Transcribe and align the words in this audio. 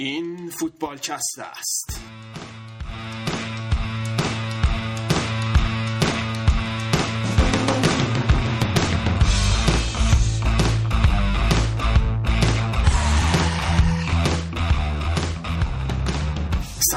این 0.00 0.50
فوتبال 0.50 0.98
کست 0.98 1.38
است. 1.38 1.99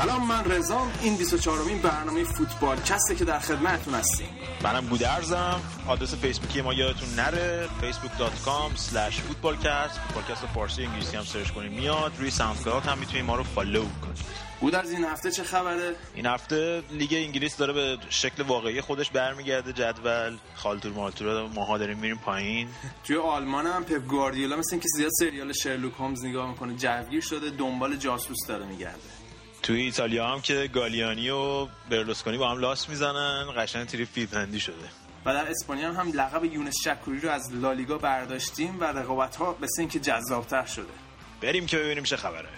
سلام 0.03 0.27
من 0.27 0.51
رزام 0.51 0.91
این 1.01 1.17
24 1.17 1.61
امین 1.61 1.81
برنامه 1.81 2.23
فوتبال 2.23 2.77
کسته 2.77 3.15
که 3.15 3.25
در 3.25 3.39
خدمتتون 3.39 3.93
هستیم. 3.93 4.27
منم 4.63 4.87
گودرزم 4.87 5.61
آدرس 5.87 6.15
فیسبوکی 6.15 6.61
ما 6.61 6.73
یادتون 6.73 7.09
نره. 7.09 7.69
facebook.com 7.81 8.77
slash 8.77 9.13
footballcast. 9.13 9.99
فوتبالکست 9.99 10.45
فارسی 10.55 10.83
انگلیسی 10.85 11.17
هم 11.17 11.23
سرچ 11.23 11.49
کنید. 11.51 11.71
میاد. 11.71 12.11
روی 12.19 12.31
SoundCloud 12.31 12.83
هم 12.83 12.97
می‌تونید 12.97 13.25
ما 13.25 13.35
رو 13.35 13.43
فالو 13.43 13.81
کنید. 13.81 14.17
گودرز 14.61 14.91
این 14.91 15.03
هفته 15.03 15.31
چه 15.31 15.43
خبره؟ 15.43 15.95
این 16.15 16.25
هفته 16.25 16.83
لیگ 16.91 17.13
انگلیس 17.13 17.57
داره 17.57 17.73
به 17.73 17.97
شکل 18.09 18.43
واقعی 18.43 18.81
خودش 18.81 19.09
برمیگرده. 19.09 19.73
جدول 19.73 20.37
خالتور 20.55 20.91
مالتور 20.91 21.47
ماها 21.47 21.77
داریم 21.77 21.97
میریم 21.97 22.17
پایین. 22.17 22.67
توی 23.03 23.17
آلمان 23.17 23.67
هم 23.67 23.83
پپ 23.83 24.07
گواردیولا 24.07 24.55
مثل 24.55 24.69
اینکه 24.71 24.87
زیاد 24.97 25.11
سریال 25.19 25.53
شرلوک 25.53 25.93
هومز 25.93 26.25
نگاه 26.25 26.49
می‌کنه 26.49 26.75
جوگیر 26.75 27.21
شده 27.21 27.49
دنبال 27.49 27.95
جاسوس 27.95 28.47
داره 28.47 28.65
میگرده. 28.65 29.22
توی 29.63 29.81
ایتالیا 29.81 30.27
هم 30.27 30.41
که 30.41 30.69
گالیانی 30.73 31.29
و 31.29 31.67
برلوسکونی 31.89 32.37
با 32.37 32.51
هم 32.51 32.57
لاس 32.57 32.89
می‌زنن 32.89 33.45
قشنگ 33.57 33.87
تری 33.87 34.05
فیلپندی 34.05 34.59
شده. 34.59 34.89
و 35.25 35.33
در 35.33 35.49
اسپانیا 35.49 35.93
هم 35.93 36.11
لقب 36.11 36.45
یونس 36.45 36.75
شکوری 36.83 37.19
رو 37.19 37.29
از 37.29 37.53
لالیگا 37.53 37.97
برداشتیم 37.97 38.79
و 38.79 38.83
رقابت 38.83 39.35
ها 39.35 39.53
به 39.53 39.67
اینکه 39.79 39.99
جذابتر 39.99 40.65
شده. 40.65 40.93
بریم 41.41 41.65
که 41.65 41.77
ببینیم 41.77 42.03
چه 42.03 42.17
خبره. 42.17 42.49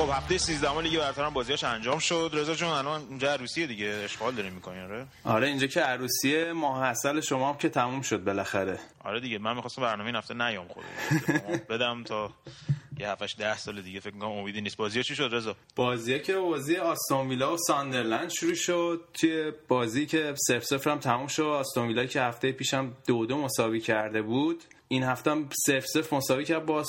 خب 0.00 0.10
هفته 0.12 0.38
13 0.38 0.80
لیگ 0.80 0.98
برتر 0.98 1.24
هم 1.24 1.32
بازیاش 1.32 1.64
انجام 1.64 1.98
شد. 1.98 2.30
رضا 2.32 2.54
جون 2.54 2.68
الان 2.68 3.00
اونجا 3.00 3.32
عروسیه 3.32 3.66
دیگه 3.66 3.86
اشغال 4.04 4.34
داریم 4.34 4.52
می‌کنین 4.52 4.82
آره؟ 4.82 5.06
آره 5.24 5.46
اینجا 5.46 5.66
که 5.66 5.80
عروسیه 5.80 6.52
ماه 6.52 6.82
اصل 6.82 7.20
شما 7.20 7.48
هم 7.48 7.58
که 7.58 7.68
تموم 7.68 8.02
شد 8.02 8.24
بالاخره. 8.24 8.78
آره 9.04 9.20
دیگه 9.20 9.38
من 9.38 9.54
می‌خواستم 9.54 9.82
برنامه 9.82 10.06
این 10.06 10.16
هفته 10.16 10.34
نیام 10.34 10.68
خود 10.68 10.84
بدم 11.68 12.04
تا 12.04 12.30
یه 12.98 13.08
7 13.10 13.38
ده 13.38 13.56
سال 13.56 13.82
دیگه 13.82 14.00
فکر 14.00 14.10
کنم 14.10 14.30
امیدی 14.30 14.60
نیست. 14.60 14.76
بازی 14.76 15.02
چی 15.02 15.14
شد 15.14 15.28
رضا؟ 15.32 15.56
بازی 15.76 16.20
که 16.20 16.34
بازی 16.34 16.76
آستون 16.76 17.28
ویلا 17.28 17.54
و 17.54 17.56
ساندرلند 17.56 18.30
شروع 18.30 18.54
شد. 18.54 19.08
توی 19.14 19.52
بازی 19.68 20.06
که 20.06 20.34
0 20.36 20.60
0 20.60 20.90
هم 20.90 20.98
تموم 20.98 21.26
شد. 21.26 21.42
آستون 21.42 21.88
ویلا 21.88 22.04
که 22.04 22.22
هفته 22.22 22.52
پیشم 22.52 22.92
دو 23.06 23.26
دو 23.26 23.38
مساوی 23.38 23.80
کرده 23.80 24.22
بود. 24.22 24.64
این 24.92 25.02
هفته 25.02 25.30
هم 25.30 25.48
سف 25.66 25.86
سف 25.86 26.12
مساوی 26.12 26.44
کرد 26.44 26.66
با, 26.66 26.84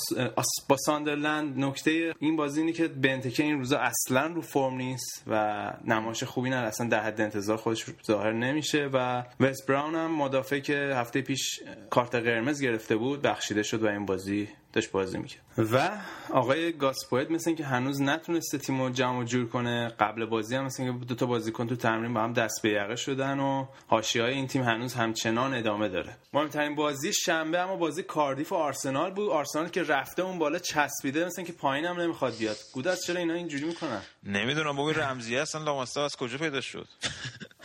با 0.69 0.77
ساندرلند. 0.77 1.59
نکته 1.59 2.13
این 2.19 2.35
بازی 2.35 2.59
اینه 2.59 2.73
که 2.73 2.87
بنتکه 2.87 3.43
این 3.43 3.57
روزا 3.57 3.77
اصلا 3.77 4.27
رو 4.27 4.41
فرم 4.41 4.75
نیست 4.75 5.23
و 5.27 5.73
نمایش 5.85 6.23
خوبی 6.23 6.49
نداره. 6.49 6.67
اصلا 6.67 6.87
در 6.87 7.03
حد 7.03 7.21
انتظار 7.21 7.57
خودش 7.57 7.85
ظاهر 8.07 8.31
نمیشه 8.33 8.89
و 8.93 9.23
وست 9.39 9.67
براون 9.67 9.95
هم 9.95 10.15
مدافع 10.15 10.59
که 10.59 10.91
هفته 10.95 11.21
پیش 11.21 11.59
کارت 11.89 12.15
قرمز 12.15 12.61
گرفته 12.61 12.95
بود 12.95 13.21
بخشیده 13.21 13.63
شد 13.63 13.83
و 13.83 13.87
این 13.87 14.05
بازی 14.05 14.49
داشت 14.73 14.91
بازی 14.91 15.17
می‌کرد. 15.17 15.41
و 15.57 15.89
آقای 16.33 16.71
گاسپویت 16.71 17.31
مثل 17.31 17.55
که 17.55 17.65
هنوز 17.65 18.01
نتونسته 18.01 18.57
تیم 18.57 18.81
رو 18.81 18.89
جمع 18.89 19.23
جور 19.23 19.47
کنه 19.47 19.87
قبل 19.99 20.25
بازی 20.25 20.55
هم 20.55 20.65
مثل 20.65 20.85
که 20.85 21.05
دو 21.05 21.15
تا 21.15 21.25
بازیکن 21.25 21.67
تو 21.67 21.75
تمرین 21.75 22.13
با 22.13 22.21
هم 22.21 22.33
دست 22.33 22.61
به 22.63 22.69
یقه 22.69 22.95
شدن 22.95 23.39
و 23.39 23.65
های 23.89 24.33
این 24.33 24.47
تیم 24.47 24.63
هنوز 24.63 24.93
همچنان 24.93 25.53
ادامه 25.53 25.89
داره. 25.89 26.17
مهمترین 26.33 26.75
بازی 26.75 27.13
شنبه 27.13 27.59
اما 27.59 27.75
بازی 27.75 28.03
کاردیف 28.03 28.51
و 28.51 28.55
آرسنال 28.55 29.11
بود. 29.11 29.29
آرسنال 29.29 29.67
که 29.67 29.83
رفته 29.83 30.21
اون 30.21 30.39
بالا 30.39 30.59
چسبیده 30.59 31.25
مثل 31.25 31.43
که 31.43 31.53
پایین 31.53 31.85
هم 31.85 32.01
نمی‌خواد 32.01 32.37
بیاد. 32.37 32.57
گودت 32.73 32.99
چرا 32.99 33.19
اینا 33.19 33.33
اینجوری 33.33 33.65
می‌کنن؟ 33.65 34.01
نمی‌دونم 34.23 34.75
بابا 34.75 34.91
رمزی 34.91 35.35
هستن 35.35 35.63
لاماستا 35.63 36.05
از 36.05 36.15
کجا 36.15 36.37
پیدا 36.37 36.61
شد؟ 36.61 36.87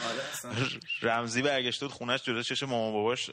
آره 0.09 0.59
رمزی 1.03 1.43
برگشته 1.43 1.87
بود 1.87 1.95
خونش 1.95 2.23
جلو 2.23 2.43
چش 2.43 2.63
مامان 2.63 2.93
باباش 2.93 3.31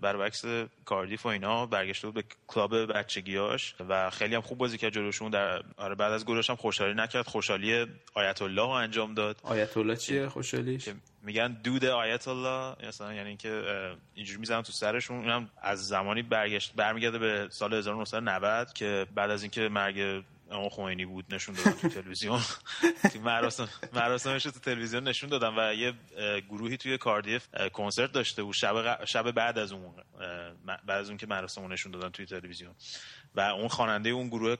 برعکس 0.00 0.44
کاردیف 0.84 1.26
و 1.26 1.28
اینا 1.28 1.66
برگشته 1.66 2.06
بود 2.06 2.14
به 2.14 2.24
کلاب 2.46 2.74
بچگیاش 3.16 3.74
و 3.88 4.10
خیلی 4.10 4.34
هم 4.34 4.40
خوب 4.40 4.58
بازی 4.58 4.78
کرد 4.78 4.92
جلوشون. 4.92 5.30
در 5.30 5.62
آره 5.76 5.94
بعد 5.94 6.12
از 6.12 6.24
گلش 6.24 6.50
هم 6.50 6.56
خوشحالی 6.56 6.94
نکرد. 6.94 7.26
خوشحالی 7.26 7.86
آیت 8.14 8.42
الله 8.42 8.68
انجام 8.68 9.14
داد. 9.14 9.36
آیت 9.42 9.76
الله 9.76 9.96
چیه 9.96 10.28
خوشحالیش؟ 10.28 10.88
میگن 11.22 11.52
دود 11.64 11.84
آیت 11.84 12.28
الله 12.28 12.76
مثلا 12.88 13.14
یعنی 13.14 13.28
اینکه 13.28 13.62
اینجوری 14.14 14.40
می‌زنن 14.40 14.62
تو 14.62 14.72
سرشون. 14.72 15.16
اونم 15.16 15.50
از 15.62 15.88
زمانی 15.88 16.22
برگشت 16.22 16.72
برمیگرده 16.76 17.18
به 17.18 17.48
سال 17.50 17.74
1990 17.74 18.72
که 18.72 19.06
بعد 19.14 19.30
از 19.30 19.42
اینکه 19.42 19.68
مرگ 19.68 20.24
اما 20.50 20.68
خمینی 20.68 21.04
بود 21.04 21.34
نشون 21.34 21.54
دادن 21.54 21.72
تو 21.72 21.88
تلویزیون. 21.88 22.40
مراسم 23.24 23.68
مراسمش 23.92 24.42
تو 24.42 24.50
تلویزیون 24.50 25.08
نشون 25.08 25.30
دادن 25.30 25.54
و 25.58 25.74
یه 25.74 25.92
گروهی 26.48 26.76
توی 26.76 26.98
کاردیف 26.98 27.48
کنسرت 27.72 28.12
داشته 28.12 28.42
بود. 28.42 28.54
شب 28.54 29.04
شب 29.04 29.30
بعد 29.30 29.58
از 29.58 29.72
اون 29.72 29.94
بعد 30.66 30.90
از 30.90 31.08
اون 31.08 31.18
که 31.18 31.26
مراسم 31.26 31.72
نشون 31.72 31.92
دادن 31.92 32.08
توی 32.08 32.26
تلویزیون. 32.26 32.74
و 33.36 33.40
اون 33.40 33.68
خواننده 33.68 34.10
اون 34.10 34.28
گروه 34.28 34.56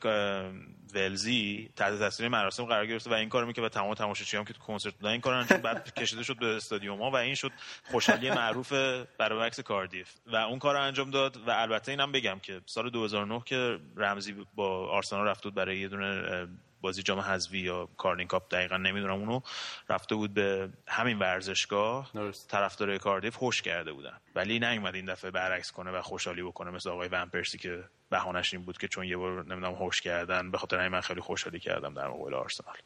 ولزی 0.95 1.71
تحت 1.77 1.99
تاثیر 1.99 2.29
مراسم 2.29 2.65
قرار 2.65 2.87
گرفته 2.87 3.11
و 3.11 3.13
این 3.13 3.29
کارو 3.29 3.47
می‌کنه 3.47 3.65
و 3.65 3.69
تمام 3.69 3.95
تماشاچیام 3.95 4.45
که 4.45 4.53
تو 4.53 4.61
کنسرت 4.61 4.95
بودن 4.95 5.11
این 5.11 5.21
کارو 5.21 5.39
انجام 5.39 5.61
بعد 5.61 5.95
کشیده 5.95 6.23
شد 6.23 6.39
به 6.39 6.47
استادیوم 6.47 7.03
ها 7.03 7.11
و 7.11 7.17
این 7.17 7.35
شد 7.35 7.53
خوشحالی 7.85 8.31
معروف 8.31 8.73
برعکس 9.19 9.61
کاردیف. 9.61 10.11
و 10.27 10.37
اون 10.37 10.59
کارو 10.59 10.81
انجام 10.81 11.11
داد 11.11 11.37
و 11.37 11.51
البته 11.51 11.93
اینم 11.93 12.13
بگم 12.13 12.39
که 12.43 12.61
سال 12.67 12.91
2009 12.91 13.43
که 13.47 13.79
رمزی 13.97 14.35
با 14.55 14.89
آرسنال 14.89 15.27
رفت 15.27 15.45
بود 15.45 15.55
برای 15.55 15.79
یه 15.79 15.89
دونه 15.89 16.47
بازی 16.81 17.03
جام 17.03 17.21
حذفی 17.21 17.59
یا 17.59 17.89
کارنینگ 17.97 18.29
کاپ 18.29 18.55
دقیقا 18.55 18.77
نمی‌دونم 18.77 19.15
اونو 19.15 19.41
رفته 19.89 20.15
بود 20.15 20.35
به 20.35 20.69
همین 20.89 21.19
ورزشگاه. 21.19 22.11
طرفدار 22.49 22.99
کاردیف 22.99 23.37
خوش 23.37 23.63
کرده 23.63 23.93
بودن. 23.93 24.21
ولی 24.35 24.59
نیومد 24.59 24.95
این 24.95 25.05
دفعه 25.05 25.31
برعکس 25.31 25.73
کنه 25.73 25.91
و 25.91 26.03
خوشحالی 26.03 26.43
بکنه 26.43 26.71
مثل 26.71 26.91
آقای 26.91 27.09
ون 27.09 27.29
پرسی 27.29 27.59
که 27.59 27.85
بهانش 28.11 28.55
این 28.55 28.65
بود 28.65 28.79
که 28.79 28.89
چون 28.89 29.05
یه 29.05 29.17
بار 29.17 29.45
نمی‌دونم 29.45 29.75
هوش 29.75 30.01
کردن 30.01 30.51
به 30.51 30.59
خاطر 30.59 30.89
من 30.89 31.01
خیلی 31.01 31.21
خوشحالی 31.21 31.61
کردم 31.61 31.95
در 31.95 32.09
مقابل 32.09 32.35
آرسنال. 32.35 32.77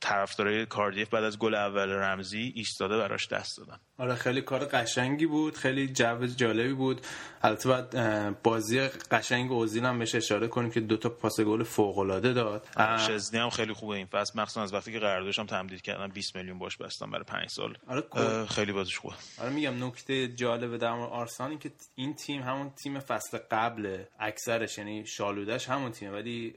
طرفدارای 0.00 0.66
کاردیف 0.66 1.08
بعد 1.08 1.24
از 1.24 1.38
گل 1.38 1.54
اول 1.54 1.90
رمزی 1.90 2.52
ایستاده 2.56 2.98
براش 2.98 3.28
دست 3.28 3.58
دادن. 3.58 3.78
آره 3.98 4.14
خیلی 4.14 4.42
کار 4.42 4.64
قشنگی 4.64 5.26
بود 5.26 5.56
خیلی 5.56 5.88
جو 5.88 6.26
جالبی 6.26 6.72
بود. 6.72 7.00
البته 7.42 7.68
بعد 7.68 8.42
بازی 8.42 8.80
قشنگ 9.10 9.52
اوزیل 9.52 9.84
هم 9.84 9.98
بهش 9.98 10.14
اشاره 10.14 10.48
کنیم 10.48 10.70
که 10.70 10.80
دو 10.80 10.96
تا 10.96 11.08
پاس 11.08 11.40
گل 11.40 11.62
فوق 11.62 11.98
العاده 11.98 12.32
داد 12.32 12.66
شزنی 13.08 13.40
هم 13.40 13.50
خیلی 13.50 13.72
خوبه 13.72 13.96
این 13.96 14.06
فصل. 14.06 14.40
مخصوصا 14.40 14.62
از 14.62 14.74
وقتی 14.74 14.92
که 14.92 14.98
قراردادش 14.98 15.38
هم 15.38 15.46
تمدید 15.46 15.82
کردن 15.82 16.08
20 16.08 16.36
میلیون 16.36 16.58
باش 16.58 16.76
بستن 16.76 17.10
برای 17.10 17.24
5 17.24 17.48
سال. 17.48 17.78
آره 17.86 18.46
خیلی 18.46 18.72
بازیش 18.72 18.98
خوبه. 18.98 19.14
آره 19.40 19.50
میگم 19.50 19.84
نکته 19.84 20.28
جالب 20.28 20.76
در 20.76 20.92
مورد 20.92 21.10
آرسنال 21.10 21.58
که 21.58 21.70
این 21.94 22.14
تیم 22.14 22.42
همون 22.42 22.70
تیم 22.70 23.00
فصل 23.00 23.38
قبل 23.50 23.98
اکثرش 24.20 24.78
یعنی 24.78 25.06
شالودش 25.06 25.68
همون 25.68 25.92
تیمه 25.92 26.12
ولی 26.12 26.54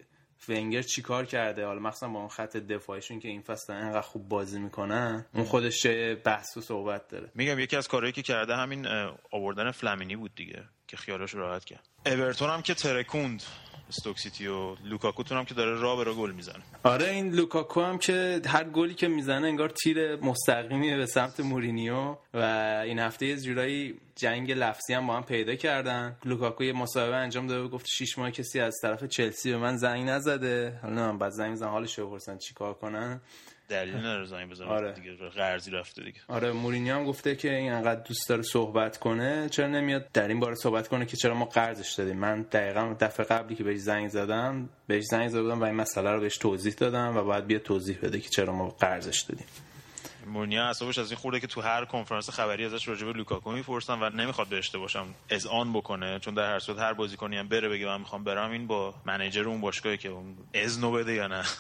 ونگر 0.50 0.82
چیکار 0.82 1.26
کرده؟ 1.26 1.66
حالا 1.66 1.80
مخصوصا 1.80 2.08
با 2.08 2.20
اون 2.20 2.28
خط 2.28 2.58
دفاعیشون 2.58 3.20
که 3.20 3.28
این 3.28 3.42
فصل 3.42 3.74
انقدر 3.74 4.02
خوب 4.02 4.30
بازی 4.30 4.60
می‌کنن 4.60 5.26
اون 5.34 5.44
خودش 5.44 5.86
بحث 6.24 6.58
و 6.58 6.62
صحبت 6.62 7.08
داره. 7.08 7.32
میگم 7.36 7.60
یکی 7.60 7.76
از 7.76 7.88
کارهایی 7.88 8.14
که 8.14 8.22
کرده 8.22 8.56
همین 8.56 8.88
آوردن 9.32 9.72
فلامینی 9.72 10.16
بود 10.16 10.36
دیگه 10.36 10.64
که 10.88 10.98
خیالش 10.98 11.36
راحت 11.36 11.66
کرد. 11.66 11.90
اورتون 12.06 12.50
هم 12.50 12.62
که 12.62 12.74
ترکوند. 12.74 13.44
استوک 13.92 14.20
سیتی 14.20 14.48
و 14.48 14.76
لوکاکو 14.76 15.24
هم 15.36 15.46
که 15.46 15.54
داره 15.54 15.80
راه 15.80 16.06
به 16.06 16.14
گل 16.14 16.32
می‌زنه. 16.32 16.64
آره 16.84 17.10
این 17.10 17.34
لوکاکو 17.34 17.82
هم 17.82 17.98
که 17.98 18.42
هر 18.46 18.64
گلی 18.64 18.94
که 18.94 19.08
می‌زنه 19.08 19.48
انگار 19.48 19.70
تیر 19.70 20.16
مستقیمی 20.16 20.96
به 20.96 21.06
سمت 21.06 21.40
مورینیو 21.40 22.16
و 22.34 22.38
این 22.86 23.00
هفته 23.00 23.26
یه 23.26 23.38
جورایی 23.38 24.00
جنگ 24.16 24.52
لفظی 24.52 24.94
هم 24.94 25.08
با 25.08 25.16
هم 25.16 25.24
پیدا 25.24 25.56
کردن. 25.56 26.18
لوکاکو 26.26 26.64
یه 26.64 26.74
مصاحبه 26.74 27.16
انجام 27.16 27.48
داده 27.48 27.68
گفت 27.68 27.86
شش 27.88 28.18
ماه 28.18 28.32
کسی 28.32 28.60
از 28.60 28.76
طرف 28.82 29.04
چلسی 29.04 29.52
به 29.52 29.58
من 29.58 29.78
زنگ 29.78 30.10
نزده. 30.10 30.80
حالا 30.82 30.96
من 30.96 31.18
بعد 31.18 31.32
زنگ 31.32 31.56
زن 31.56 31.68
حالش 31.68 32.00
رو 32.00 32.20
چیکار 32.40 32.74
کنن. 32.74 33.22
دلیل 33.72 33.96
نداره 33.96 34.26
زنگ 34.26 34.50
بزنه 34.50 34.68
آره. 34.68 34.92
دیگه 34.92 35.16
قرضی 35.16 35.72
رفته 35.72 36.04
دیگه. 36.04 36.20
آره 36.28 36.52
مورینیو 36.52 36.96
هم 36.96 37.06
گفته 37.06 37.36
که 37.36 37.56
این 37.56 37.72
انقدر 37.72 38.02
دوست 38.02 38.30
داره 38.30 38.42
صحبت 38.42 38.98
کنه 38.98 39.50
چرا 39.50 39.68
نمیاد 39.68 40.12
در 40.14 40.28
این 40.28 40.40
باره 40.40 40.56
صحبت 40.56 40.88
کنه 40.88 41.06
که 41.06 41.18
چرا 41.18 41.34
ما 41.34 41.46
قرضش 41.46 41.92
دادیم. 41.92 42.18
من 42.18 42.42
دقیقا 42.42 42.96
دفعه 43.00 43.26
قبلی 43.26 43.56
که 43.56 43.64
بهش 43.64 43.80
زنگ 43.80 44.08
زدم 44.10 44.70
بهش 44.88 45.04
زنگ 45.04 45.30
زدم 45.30 45.62
و 45.62 45.64
این 45.64 45.76
مسئله 45.76 46.12
رو 46.12 46.20
بهش 46.20 46.38
توضیح 46.38 46.74
دادم 46.74 47.18
و 47.18 47.24
بعد 47.24 47.48
بیا 47.48 47.60
توضیح 47.60 47.98
بده 48.02 48.20
که 48.20 48.30
چرا 48.30 48.54
ما 48.54 48.70
قرضش 48.70 49.22
دادیم. 49.22 49.46
مورینیو 50.26 50.62
اصابش 50.62 50.98
از 50.98 51.12
این 51.12 51.18
خورده 51.20 51.40
که 51.40 51.48
تو 51.48 51.62
هر 51.62 51.86
کنفرانس 51.86 52.30
خبری 52.30 52.66
ازش 52.66 52.88
راجع 52.88 53.06
به 53.06 53.14
لوکاکو 53.14 53.52
می‌پرسن 53.52 54.04
و 54.04 54.10
نمی‌خواد 54.10 54.50
داشته 54.50 54.78
باشم 54.78 55.06
از 55.30 55.48
آن 55.48 55.74
بکنه 55.74 56.20
چون 56.20 56.34
در 56.34 56.54
هر 56.54 56.60
صورت 56.60 56.80
هر 56.80 56.94
بازیکنی 56.94 57.38
هم 57.38 57.48
بره 57.48 57.70
بگه 57.70 57.86
من 57.86 58.00
می‌خوام 58.00 58.24
برم 58.24 58.52
این 58.52 58.68
با 58.68 58.94
منیجر 59.06 59.44
اون 59.44 59.62
باشگاهی 59.62 59.98
که 59.98 60.10
اون 60.10 60.38
اذنو 60.54 60.92
بده 60.92 61.14
یا 61.14 61.28
نه. 61.28 61.44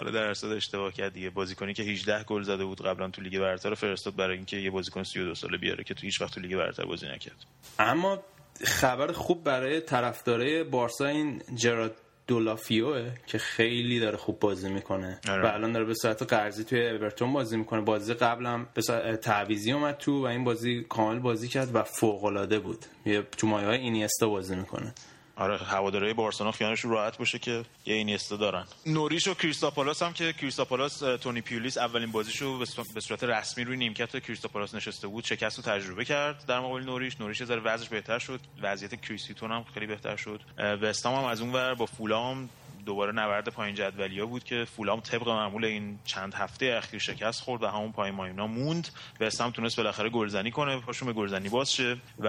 حالا 0.00 0.10
در 0.10 0.24
اصل 0.24 0.52
اشتباه 0.52 0.92
کرد 0.92 1.12
دیگه. 1.12 1.30
بازیکنی 1.30 1.74
که 1.74 1.82
18 1.82 2.24
گل 2.24 2.42
زده 2.42 2.64
بود 2.64 2.82
قبلا 2.82 3.08
تو 3.10 3.22
لیگ 3.22 3.38
برتر 3.38 3.74
فرستاد 3.74 4.16
برای 4.16 4.36
اینکه 4.36 4.56
یه 4.56 4.70
بازیکن 4.70 5.02
32 5.02 5.34
ساله 5.34 5.58
بیاره 5.58 5.84
که 5.84 5.94
تو 5.94 6.02
هیچ 6.02 6.20
وقت 6.20 6.34
تو 6.34 6.40
لیگ 6.40 6.56
برتر 6.56 6.84
بازی 6.84 7.06
نکرد. 7.06 7.44
اما 7.78 8.22
خبر 8.64 9.12
خوب 9.12 9.44
برای 9.44 9.80
طرفدارای 9.80 10.64
بارسا 10.64 11.06
این 11.06 11.42
جراد 11.54 11.96
دولافیوه 12.26 13.10
که 13.26 13.38
خیلی 13.38 14.00
داره 14.00 14.16
خوب 14.16 14.40
بازی 14.40 14.72
می‌کنه. 14.72 15.20
آره. 15.28 15.42
و 15.42 15.54
الان 15.54 15.72
داره 15.72 15.84
به 15.84 15.94
صورت 15.94 16.22
قرضی 16.22 16.64
توی 16.64 16.88
اورتون 16.88 17.32
بازی 17.32 17.56
می‌کنه. 17.56 17.80
بازی 17.80 18.14
قبلم 18.14 18.66
به 18.74 18.82
صورت 18.82 19.20
تعویزی 19.20 19.72
اومد 19.72 19.96
تو 19.96 20.22
و 20.22 20.26
این 20.26 20.44
بازی 20.44 20.86
کامل 20.88 21.18
بازی 21.18 21.48
کرد 21.48 21.74
و 21.74 21.82
فوق 21.82 22.24
العاده 22.24 22.58
بود. 22.58 22.84
یه 23.06 23.22
تو 23.22 23.46
مایه 23.46 23.66
های 23.66 23.78
اینیستا 23.78 24.28
بازی 24.28 24.56
می‌کنه. 24.56 24.94
آره 25.40 25.58
هوادارهای 25.58 26.12
بارسلونا 26.14 26.52
خیالشون 26.52 26.90
راحت 26.90 27.18
باشه 27.18 27.38
که 27.38 27.64
یه 27.86 27.94
اینیستا 27.94 28.36
دارن. 28.36 28.64
نوریش 28.86 29.28
و 29.28 29.34
کریستاپالاس 29.34 30.02
هم 30.02 30.12
که 30.12 30.32
کریستاپالاس 30.32 30.98
تونی 30.98 31.40
پیولیس 31.40 31.78
اولین 31.78 32.12
بازیشو 32.12 32.58
به 32.94 33.00
صورت 33.00 33.24
رسمی 33.24 33.64
روی 33.64 33.76
نیمکت 33.76 34.18
کریستاپالاس 34.18 34.74
نشسته 34.74 35.06
بود 35.06 35.24
شکست 35.24 35.56
رو 35.56 35.62
تجربه 35.62 36.04
کرد 36.04 36.44
در 36.46 36.60
مقابل 36.60 36.82
نوریش 36.82 37.20
نوریش 37.20 37.44
ذره 37.44 37.60
وضعش 37.60 37.88
بهتر 37.88 38.18
شد. 38.18 38.40
وضعیت 38.62 39.00
کریستیتون 39.00 39.50
هم 39.50 39.64
خیلی 39.74 39.86
بهتر 39.86 40.16
شد. 40.16 40.40
وستام 40.58 41.14
هم 41.14 41.24
از 41.24 41.40
اون 41.40 41.52
ور 41.52 41.74
با 41.74 41.86
فولام 41.86 42.48
دوباره 42.86 43.12
نبرد 43.12 43.48
پایین 43.48 43.74
جدولیا 43.74 44.26
بود 44.26 44.44
که 44.44 44.64
فولام 44.64 45.00
طبق 45.00 45.28
معمول 45.28 45.64
این 45.64 45.98
چند 46.04 46.34
هفته 46.34 46.74
اخیر 46.78 47.00
شکست 47.00 47.40
خورد 47.40 47.62
و 47.62 47.66
همون 47.66 47.92
پایین 47.92 48.14
ماینا 48.14 48.46
موند. 48.46 48.88
و 49.20 49.30
هم 49.40 49.50
تونست 49.50 49.76
بالاخره 49.76 50.08
گلزنی 50.10 50.50
کنه 50.50 50.80
پاشون 50.80 51.06
به 51.06 51.12
گلزنی 51.12 51.48
باز 51.48 51.72
شه. 51.72 51.96
و 52.18 52.28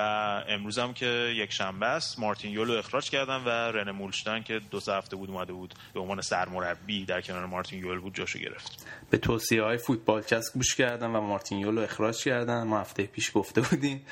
امروز 0.50 0.80
هم 0.80 0.94
که 0.94 1.34
یک 1.36 1.52
شنبه 1.54 1.86
است 1.86 2.20
مارتین 2.20 2.52
یولو 2.52 2.74
اخراج 2.74 3.10
کردن 3.10 3.44
و 3.44 3.50
رن 3.50 3.92
مولشتن 3.92 4.42
که 4.42 4.60
دو 4.72 4.80
سه 4.80 4.94
هفته 4.94 5.16
بود 5.16 5.30
اومده 5.30 5.54
بود 5.54 5.74
به 5.94 6.00
عنوان 6.00 6.22
سرمربی 6.22 7.06
در 7.06 7.22
کنار 7.22 7.46
مارتین 7.46 7.80
یول 7.80 8.00
بود 8.00 8.16
جاشو 8.16 8.40
گرفت. 8.40 8.88
به 9.10 9.18
توصیه 9.18 9.64
های 9.64 9.78
فوتبال 9.78 10.24
گوش 10.54 10.76
کردن 10.76 11.08
و 11.08 11.22
مارتین 11.22 11.60
یولو 11.60 11.82
اخراج 11.82 12.24
کردن. 12.24 12.64
ما 12.64 12.80
هفته 12.80 13.04
پیش 13.04 13.32
گفته 13.34 13.62
بودیم. 13.62 14.06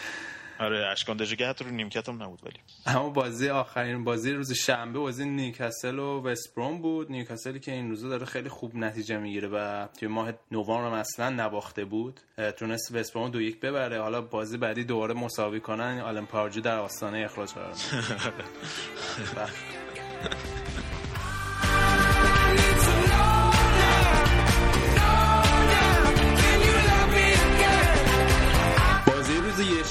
آره 0.59 0.87
اشکان 0.87 1.17
دژگه 1.17 1.51
رو 1.51 1.71
نیمکت 1.71 2.09
هم 2.09 2.23
نبود 2.23 2.39
ولی. 2.43 2.59
اما 2.85 3.09
بازی 3.09 3.49
آخرین 3.49 4.03
بازی 4.03 4.31
روز 4.31 4.53
شنبه 4.53 4.99
بازی 4.99 5.25
نیوکاسل 5.25 5.99
و 5.99 6.21
وستبروم 6.21 6.81
بود. 6.81 7.11
نیوکاسلی 7.11 7.59
که 7.59 7.71
این 7.71 7.89
روزا 7.89 8.09
داره 8.09 8.25
خیلی 8.25 8.49
خوب 8.49 8.75
نتیجه 8.75 9.17
می‌گیره 9.17 9.47
و 9.47 9.87
توی 9.99 10.07
ماه 10.07 10.31
نوامبر 10.51 10.87
هم 10.87 10.93
اصلا 10.93 11.29
نباخته 11.29 11.85
بود. 11.85 12.19
تونست 12.57 12.95
وستبروم 12.95 13.29
دو 13.29 13.41
یک 13.41 13.59
ببره. 13.59 14.01
حالا 14.01 14.21
بازی 14.21 14.57
بعدی 14.57 14.83
دوباره 14.83 15.13
مساوی 15.13 15.59
کنن. 15.59 15.99
آلن 15.99 16.25
پارجو 16.25 16.61
در 16.61 16.77
آستانه 16.77 17.25
اخراج 17.25 17.53
قرار 17.53 17.73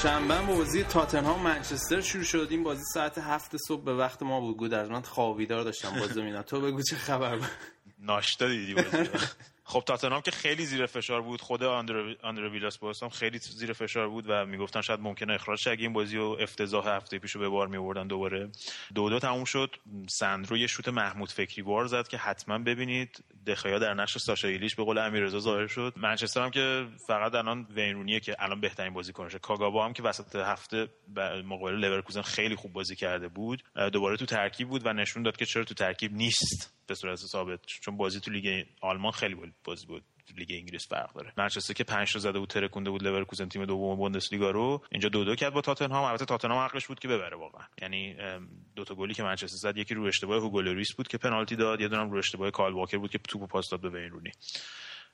شنبه 0.03 0.41
بازی 0.41 0.83
تاتنهام 0.83 1.43
منچستر 1.43 2.01
شروع 2.01 2.23
شد. 2.23 2.47
این 2.51 2.63
بازی 2.63 2.83
ساعت 2.93 3.17
هفت 3.17 3.57
صبح 3.57 3.83
به 3.83 3.95
وقت 3.95 4.23
ما 4.23 4.39
بود. 4.39 4.57
گود 4.57 4.75
من 4.75 5.01
خوابیدار 5.01 5.63
داشتم 5.63 5.99
بازی 5.99 6.21
مینا 6.21 6.43
تو 6.43 6.61
بگو 6.61 6.81
چه 6.81 6.95
خبر 6.95 7.37
بود. 7.37 7.47
ناشتا 7.99 8.47
دیدی 8.47 8.73
بازی 8.73 9.09
خب 9.63 9.83
تاتنهام 9.85 10.21
که 10.21 10.31
خیلی 10.31 10.65
زیر 10.65 10.85
فشار 10.85 11.21
بود. 11.21 11.41
خود 11.41 11.63
آندر 11.63 12.49
ویلاس 12.49 12.77
باس 12.77 13.03
هم 13.03 13.09
خیلی 13.09 13.37
زیر 13.37 13.73
فشار 13.73 14.09
بود 14.09 14.25
و 14.27 14.45
می‌گفتن 14.45 14.81
شاید 14.81 14.99
ممکنه 14.99 15.33
اخراج 15.33 15.59
شه. 15.59 15.71
این 15.71 15.93
بازی 15.93 16.17
و 16.17 16.23
افتضاح 16.23 16.87
هفته 16.87 17.19
پیشو 17.19 17.39
به 17.39 17.49
بار 17.49 17.67
میوردن 17.67 18.07
دوباره. 18.07 18.49
دو 18.95 19.09
دو 19.09 19.19
تموم 19.19 19.45
شد. 19.45 19.75
سندرو 20.09 20.57
یه 20.57 20.67
شوت 20.67 20.87
محمود 20.87 21.31
فکری 21.31 21.61
بار 21.61 21.85
زد 21.85 22.07
که 22.07 22.17
حتما 22.17 22.57
ببینید 22.57 23.23
دخیا 23.47 23.79
در 23.79 23.93
نقش 23.93 24.17
ساشا 24.17 24.47
ایلیش 24.47 24.75
به 24.75 24.83
قول 24.83 24.97
امیررضا 24.97 25.39
ظاهر 25.39 25.67
شد. 25.67 25.93
منچستر 25.97 26.43
هم 26.43 26.49
که 26.49 26.87
فقط 27.07 27.35
الان 27.35 27.67
وینرونیه 27.75 28.19
که 28.19 28.35
الان 28.39 28.61
بهترین 28.61 28.93
بازیکنشه. 28.93 29.39
کاگاوا 29.39 29.85
هم 29.85 29.93
که 29.93 30.03
وسط 30.03 30.35
هفته 30.35 30.87
مقابل 31.45 31.75
لورکوزن 31.75 32.21
خیلی 32.21 32.55
خوب 32.55 32.73
بازی 32.73 32.95
کرده 32.95 33.27
بود 33.27 33.63
دوباره 33.93 34.17
تو 34.17 34.25
ترکیب 34.25 34.69
بود 34.69 34.85
و 34.85 34.93
نشون 34.93 35.23
داد 35.23 35.37
که 35.37 35.45
چرا 35.45 35.63
تو 35.63 35.73
ترکیب 35.73 36.13
نیست 36.13 36.75
به 36.87 36.95
صورت 36.95 37.15
ثابت. 37.15 37.59
چون 37.65 37.97
بازی 37.97 38.19
تو 38.19 38.31
لیگ 38.31 38.65
آلمان 38.81 39.11
خیلی 39.11 39.35
بازی 39.63 39.85
بود. 39.85 40.03
لیگ 40.37 40.51
انگلیس 40.51 40.87
فرق 40.87 41.13
داره. 41.13 41.33
منچستر 41.37 41.73
که 41.73 41.83
5 41.83 42.13
تا 42.13 42.19
زده 42.19 42.39
بود 42.39 42.49
ترکونده 42.49 42.89
بود 42.89 43.03
لورکوزن 43.03 43.49
تیم 43.49 43.65
دوم 43.65 43.95
بوندسلیگا 43.95 44.51
رو 44.51 44.83
اینجا 44.91 45.09
دو 45.09 45.23
دو 45.23 45.35
کرد 45.35 45.53
با 45.53 45.61
تاتنهام. 45.61 46.03
البته 46.03 46.25
تاتنهام 46.25 46.65
حقش 46.65 46.87
بود 46.87 46.99
که 46.99 47.07
ببره 47.07 47.37
واقعا. 47.37 47.63
یعنی 47.81 48.15
دو 48.75 48.83
تا 48.83 48.95
گلی 48.95 49.13
که 49.13 49.23
منچستر 49.23 49.71
زد 49.71 49.77
یکی 49.77 49.93
رو 49.93 50.03
اشتباه 50.05 50.41
هوگو 50.41 50.63
بود 50.97 51.07
که 51.07 51.17
پنالتی 51.17 51.55
داد 51.55 51.81
یه 51.81 51.87
دونم 51.87 52.11
رو 52.11 52.17
اشتباه 52.17 52.51
کایل 52.51 52.73
واکر 52.73 52.97
بود 52.97 53.11
که 53.11 53.17
توپو 53.17 53.47
پاس 53.47 53.69
داد 53.69 53.81
به 53.81 53.89
وین 53.89 54.09
رونی. 54.09 54.31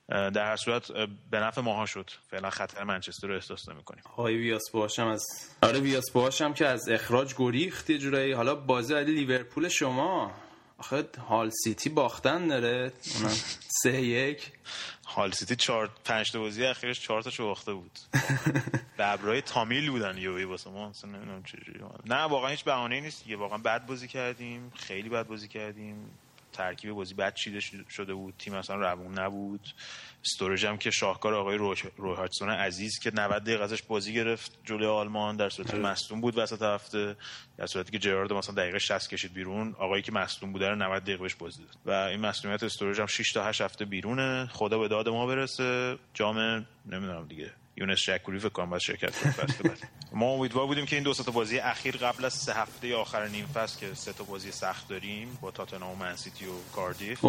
در 0.07 0.45
هر 0.45 0.55
صورت 0.55 0.91
به 1.31 1.39
نفع 1.39 1.61
ماها 1.61 1.85
شد. 1.85 2.09
فعلا 2.29 2.49
خطر 2.49 2.83
منچستر 2.83 3.27
رو 3.27 3.33
احساس 3.33 3.69
نمی‌کنیم. 3.69 4.03
های 4.15 4.37
ویاس 4.37 4.71
باشم 4.73 5.07
از 5.07 5.25
آره 5.61 5.79
ویاس 5.79 6.11
باشم 6.13 6.53
که 6.53 6.65
از 6.65 6.89
اخراج 6.89 7.33
گریخت 7.37 7.89
یه 7.89 7.97
جورایی. 7.97 8.31
حالا 8.31 8.55
بازی 8.55 8.93
علی 8.93 9.11
لیورپول 9.11 9.69
شما. 9.69 10.31
آخه 10.77 11.05
هال 11.29 11.49
سیتی 11.63 11.89
باختن 11.89 12.47
داره. 12.47 12.93
سه 13.83 14.01
یک. 14.01 14.51
هال 15.15 15.31
سیتی 15.31 15.55
چهار 15.55 15.89
پنج 16.05 16.31
تا 16.31 16.39
بازی 16.39 16.65
اخیرش 16.65 17.01
چهار 17.01 17.21
تا 17.21 17.45
باخته 17.45 17.73
بود. 17.73 17.99
ببرای 18.97 19.41
تامیل 19.41 19.89
بودن 19.89 20.17
یوی 20.17 20.43
واسه 20.43 20.69
ما. 20.69 20.89
اصلا 20.89 21.11
نمی‌دونم 21.11 21.43
چجوری 21.43 21.79
نه 22.05 22.15
واقعا 22.15 22.49
هیچ 22.49 22.63
بهانه‌ای 22.63 23.01
نیست. 23.01 23.27
یه 23.27 23.37
واقعا 23.37 23.57
بد 23.57 23.85
بازی 23.85 24.07
کردیم. 24.07 24.71
خیلی 24.75 25.09
بد 25.09 25.27
بازی 25.27 25.47
کردیم. 25.47 26.09
ترکیب 26.55 26.91
بازی 26.91 27.13
بد 27.13 27.33
چیده 27.33 27.59
شده 27.89 28.13
بود. 28.13 28.33
تیم 28.39 28.53
اصلا 28.53 28.75
روون 28.75 29.19
نبود. 29.19 29.67
استورج 30.25 30.65
هم 30.65 30.77
که 30.77 30.91
شاهکار 30.91 31.33
آقای 31.33 31.57
روی 31.57 32.15
هاتسون 32.15 32.49
عزیز 32.49 32.99
که 32.99 33.11
90 33.13 33.43
دقیقه 33.43 33.63
ازش 33.63 33.81
بازی 33.81 34.13
گرفت 34.13 34.51
جلوی 34.63 34.85
آلمان 34.85 35.35
در 35.35 35.49
صورتی 35.49 35.73
آره. 35.73 35.81
مصدوم 35.81 36.21
بود 36.21 36.37
وسط 36.37 36.61
هفته. 36.61 37.15
در 37.57 37.65
صورتی 37.65 37.91
که 37.91 37.99
جرارد 37.99 38.33
مثلا 38.33 38.55
دقیقه 38.55 38.79
60 38.79 39.09
کشید 39.09 39.33
بیرون 39.33 39.75
آقایی 39.79 40.03
که 40.03 40.11
مصدوم 40.11 40.51
بوده 40.53 40.69
رو 40.69 40.75
90 40.75 41.03
دقیقه 41.03 41.21
بهش 41.21 41.35
بازی 41.35 41.63
داد. 41.63 41.77
و 41.85 41.91
این 41.91 42.19
مصدومیت 42.19 42.63
استورج 42.63 42.99
هم 42.99 43.07
6 43.07 43.31
تا 43.31 43.45
8 43.45 43.61
هفته 43.61 43.85
بیرونه. 43.85 44.49
خدا 44.51 44.79
به 44.79 44.87
داد 44.87 45.09
ما 45.09 45.25
برسه. 45.27 45.97
جام 46.13 46.37
نمی‌دونم 46.85 47.27
دیگه. 47.27 47.51
یونس 47.77 47.99
شکوری 47.99 48.39
فکر 48.39 48.49
کنم 48.49 48.69
باید 48.69 48.81
شرکت 48.81 49.13
کنه. 49.61 49.73
ما 50.13 50.25
امیدوار 50.25 50.67
بودیم 50.67 50.85
که 50.85 50.95
این 50.95 51.03
دو 51.03 51.13
تا 51.13 51.31
بازی 51.31 51.59
اخیر 51.59 51.97
قبل 51.97 52.25
از 52.25 52.33
سه 52.33 52.53
هفته 52.53 52.95
آخر 52.95 53.27
نیم 53.27 53.45
فصل 53.45 53.79
که 53.79 53.93
سه 53.93 54.13
تا 54.13 54.23
بازی 54.23 54.51
سخت 54.51 54.87
داریم 54.87 55.37
با 55.41 55.51
تاتنهام 55.51 55.91
و 55.91 55.95
منسیتی 55.95 56.45
و 56.45 56.51
کاردیف 56.75 57.25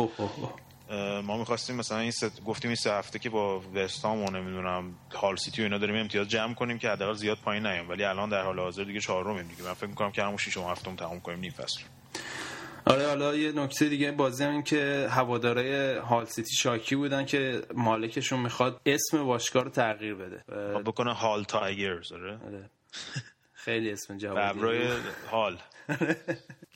ما 1.25 1.37
می‌خواستیم 1.38 1.76
مثلا 1.76 1.98
این 1.98 2.10
ست... 2.10 2.44
گفتیم 2.44 2.69
این 2.69 2.76
سه 2.76 2.93
هفته 2.93 3.19
که 3.19 3.31
با 3.31 3.62
وستهام 3.75 4.23
و 4.22 4.31
نمی‌دونم 4.31 4.94
هال 5.14 5.37
سیتی 5.37 5.62
و 5.62 5.64
اینا 5.64 5.78
داریم 5.78 5.97
امتیاز 5.97 6.28
جمع 6.28 6.54
کنیم 6.54 6.78
که 6.78 6.88
حداقل 6.88 7.14
زیاد 7.14 7.38
پایین 7.38 7.66
نیام 7.66 7.88
ولی 7.88 8.04
الان 8.04 8.28
در 8.28 8.42
حال 8.42 8.59
حاضر 8.59 8.85
دیگه 8.85 9.00
چهارمیم 9.00 9.49
دیگه. 9.49 9.62
من 9.62 9.75
فکر 9.75 9.87
می‌کنم 9.87 10.12
که 10.12 10.23
همون 10.23 10.37
ششم 10.37 10.62
هفتم 10.62 10.97
تموم 10.97 11.21
کنیم 11.21 11.38
نیم 11.40 11.52
فصل. 11.52 11.80
آره 12.87 13.07
حالا 13.07 13.35
یه 13.35 13.52
نکته 13.52 13.88
دیگه 13.88 14.12
بازی 14.12 14.45
هم 14.45 14.50
این 14.50 14.62
که 14.62 15.09
هوادارهای 15.11 15.95
هال 15.95 16.25
سیتی 16.25 16.55
شاکی 16.55 16.97
بودن 16.97 17.25
که 17.25 17.62
مالکشون 17.75 18.40
می‌خواد 18.40 18.81
اسم 18.87 19.25
باشگاه 19.25 19.64
رو 19.64 19.71
تغییر 19.71 20.14
بده. 20.14 20.45
خب 20.49 20.83
بکنه 20.83 21.12
Hull 21.12 21.45
Tigers 21.45 22.12
آره, 22.12 22.33
آره. 22.33 22.71
خیلی 23.52 23.90
اسم 23.90 24.16
جالبی 24.18 24.88
هال. 25.31 25.59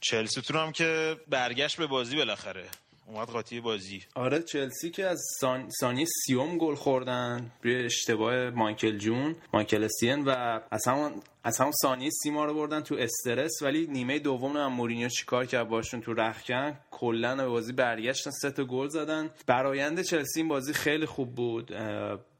چلسی 0.00 0.42
تو 0.42 0.58
هم 0.58 0.72
که 0.72 1.16
برگشت 1.28 1.76
به 1.76 1.86
بازی 1.86 2.16
بالاخره. 2.16 2.64
اومد 3.06 3.28
قاطی 3.28 3.60
بازی. 3.60 4.02
آره 4.14 4.42
چلسی 4.42 4.90
که 4.90 5.06
از 5.06 5.22
سان... 5.40 5.68
ثانیه 5.80 6.06
سیوم 6.26 6.58
گل 6.58 6.74
خوردن. 6.74 7.50
روی 7.62 7.84
اشتباه 7.84 8.50
مایکل 8.50 8.98
جون 8.98 9.36
مایکل 9.52 9.88
سین 10.00 10.24
و 10.24 10.60
از 10.70 10.88
همون 10.88 11.12
از 11.44 11.58
همون 11.58 11.72
ثانیه 11.82 12.10
سیما 12.10 12.44
رو 12.44 12.54
بردن 12.54 12.80
تو 12.80 12.94
استرس 12.98 13.62
ولی 13.62 13.86
نیمه 13.86 14.18
دوم 14.18 14.56
هم 14.56 14.72
مورینیو 14.72 15.08
چیکار 15.08 15.46
کرد 15.46 15.68
باشون 15.68 16.00
تو 16.00 16.14
رخکن؟ 16.14 16.78
کلا 16.90 17.36
به 17.36 17.46
بازی 17.46 17.72
برگشتن 17.72 18.30
سه 18.30 18.50
تا 18.50 18.64
گل 18.64 18.88
زدن. 18.88 19.30
برآینده 19.46 20.04
چلسی 20.04 20.40
این 20.40 20.48
بازی 20.48 20.72
خیلی 20.72 21.06
خوب 21.06 21.34
بود. 21.34 21.66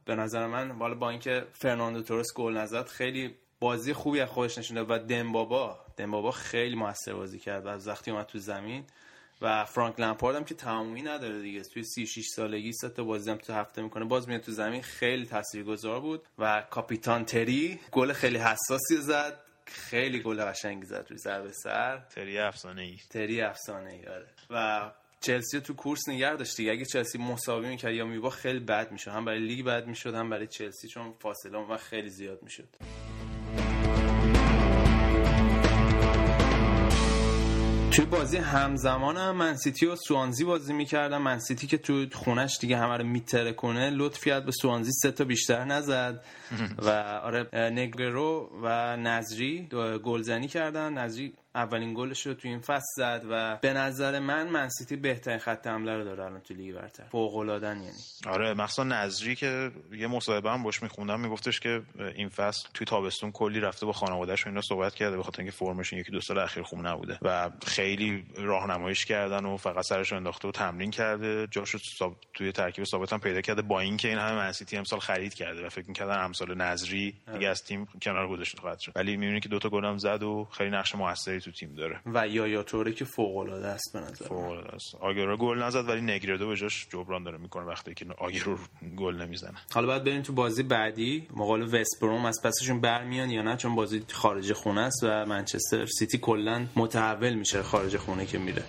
به 0.05 0.15
نظر 0.17 0.47
من 0.47 0.79
بالا 0.79 0.95
با 0.95 1.11
اینکه 1.11 1.47
فرناندو 1.53 2.03
تورس 2.03 2.35
گل 2.35 2.57
نزد 2.57 2.87
خیلی 2.87 3.35
بازی 3.61 3.93
خوبی 3.93 4.21
از 4.21 4.29
خودش 4.29 4.59
نشون 4.59 4.79
و 4.79 4.99
دمبابا 4.99 5.79
دمبابا 5.97 6.31
خیلی 6.31 6.77
موثر 6.77 7.13
بازی 7.13 7.39
کرد 7.39 7.67
از 7.67 7.89
وقتی 7.89 8.11
اومد 8.11 8.27
تو 8.27 8.39
زمین. 8.39 8.85
و 9.43 9.65
فرانک 9.65 10.01
لمپارد 10.01 10.37
هم 10.37 10.45
که 10.45 10.55
تمامی 10.55 11.03
نداره 11.03 11.43
دیگه. 11.43 11.63
توی 11.63 11.85
36 11.85 12.27
سالگی 12.27 12.73
سه 12.73 12.89
تا 12.89 13.05
بازی 13.05 13.31
هم 13.31 13.37
تو 13.37 13.53
هفته 13.53 13.83
می‌کنه. 13.83 14.05
باز 14.05 14.29
میاد 14.29 14.41
تو 14.41 14.53
زمین. 14.53 14.83
خیلی 14.83 15.27
تاثیرگذار 15.27 16.01
بود. 16.01 16.23
و 16.39 16.63
کاپیتان 16.71 17.25
تری 17.25 17.81
گل 17.93 18.13
خیلی 18.13 18.39
حساسی 18.39 18.97
زد. 18.97 19.41
خیلی 19.67 20.21
گل 20.21 20.45
قشنگی 20.45 20.87
زد 20.87 21.07
روی 21.09 21.19
ضربه 21.19 21.53
سر. 21.53 21.99
تری 21.99 22.39
افسانه 22.39 22.83
ای 22.83 22.97
تری 23.11 23.41
افسانه 23.41 23.93
ای 23.93 24.07
آره. 24.07 24.27
و 24.51 24.91
چلسی 25.21 25.61
تو 25.61 25.75
کورس 25.75 26.09
نگه 26.09 26.37
داشت 26.37 26.57
دیگه. 26.57 26.73
اگه 26.73 26.85
چلسی 26.85 27.19
مساوی 27.19 27.69
می‌کرد 27.69 27.95
یا 27.95 28.05
میبا 28.07 28.31
خیلی 28.31 28.61
بد 28.61 28.93
می‌شد. 28.93 29.11
هم 29.11 29.25
برای 29.25 29.41
لیگ 29.41 29.67
بد 29.67 29.87
می‌شد 29.87 30.15
هم 30.15 30.31
برای 30.31 30.47
چلسی 30.47 30.89
چون 30.89 31.15
فاصله 31.19 31.59
اون 31.59 31.77
خیلی 31.77 32.09
زیاد 32.11 32.43
می‌شد. 32.43 32.69
توی 37.91 38.05
بازی 38.05 38.37
همزمان 38.37 39.17
هم 39.17 39.37
من 39.37 39.57
سیتی 39.57 39.87
و 39.87 39.97
سوانزی 39.97 40.45
بازی 40.45 40.73
می‌کردم. 40.73 41.23
من 41.23 41.39
سیتی 41.39 41.67
که 41.67 41.79
تو 41.79 42.07
خونش 42.13 42.59
دیگه 42.61 42.77
همه 42.77 42.97
رو 42.97 43.05
می‌ترکونه 43.05 43.53
لطف 43.53 43.91
کرد 43.91 44.43
به 44.43 44.53
سوانزی 44.53 44.93
سه 44.93 45.11
تا 45.11 45.25
بیشتر 45.25 45.65
نزد. 45.65 46.25
و 46.87 46.91
آره 47.25 47.71
نگردو 47.71 48.51
و 48.63 48.97
نصری 48.97 49.69
گلزنی 50.05 50.49
کردن. 50.49 50.93
نصری 50.93 51.33
اولین 51.55 51.95
گلش 51.95 52.27
رو 52.27 52.35
تو 52.35 52.49
این 52.49 52.61
فصل 52.61 52.87
زد 52.97 53.25
و 53.31 53.59
به 53.63 53.73
نظر 53.73 54.19
من 54.19 54.49
منسیتی 54.49 54.97
بهترین 54.97 55.39
خط 55.39 55.67
حمله 55.67 55.97
رو 55.97 56.05
داره 56.05 56.25
الان 56.25 56.41
تو 56.41 56.55
لیگ 56.55 56.75
برتر. 56.75 57.05
فوق 57.05 57.37
العاده 57.37 57.67
یعنی. 57.67 57.91
آره 58.27 58.55
مخصوصا 58.55 58.85
نصری 58.85 59.35
که 59.35 59.71
یه 59.93 60.07
مصاحبه 60.07 60.51
هم 60.51 60.63
باش 60.63 60.83
میخوندم 60.83 61.21
میگفتش 61.21 61.61
که 61.61 61.83
این 62.15 62.29
فصل 62.29 62.69
توی 62.75 62.85
تابستون 62.85 63.33
کلی 63.33 63.61
رفته 63.61 63.87
با 63.87 63.93
خانواده‌اش 63.93 64.47
اینا 64.47 64.61
صحبت 64.61 64.95
کرده 64.95 65.17
به 65.17 65.23
خاطر 65.23 65.43
اینکه 65.43 65.57
فرمشون 65.57 65.99
یکی 65.99 66.13
دو 66.13 66.21
سال 66.21 66.39
اخیر 66.39 66.63
خوب 66.63 66.87
نبوده 66.87 67.19
و 67.23 67.51
خیلی 67.67 68.27
راهنماییش 68.37 69.05
کردن 69.05 69.45
و 69.45 69.57
فقط 69.57 69.85
سرش 69.85 70.13
انداخته 70.13 70.49
و 70.49 70.51
تمرین 70.51 70.91
کرده. 70.91 71.47
جاشو 71.51 71.79
توی 72.35 72.53
ترکیب 72.53 72.85
ثابت 72.85 73.13
هم 73.13 73.21
پیدا 73.21 73.41
کرده 73.41 73.63
با 73.63 73.81
اینکه 73.81 74.09
این 74.09 74.19
همه 74.19 74.35
منسیتی 74.35 74.77
امسال 74.77 75.01
خرید 75.01 75.35
کرده 75.35 75.67
و 75.67 75.69
فکر 75.69 75.89
می‌کردن 75.89 76.25
امسال 76.25 76.55
نظری 76.55 77.15
دیگه 77.33 77.49
از 77.49 77.65
تیم 77.65 77.89
کنار 78.03 78.29
گذاشته 78.29 78.61
خواهد 78.61 78.79
شد. 78.79 78.93
ولی 78.97 79.17
می‌بینی 79.17 79.41
که 79.41 79.49
دوتا 79.49 79.69
گلم 79.69 79.99
زد 79.99 80.23
و 80.23 80.49
خیلی 80.53 80.71
نقش 80.71 80.95
موثری 80.95 81.40
تو 81.41 81.51
تیم 81.51 81.75
داره. 81.75 82.01
و 82.07 82.29
یا 82.29 82.47
یا 82.47 82.63
توره 82.63 82.93
که 82.93 83.05
فوق 83.05 83.37
العاده 83.37 83.67
است 83.67 83.91
به 83.93 84.01
نظر 84.01 84.25
فوق 84.25 84.45
العاده 84.45 84.75
است. 84.75 84.95
آگرو 85.01 85.37
گل 85.37 85.63
نزد 85.63 85.89
ولی 85.89 86.01
نگردو 86.01 86.49
به 86.49 86.57
جاش 86.57 86.87
جبران 86.93 87.25
داره 87.25 87.39
می‌کنه 87.39 87.65
وقتی 87.65 87.95
که 87.95 88.07
آگرو 88.19 88.59
گل 88.97 89.23
نمی‌زنه. 89.23 89.59
حالا 89.73 89.87
بعد 89.87 90.05
بریم 90.05 90.23
تو 90.23 90.33
بازی 90.33 90.63
بعدی. 90.63 91.27
مقابل 91.37 91.81
وست 91.81 92.01
بروم 92.01 92.25
از 92.25 92.41
پسشون 92.45 92.81
برمیان 92.81 93.31
یا 93.31 93.43
نه؟ 93.43 93.57
چون 93.57 93.75
بازی 93.75 94.03
خارج 94.13 94.53
خونه 94.53 94.81
است 94.81 95.03
و 95.03 95.27
منچستر 95.27 95.87
سیتی 95.87 96.19
کلا 96.19 96.67
متحول 96.77 97.35
میشه 97.35 97.63
خارج 97.63 97.97
خونه 97.97 98.27
که 98.27 98.39
میره. 98.39 98.63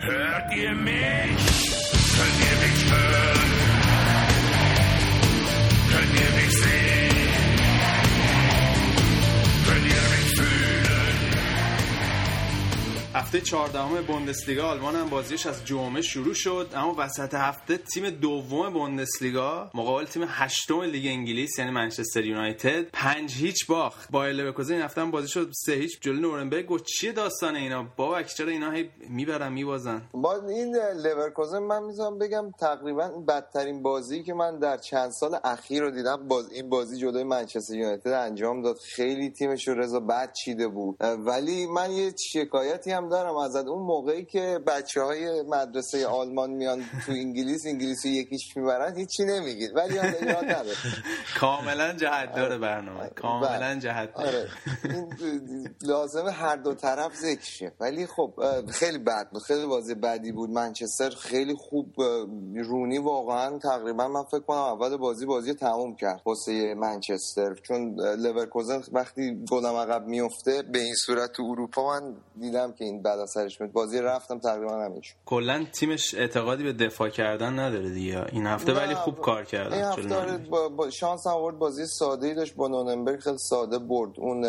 Hört 0.00 0.50
ihr 0.62 0.74
mich? 0.86 1.46
Könnt 2.16 2.40
ihr 2.48 2.56
mich 2.62 2.80
hören? 2.90 3.47
هفته 13.28 13.40
چهاردهم 13.40 14.02
بوندسلیگا 14.02 14.68
آلمان 14.68 14.96
هم 14.96 15.08
بازیش 15.08 15.46
از 15.46 15.64
جمعه 15.64 16.02
شروع 16.02 16.34
شد 16.34 16.70
اما 16.74 16.94
وسط 16.98 17.34
هفته 17.34 17.76
تیم 17.78 18.10
دوم 18.10 18.72
بوندسلیگا 18.72 19.70
مقابل 19.74 20.04
تیم 20.04 20.24
هشتم 20.28 20.80
لیگ 20.82 21.06
انگلیس 21.06 21.58
یعنی 21.58 21.70
منچستر 21.70 22.24
یونایتد 22.24 22.82
پنج 22.92 23.34
هیچ 23.34 23.66
باخت. 23.66 24.10
بایر 24.10 24.32
لورکوزن 24.32 24.74
این 24.74 24.82
هفته 24.82 25.00
هم 25.00 25.10
بازی 25.10 25.28
شد 25.28 25.50
سه 25.52 25.72
هیچ 25.72 26.00
جلوی 26.00 26.20
نورنبرگ 26.20 26.66
گفت. 26.66 26.84
چیه 26.84 27.12
داستان 27.12 27.56
اینا؟ 27.56 27.86
بابا 27.96 28.22
چرا 28.22 28.48
اینا 28.48 28.70
هی 28.70 28.90
می‌برن 29.08 29.52
میبازن؟ 29.52 30.02
با 30.12 30.46
این 30.48 30.76
لورکوزن 30.76 31.58
من 31.58 31.82
می‌تونم 31.82 32.18
بگم 32.18 32.50
تقریبا 32.60 33.08
بدترین 33.08 33.82
بازی 33.82 34.22
که 34.22 34.34
من 34.34 34.58
در 34.58 34.76
چند 34.76 35.10
سال 35.10 35.38
اخیر 35.44 35.82
رو 35.82 35.90
دیدم 35.90 36.28
باز 36.28 36.52
این 36.52 36.68
بازی 36.68 36.98
جلوی 36.98 37.24
منچستر 37.24 37.74
یونایتد 37.74 38.10
انجام 38.10 38.62
داد. 38.62 38.76
خیلی 38.78 39.30
تیمش 39.30 39.68
رو 39.68 39.74
رضا 39.74 40.00
بد 40.00 40.32
چیده 40.44 40.68
بود. 40.68 40.96
ولی 41.00 41.66
من 41.66 41.90
یه 41.90 42.12
شکایتی 42.32 42.90
هم 42.90 43.08
دارم 43.08 43.17
ازت. 43.26 43.66
اون 43.66 43.82
موقعی 43.82 44.24
که 44.24 44.60
بچه 44.66 45.02
های 45.02 45.42
مدرسه 45.42 46.06
آلمان 46.06 46.50
میان 46.50 46.80
تو 47.06 47.12
انگلیس 47.12 47.66
انگلیسی 47.66 48.08
یکیش 48.08 48.56
می‌برن 48.56 48.96
هیچی 48.96 49.24
نمیگید. 49.24 49.70
ولی 49.76 49.94
یاد 49.94 50.44
نداره 50.44 50.76
کاملا 51.40 51.92
جهت 51.92 52.34
داره 52.34 52.58
برنامه. 52.58 53.00
آره. 53.00 53.10
کاملا 53.10 53.58
بله. 53.58 53.80
جهت 53.80 54.10
آره. 54.14 54.48
لازمه 55.82 56.30
هر 56.30 56.56
دو 56.56 56.74
طرف 56.74 57.14
ذکر 57.16 57.44
شه 57.44 57.72
ولی 57.80 58.06
خب 58.06 58.34
خیلی 58.70 58.98
بد 58.98 59.28
بود. 59.32 59.42
خیلی 59.42 59.66
بازی 59.66 59.94
بدی 59.94 60.32
بود. 60.32 60.50
منچستر 60.50 61.10
خیلی 61.10 61.54
خوب 61.54 61.94
رونی 62.56 62.98
واقعا 62.98 63.58
تقریبا 63.58 64.08
من 64.08 64.24
فکر 64.24 64.40
کنم 64.40 64.58
اول 64.58 64.96
بازی 64.96 65.26
بازی 65.26 65.54
تموم 65.54 65.96
کرد 65.96 66.22
واسه 66.26 66.74
منچستر. 66.74 67.54
چون 67.54 68.00
لورکوزن 68.00 68.82
وقتی 68.92 69.44
گلم 69.50 69.74
عقب 69.74 70.06
میفته 70.06 70.62
به 70.62 70.78
این 70.78 70.94
صورت 70.94 71.32
تو 71.32 71.42
اروپا 71.42 71.86
من 71.88 72.16
دیدم 72.40 72.72
که 72.72 72.84
این 72.84 73.02
بعد 73.08 73.24
سرش 73.24 73.60
میاد 73.60 73.72
بازی 73.72 73.98
رفتم 73.98 74.38
تقریبا 74.38 74.84
همین 74.84 75.00
شد. 75.00 75.14
کلا 75.26 75.64
تیمش 75.72 76.14
اعتقادی 76.14 76.64
به 76.64 76.72
دفاع 76.72 77.08
کردن 77.08 77.58
نداره 77.58 77.90
دیگه. 77.90 78.24
این 78.32 78.46
هفته 78.46 78.72
ولی 78.72 78.94
خوب 78.94 79.20
کار 79.20 79.44
کرد 79.44 79.72
این 79.72 79.84
هفته 79.84 80.16
آره، 80.16 80.38
با, 80.38 80.68
با 80.68 80.90
شانس 80.90 81.26
آورد 81.26 81.58
بازی 81.58 81.86
ساده 81.86 82.26
ای 82.26 82.34
داشت 82.34 82.54
با 82.54 82.68
نوننبرگ 82.68 83.20
خیلی 83.20 83.38
ساده 83.38 83.78
برد. 83.78 84.10
اون 84.16 84.46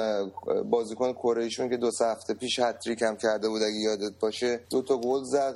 بازیکن 0.69 1.13
کره 1.13 1.49
که 1.49 1.77
دو 1.77 1.91
سه 1.91 2.05
هفته 2.05 2.33
پیش 2.33 2.59
هتریک 2.59 3.01
هم 3.01 3.17
کرده 3.17 3.49
بود 3.49 3.61
اگه 3.61 3.75
یادت 3.75 4.19
باشه. 4.19 4.59
دو 4.69 4.81
تا 4.81 4.97
گل 4.97 5.23
زد 5.23 5.55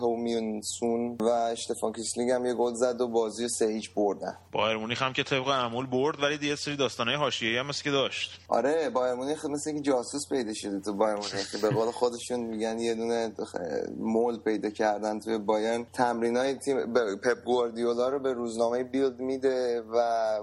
هومیون 0.00 0.60
سون 0.62 1.16
و 1.20 1.28
اشتفان 1.28 1.92
کیسلینگ 1.92 2.30
هم 2.30 2.46
یه 2.46 2.54
گل 2.54 2.74
زد 2.74 3.00
و 3.00 3.08
بازی 3.08 3.48
سه 3.48 3.66
هیچ 3.66 3.94
بردن. 3.94 4.36
بایرن 4.52 4.76
مونیخ 4.76 5.02
هم 5.02 5.12
که 5.12 5.22
طبق 5.22 5.48
معمول 5.48 5.86
برد 5.86 6.22
ولی 6.22 6.38
دیگه 6.38 6.56
سری 6.56 6.76
داستانای 6.76 7.14
حاشیه‌ای 7.16 7.56
هم 7.56 7.66
مثل 7.66 7.84
که 7.84 7.90
داشت. 7.90 8.40
آره 8.48 8.90
بایرن 8.90 9.14
مونیخ 9.14 9.44
مثل 9.44 9.70
اینکه 9.70 9.90
جاسوس 9.90 10.28
پیدا 10.28 10.54
شده 10.54 10.80
تو 10.80 10.92
بایرن 10.94 11.14
مونیخ 11.14 11.56
به 11.62 11.70
قول 11.70 11.90
خودشون 11.90 12.39
میگن 12.42 12.78
یه 12.78 12.94
دونه 12.94 13.32
مول 13.98 14.38
پیدا 14.38 14.70
کردن 14.70 15.20
توی 15.20 15.38
بایرن. 15.38 15.86
تمرینای 15.92 16.54
تیم 16.54 16.94
پپ 17.16 17.44
گواردیولا 17.44 18.08
رو 18.08 18.18
به 18.18 18.32
روزنامه 18.32 18.84
بیلد 18.84 19.20
میده 19.20 19.82
و 19.92 20.00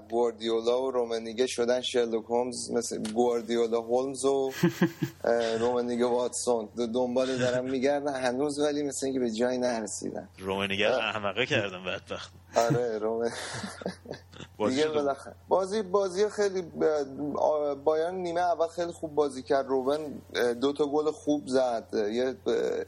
گواردیولا 0.10 0.84
و 0.84 0.92
رومنیگه 0.92 1.48
شدن 1.48 1.82
شرلوک 1.82 2.26
هولمز 2.26 2.72
مثل 2.72 3.12
گواردیولا 3.14 3.82
هولمز 3.82 4.26
و 4.26 4.52
رومنیگه 5.60 6.06
واتسون. 6.06 6.70
دنبال 6.94 7.38
دارن 7.38 7.70
میگردن 7.70 8.16
هنوز 8.16 8.60
ولی 8.60 8.84
مثل 8.84 9.06
اینکه 9.06 9.20
به 9.20 9.32
جایی 9.32 9.58
نرسیدن. 9.58 10.30
رومنیگه 10.40 10.90
احمقه 10.90 11.46
کردن 11.46 11.84
بدبخت. 11.84 12.34
آره 12.58 13.00
رومن 13.00 13.34
دیگه 14.64 14.86
بازی 15.50 15.84
بازی 15.84 16.30
خیلی 16.30 16.64
بایرن 17.86 18.16
نیمه 18.16 18.42
اول 18.42 18.68
خیلی 18.68 18.94
خوب 18.94 19.16
بازی 19.16 19.44
کرد. 19.44 19.68
روبن 19.68 20.22
دو 20.62 20.74
تا 20.74 20.86
گل 20.88 21.12
خوب 21.12 21.48
زد. 21.48 21.90
یه 21.94 22.36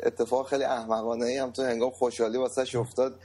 اتفاق 0.04 0.48
خیلی 0.48 0.66
احمقانه 0.66 1.28
ای 1.28 1.38
هم 1.38 1.52
تو 1.52 1.64
هنگام 1.64 1.92
خوشحالی 1.92 2.38
واسه 2.40 2.80
افتاد. 2.80 3.20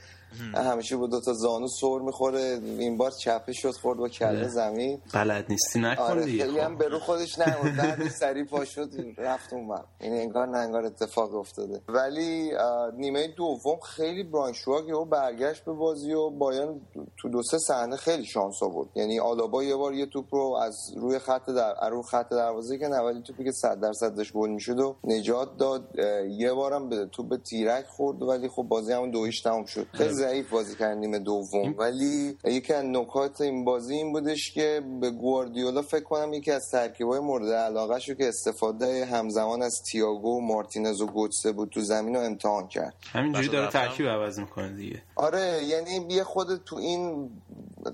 همیشه 0.55 0.97
با 0.97 1.07
دو 1.07 1.21
تا 1.21 1.33
زانو 1.33 1.67
سر 1.67 1.99
می‌خوره. 1.99 2.59
این 2.79 2.97
بار 2.97 3.11
چپه 3.11 3.53
شد 3.53 3.71
خورد 3.71 3.99
با 3.99 4.09
کله 4.09 4.47
زمین. 4.47 5.01
بلد 5.13 5.45
نیستی 5.49 5.79
نکن 5.79 6.03
آره 6.03 6.21
خیلی 6.21 6.59
هم 6.59 6.75
به 6.75 6.87
رو 6.87 6.99
خودش 6.99 7.39
نمون 7.39 7.75
بعد 7.77 8.09
سری 8.09 8.43
پا 8.43 8.65
شد 8.65 8.89
رفت 9.17 9.53
اون 9.53 9.71
این 9.71 9.81
یعنی 10.01 10.19
انگار 10.19 10.47
نه 10.47 10.57
انگار 10.57 10.85
اتفاق 10.85 11.35
افتاده. 11.35 11.81
ولی 11.87 12.51
نیمه 12.97 13.27
دوم 13.27 13.79
خیلی 13.79 14.23
برانشوا 14.23 15.01
و 15.01 15.05
برگشت 15.05 15.65
به 15.65 15.73
بازی 15.73 16.13
و 16.13 16.29
بایان 16.29 16.81
تو 17.17 17.29
دو 17.29 17.43
سه 17.43 17.57
صحنه 17.57 17.95
خیلی 17.95 18.25
شانس 18.25 18.63
آورد. 18.63 18.89
یعنی 18.95 19.19
آلابا 19.19 19.63
یه 19.63 19.75
بار 19.75 19.93
یه 19.93 20.05
توپ 20.05 20.35
رو 20.35 20.59
از 20.61 20.77
روی 20.97 21.19
خط 21.19 21.49
در 21.49 21.89
رو 21.89 22.01
خط 22.01 22.29
دروازه 22.29 22.77
که 22.77 22.87
ولی 22.87 23.21
توپی 23.21 23.43
که 23.43 23.51
100 23.51 23.79
درصد 23.79 24.15
داشت 24.15 24.33
گل 24.33 24.49
می‌شد 24.49 24.79
و 24.79 24.95
نجات 25.03 25.57
داد. 25.57 25.95
یه 26.29 26.53
بارم 26.53 26.89
به 26.89 27.05
توپ 27.05 27.35
تیرک 27.49 27.85
خورد 27.85 28.21
ولی 28.21 28.49
خب 28.49 28.63
بازی 28.63 28.93
همون 28.93 29.11
دویش 29.11 29.41
تموم 29.41 29.65
شد. 29.65 29.87
خیلی 29.93 30.13
ضعیف 30.25 30.49
بازی 30.49 30.75
کرد 30.75 30.97
نیمه 30.97 31.19
دوم. 31.19 31.75
ولی 31.77 32.37
یکی 32.45 32.73
از 32.73 32.85
نکات 32.85 33.41
این 33.41 33.65
بازی 33.65 33.95
این 33.95 34.13
بودش 34.13 34.51
که 34.51 34.81
به 35.01 35.11
گواردیولا 35.11 35.81
فکر 35.81 36.03
کنم 36.03 36.33
یکی 36.33 36.51
از 36.51 36.71
ترکیبای 36.71 37.19
مورد 37.19 37.51
علاقه 37.51 37.99
شو 37.99 38.13
که 38.13 38.27
استفاده 38.27 39.05
همزمان 39.05 39.61
از 39.61 39.83
تییاگو 39.83 40.37
و 40.37 40.41
مارتینز 40.41 41.01
و 41.01 41.07
گوتسه 41.07 41.51
بود 41.51 41.69
تو 41.69 41.81
زمین 41.81 42.15
رو 42.15 42.21
امتحان 42.21 42.67
کرد. 42.67 42.93
همینجوری 43.11 43.47
داره 43.47 43.71
ترکیب 43.71 44.07
عوض 44.07 44.39
می‌کنه 44.39 44.69
دیگه. 44.69 45.01
آره 45.15 45.63
یعنی 45.63 46.13
یه 46.13 46.23
خود 46.23 46.63
تو 46.65 46.75
این 46.75 47.29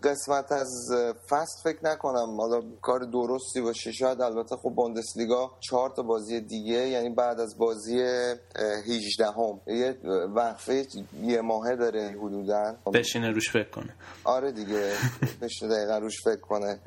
قسمت 0.03 0.51
از 0.51 0.91
فست 1.29 1.63
فکر 1.63 1.79
نکنم. 1.83 2.41
حالا 2.41 2.61
کار 2.81 2.99
درستی 2.99 3.61
باشه. 3.61 3.91
شاید 3.91 4.21
البته 4.21 4.55
خب 4.55 4.69
بوندسلیگا 4.69 5.51
چهار 5.59 5.89
تا 5.89 6.01
بازی 6.01 6.41
دیگه 6.41 6.87
یعنی 6.87 7.09
بعد 7.09 7.39
از 7.39 7.57
بازی 7.57 7.99
18 7.99 9.25
هم 9.25 9.61
یه 9.67 9.97
وقفه 10.35 10.87
یه 11.21 11.41
ماهه 11.41 11.75
داره 11.75 12.15
حدودا. 12.19 12.75
بشینه 12.93 13.31
روش 13.31 13.51
فکر 13.51 13.69
کنه. 13.69 13.95
آره 14.23 14.51
دیگه. 14.51 14.93
بشینه 15.41 15.75
دقیقا 15.75 15.97
روش 15.97 16.23
فکر 16.23 16.41
کنه. 16.41 16.79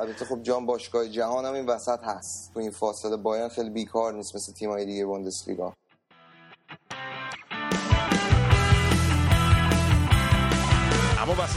البته 0.00 0.24
خب 0.24 0.42
جان 0.42 0.66
باشگاه 0.66 1.08
جهان 1.08 1.44
هم 1.44 1.54
این 1.54 1.66
وسط 1.66 2.00
هست. 2.02 2.50
تو 2.54 2.60
این 2.60 2.70
فاصله 2.70 3.16
باید 3.16 3.52
خیلی 3.52 3.70
بیکار 3.70 4.14
نیست 4.14 4.34
مثل 4.34 4.52
تیمای 4.52 4.86
دیگه 4.86 5.06
بوندسلیگا. 5.06 5.72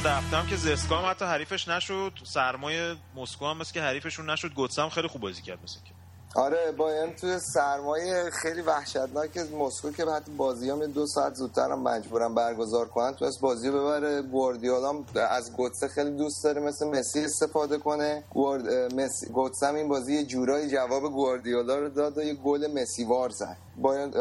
هم 0.10 0.48
که 0.48 0.56
زسکا 0.56 1.10
حتی 1.10 1.26
حریفش 1.26 1.68
نشد 1.68 2.14
سرمایه 2.24 2.96
مسکو 3.16 3.46
هم 3.46 3.58
مثل 3.58 3.74
که 3.74 3.82
حریفشون 3.82 4.30
نشد 4.30 4.54
گوتسم 4.54 4.90
خیلی 4.90 5.08
خوب 5.08 5.22
بازی 5.22 5.42
کرد 5.42 5.64
مثل 5.64 5.80
که. 5.86 6.01
آره 6.36 6.72
بایرن 6.72 7.14
توی 7.14 7.40
سرمایه 7.40 8.30
خیلی 8.42 8.62
وحشتناک 8.62 9.38
مسکو 9.38 9.92
که 9.92 10.06
حتی 10.06 10.32
بازی 10.32 10.70
هم 10.70 10.86
دو 10.86 11.08
ساعت 11.08 11.34
زودتر 11.36 11.72
هم 11.72 11.82
مجبورم 11.84 12.36
برگزار 12.36 12.86
کنن 12.88 13.14
تو 13.14 13.32
بازی 13.42 13.70
رو 13.70 13.80
ببره. 13.80 14.22
گواردیولا 14.22 15.04
از 15.30 15.54
گوتسه 15.54 15.88
خیلی 15.88 16.12
دوست 16.12 16.44
داره 16.44 16.62
مثل 16.62 16.88
مسی 16.88 17.20
استفاده 17.26 17.78
کنه. 17.78 18.24
گوارد... 18.30 18.94
مسی... 18.96 19.26
گوتسه 19.26 19.68
این 19.74 19.88
بازی 19.88 20.14
یه 20.14 20.24
جورایی 20.24 20.70
جواب 20.70 21.04
گواردیولا 21.04 21.76
رو 21.80 21.90
داد 21.90 22.18
و 22.18 22.24
یه 22.24 22.34
گل 22.34 22.68
مسی 22.82 23.04
وار 23.04 23.30
زد. 23.30 23.58
بایرن 23.78 24.12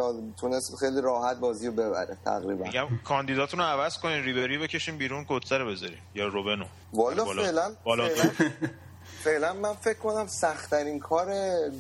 تونست 0.41 0.77
خیلی 0.81 1.01
راحت 1.01 1.37
بازی 1.37 1.67
رو 1.67 1.73
ببره 1.73 2.17
تقریبا. 2.25 2.65
میگم 2.65 2.89
کاندیداتون 3.05 3.61
رو 3.61 3.67
عوض 3.67 3.99
کنین. 3.99 4.25
ریبری 4.25 4.59
بکشین 4.59 4.99
بیرون 4.99 5.23
گوتسه 5.25 5.59
رو 5.59 5.67
بذارین. 5.71 5.99
یا 6.15 6.27
روبنو. 6.27 6.65
والا 6.93 7.25
فعلا 7.25 7.71
فعلا 9.25 9.53
من 9.53 9.73
فکر 9.73 9.99
کنم 9.99 10.27
سختترین 10.27 10.99
کار 10.99 11.35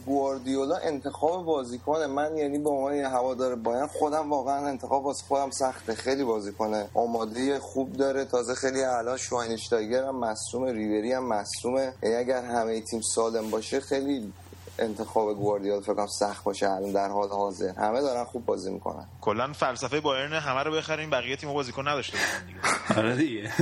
گواردیولا 0.07 0.77
انتخاب 0.77 1.45
بازیکنه. 1.45 2.07
من 2.07 2.37
یعنی 2.37 2.59
به 2.59 2.71
عنوان 2.71 2.95
یه 2.95 3.09
هوادار 3.09 3.55
باید 3.55 3.91
خودم 3.91 4.31
واقعا 4.31 4.67
انتخاب 4.69 5.05
واسه 5.05 5.25
خودم 5.29 5.51
سخته. 5.51 5.95
خیلی 5.95 6.25
بازیکنه 6.25 6.89
آماده 6.95 7.59
خوب 7.59 7.93
داره. 7.93 8.25
تازه 8.25 8.55
خیلی 8.55 8.83
اعلی 8.83 9.19
شواینشتایگر 9.19 10.05
هم 10.05 10.17
مصوم 10.21 10.65
ریبری 10.65 11.13
هم 11.13 11.29
مصومه 11.29 11.93
یعنی 12.03 12.15
اگر 12.17 12.45
همه 12.45 12.81
تیم 12.81 13.01
سالم 13.15 13.51
باشه 13.51 13.81
خیلی 13.81 14.33
انتخاب 14.79 15.35
گواردیولا 15.37 15.81
فکر 15.81 15.95
کنم 15.95 16.07
سخت 16.07 16.45
باشه 16.45 16.71
الان 16.71 16.93
در 16.93 17.09
حال 17.09 17.29
حاضر. 17.29 17.73
همه 17.73 18.01
دارن 18.01 18.25
خوب 18.25 18.47
بازی 18.47 18.73
می‌کنن. 18.73 19.07
کلا 19.21 19.53
فلسفه 19.53 20.01
بایرن 20.01 20.33
همه 20.33 20.63
رو 20.63 20.73
بخریم 20.73 21.11
بقیه 21.11 21.37
تیم 21.37 21.53
بازیکن 21.53 21.89
نداشته 21.89 22.19
باشن 22.19 22.47
دیگه. 22.47 22.61
آره 22.99 23.17
دیگه. 23.17 23.53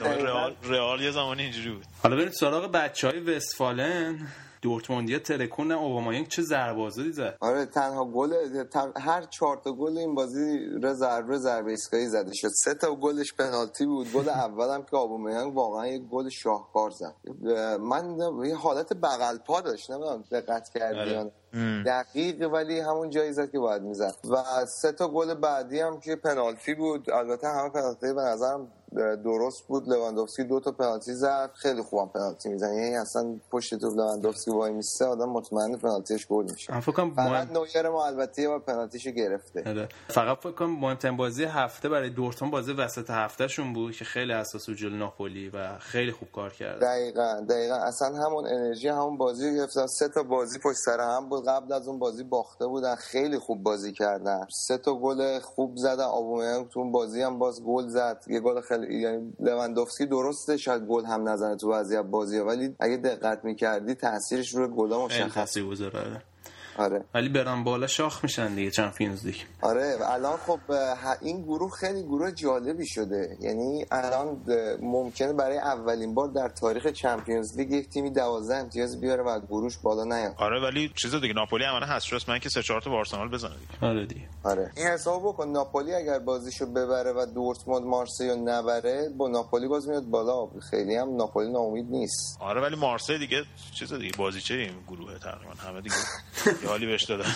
رئال 0.00 0.56
رئال 0.64 1.00
یه 1.00 1.10
زمانی 1.10 1.42
اینجوری 1.42 1.70
بود. 1.70 1.84
حالا 2.02 2.16
بریم 2.16 2.30
سراغ 2.30 2.72
بچه 2.72 3.08
های 3.08 3.20
وستفالن 3.20 4.18
دورتموندیا 4.62 5.18
ترکون 5.18 5.72
اوبامایانگ 5.72 6.28
چه 6.28 6.42
ضربازی 6.42 7.12
زد؟ 7.12 7.36
آره 7.40 7.66
تنها 7.66 8.04
گل 8.04 8.32
هر 8.96 9.22
چهار 9.22 9.60
تا 9.64 9.72
گل 9.72 9.98
این 9.98 10.14
بازی 10.14 10.58
رزرو 10.82 11.38
ضربه 11.38 11.70
ایستگاهی 11.70 12.06
زده 12.06 12.30
شد. 12.34 12.48
سه 12.64 12.74
تا 12.74 12.94
گلش 12.94 13.34
پنالتی 13.34 13.86
بود. 13.86 14.12
گل 14.12 14.28
اولم 14.28 14.82
که 14.82 14.96
اوبامایانگ 14.96 15.56
واقعا 15.56 15.86
یک 15.86 16.02
گل 16.02 16.28
شاهکار 16.28 16.90
زد. 16.90 17.14
من 17.80 18.16
یه 18.44 18.56
حالت 18.56 18.92
بغل 18.92 19.38
پا 19.38 19.60
داشت. 19.60 19.90
نمی‌دونم 19.90 20.24
دقت 20.32 20.68
کردی 20.74 21.14
آره. 21.14 21.32
دقیق 21.86 22.52
ولی 22.52 22.80
همون 22.80 23.10
جایی 23.10 23.32
زد 23.32 23.50
که 23.52 23.58
باید 23.58 23.82
می‌زد. 23.82 24.14
و 24.30 24.36
سه 24.82 24.92
تا 24.92 25.08
گل 25.08 25.34
بعدی 25.34 25.80
هم 25.80 26.00
که 26.00 26.16
پنالتی 26.16 26.74
بود. 26.74 27.10
البته 27.10 27.48
همه 27.48 27.70
پنالتی 27.70 28.12
به 28.12 28.22
نظرم 28.22 28.72
درست 29.24 29.66
بود. 29.68 29.88
لواندوفسکی 29.88 30.44
دو 30.44 30.60
تا 30.60 30.72
پنالتی 30.72 31.14
زد. 31.14 31.50
خیلی 31.54 31.82
خوبم 31.82 32.10
پنالتی 32.14 32.48
می‌زنه 32.48 32.76
یعنی 32.76 32.96
اصلا 32.96 33.40
پشت 33.50 33.74
تو 33.74 33.94
لواندوفسکی 33.94 34.50
وای 34.50 34.72
میسته 34.72 35.04
آدم 35.04 35.28
مطمئن 35.28 35.76
پنالتیش 35.76 36.26
گل 36.26 36.44
میشه. 36.52 36.80
فقط 36.80 37.50
نویر 37.52 37.88
ما 37.88 38.06
البته 38.06 38.48
با 38.48 38.58
پنالتیشو 38.58 39.10
گرفته. 39.10 39.62
هده. 39.66 39.88
فقط 40.08 40.38
فکر 40.38 40.52
کنم 40.52 40.78
مهمترین 40.80 41.16
بازی 41.16 41.44
هفته 41.44 41.88
برای 41.88 42.10
دورتموند 42.10 42.52
بازی 42.52 42.72
وسط 42.72 43.10
هفتهشون 43.10 43.72
بود 43.72 43.92
که 43.92 44.04
خیلی 44.04 44.32
اساس 44.32 44.70
جلوی 44.70 44.98
ناپولی 44.98 45.50
و 45.54 45.78
خیلی 45.78 46.12
خوب 46.12 46.28
کار 46.32 46.52
کرد. 46.52 46.80
دقیقاً 46.80 47.46
دقیقاً. 47.50 47.74
اصلا 47.74 48.08
همون 48.08 48.46
انرژی 48.46 48.88
همون 48.88 49.16
بازی 49.16 49.56
گرفتن. 49.56 49.86
سه 49.86 50.08
تا 50.08 50.22
بازی 50.22 50.58
پشت 50.58 50.78
سر 50.78 51.00
هم 51.00 51.28
بود. 51.28 51.44
قبل 51.48 51.72
از 51.72 51.88
اون 51.88 51.98
بازی 51.98 52.24
باخته 52.24 52.66
بودن. 52.66 52.94
خیلی 52.94 53.38
خوب 53.38 53.62
بازی 53.62 53.92
کردن. 53.92 54.46
سه 54.66 54.78
تا 54.78 54.94
گل 54.94 55.38
خوب 55.38 55.76
زدن. 55.76 56.04
آبومیانگ 56.04 56.68
تو 56.68 56.80
اون 56.80 56.92
بازی 56.92 57.22
هم 57.22 57.38
باز 57.38 57.62
گل 57.64 57.88
زد. 57.88 58.24
یه 58.26 58.40
گل 58.40 58.60
خیلی 58.60 58.83
یعنی 58.90 59.32
لواندوفسکی 59.40 60.06
درسته 60.06 60.56
شاید 60.56 60.82
گل 60.82 61.04
هم 61.04 61.28
نزنه 61.28 61.56
تو 61.56 61.68
بعضی 61.68 61.96
ولی 61.96 62.40
ولی 62.40 62.76
اگه 62.80 62.96
دقت 62.96 63.44
می‌کردی 63.44 63.94
تاثیرش 63.94 64.54
روی 64.54 64.68
گلا 64.68 65.04
مشخص 65.04 65.58
گذاره 65.58 66.22
آره. 66.78 67.04
ولی 67.14 67.28
برن 67.28 67.64
بالا 67.64 67.86
شاخ 67.86 68.24
میشن 68.24 68.54
دیگه 68.54 68.70
چمپیونز 68.70 69.26
لیگ 69.26 69.34
آره 69.62 69.96
الان 70.02 70.36
خب 70.36 70.58
این 71.22 71.42
گروه 71.42 71.70
خیلی 71.70 72.02
گروه 72.02 72.32
جالبی 72.32 72.86
شده. 72.86 73.36
یعنی 73.40 73.86
الان 73.90 74.40
ممکنه 74.82 75.32
برای 75.32 75.58
اولین 75.58 76.14
بار 76.14 76.28
در 76.28 76.48
تاریخ 76.48 76.86
چمپیونز 76.86 77.58
لیگ 77.58 77.70
یک 77.72 77.88
تیمی 77.88 78.10
12 78.10 78.54
امتیاز 78.54 79.00
بیاره 79.00 79.22
و 79.22 79.40
گروهش 79.40 79.76
بالا 79.82 80.04
نیاد. 80.04 80.34
آره 80.36 80.60
ولی 80.60 80.92
چیز 81.02 81.14
دیگه 81.14 81.34
ناپولی 81.34 81.64
هم 81.64 81.82
هست. 81.82 82.06
شد 82.06 82.20
من 82.28 82.38
که 82.38 82.48
سه 82.48 82.62
چهار 82.62 82.80
تا 82.80 82.90
آرسنال 82.90 83.28
بزنه 83.28 83.50
دیگه. 83.54 83.86
آره 83.86 84.06
دیگه. 84.06 84.28
آره. 84.44 84.70
این 84.76 84.86
حساب 84.86 85.22
بکن 85.22 85.48
ناپولی 85.48 85.94
اگر 85.94 86.18
بازیشو 86.18 86.66
ببره 86.66 87.12
و 87.12 87.26
دورتموند 87.34 87.84
مارسی 87.84 88.36
نبره 88.44 89.08
با 89.18 89.28
ناپولی 89.28 89.68
باز 89.68 89.88
میاد 89.88 90.04
بالا. 90.04 90.48
خیلی 90.70 90.96
هم 90.96 91.16
ناپولی 91.16 91.52
ناامید 91.52 91.90
نیست. 91.90 92.36
آره 92.40 92.60
ولی 92.60 92.76
مارسی 92.76 93.18
دیگه 93.18 93.44
چیز 93.78 93.92
دیگه 93.92 94.12
بازیچه 94.18 94.54
این 94.54 94.72
گروه 94.88 95.18
تقریبا 95.18 95.52
همه 95.58 95.80
دیگه. 95.80 95.94
حالی 96.66 96.86
بهش 96.86 97.02
دادن. 97.02 97.34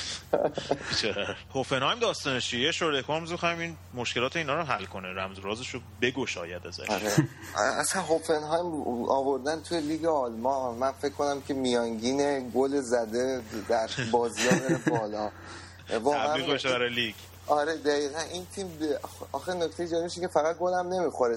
هوفنهایم 1.55 1.99
داستانش 1.99 2.49
چیه؟ 2.51 2.73
شورلک 2.73 3.05
هولمز 3.05 3.33
می‌خوایم 3.33 3.59
این 3.59 3.77
مشکلات 3.95 4.37
اینا 4.37 4.55
رو 4.55 4.63
حل 4.63 4.85
کنه. 4.85 5.09
رمز 5.09 5.39
رازش 5.39 5.69
رو 5.69 5.81
بگشاید 6.03 6.67
ازش. 6.67 6.91
آره. 6.91 7.13
اصلا 7.81 8.03
هوفنهایم 8.03 8.67
آوردن 9.09 9.63
توی 9.63 9.81
لیگ 9.81 10.05
آلمان. 10.05 10.75
من 10.75 10.93
فکر 10.93 11.13
کنم 11.13 11.43
که 11.49 11.55
میانگین 11.55 12.51
گل 12.51 12.81
زده 12.81 13.43
در 13.69 13.89
بازی 14.13 14.49
بره 14.49 14.79
بالا. 14.99 15.31
واقعا 16.01 16.87
لیگ. 16.87 17.15
آره 17.49 17.77
دقیقا. 17.77 18.21
این 18.33 18.47
تیم 18.55 18.79
آخه 19.33 19.55
نکته 19.55 19.89
جالبش 19.89 20.19
که 20.19 20.29
فقط 20.29 20.59
گل 20.59 20.73
هم 20.75 20.89
نمی‌خوره 20.89 21.37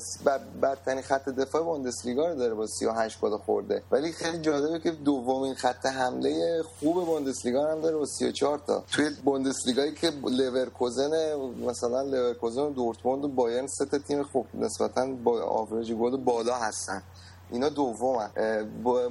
بدترین 0.62 1.02
خط 1.02 1.30
دفاع 1.30 1.63
بوندسلیگا 1.63 2.28
رو 2.28 2.36
داره 2.36 2.54
با 2.54 2.67
38 2.67 3.19
گل 3.19 3.38
خورده. 3.38 3.84
ولی 3.91 4.12
خیلی 4.12 4.38
جالبه 4.38 4.80
که 4.80 4.91
دومین 4.91 5.56
خط 5.56 5.86
حمله 5.86 6.63
خوب 6.80 7.06
بوندسلیگا 7.06 7.71
هم 7.71 7.82
داره 7.82 7.95
با 7.95 8.06
34 8.06 8.58
تا. 8.67 8.84
توی 8.91 9.10
بوندسلیگای 9.26 9.93
که 9.95 10.12
لورکوزن 10.24 11.36
مثلا 11.67 12.02
لورکوزن 12.02 12.62
و 12.62 12.69
دورتموند 12.69 13.26
و 13.26 13.28
بایرن 13.28 13.67
سه 13.67 13.86
تیم 14.00 14.24
خوب 14.24 14.45
نسبتا 14.54 15.06
با 15.24 15.41
آوریج 15.43 15.91
گل 15.93 16.17
بالا 16.17 16.56
هستن. 16.56 17.04
اینا 17.51 17.69
دومن 17.69 18.29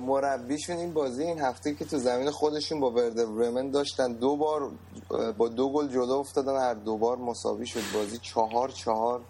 مربیشون 0.00 0.76
این 0.76 0.92
بازی 0.92 1.22
این 1.22 1.40
هفته 1.40 1.74
که 1.74 1.84
تو 1.84 1.98
زمین 1.98 2.30
خودشون 2.30 2.80
با 2.80 2.90
ورده 2.90 3.26
برمن 3.26 3.70
داشتن 3.70 4.12
دو 4.12 4.36
بار 4.36 4.70
با 5.38 5.48
دو 5.48 5.72
گل 5.72 5.88
جلو 5.88 6.12
افتادن 6.12 6.56
هر 6.56 6.74
دو 6.74 6.96
بار 6.96 7.16
مساوی 7.16 7.66
شد. 7.66 7.80
بازی 7.94 8.18
چهار 8.18 8.68
چهار. 8.68 9.20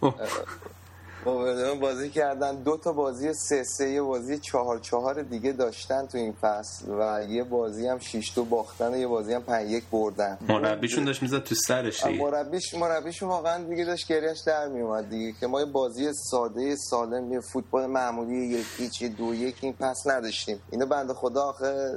با 1.24 1.74
بازی 1.80 2.10
کردن. 2.10 2.54
دو 2.56 2.76
تا 2.76 2.92
بازی 2.92 3.32
سه 3.32 3.64
سه 3.64 3.90
یه 3.90 4.02
بازی 4.02 4.38
چهار 4.38 4.78
چهار 4.78 5.22
دیگه 5.22 5.52
داشتن 5.52 6.06
تو 6.06 6.18
این 6.18 6.32
فصل 6.32 6.88
و 6.88 7.24
یه 7.28 7.44
بازی 7.44 7.86
هم 7.86 7.98
شیش 7.98 8.30
تو 8.30 8.44
باختن 8.44 8.94
و 8.94 8.96
یه 8.96 9.06
بازی 9.06 9.32
هم 9.34 9.42
پنج 9.42 9.70
یک 9.70 9.84
بردن. 9.92 10.38
مربیشون 10.48 11.04
داشت 11.04 11.22
می‌زد 11.22 11.42
تو 11.42 11.54
سرش 11.54 12.06
مربیش 12.06 12.74
مربیشون 12.74 13.28
واقعا 13.28 13.64
دیگه 13.64 13.84
داشت 13.84 14.08
گریش 14.08 14.38
در 14.46 14.68
میومد 14.68 15.10
دیگه 15.10 15.32
که 15.40 15.46
ما 15.46 15.60
یه 15.60 15.66
بازی 15.66 16.12
ساده 16.30 16.76
سالم 16.76 17.32
یه 17.32 17.40
فوتبال 17.40 17.86
معمولی 17.86 18.46
یک 18.46 18.66
هیچ 18.76 19.02
دو 19.02 19.34
یک 19.34 19.56
این 19.60 19.72
فصل 19.72 20.02
نداشتیم. 20.06 20.60
اینو 20.70 20.86
بنده 20.86 21.14
خدا 21.14 21.42
آخه 21.42 21.94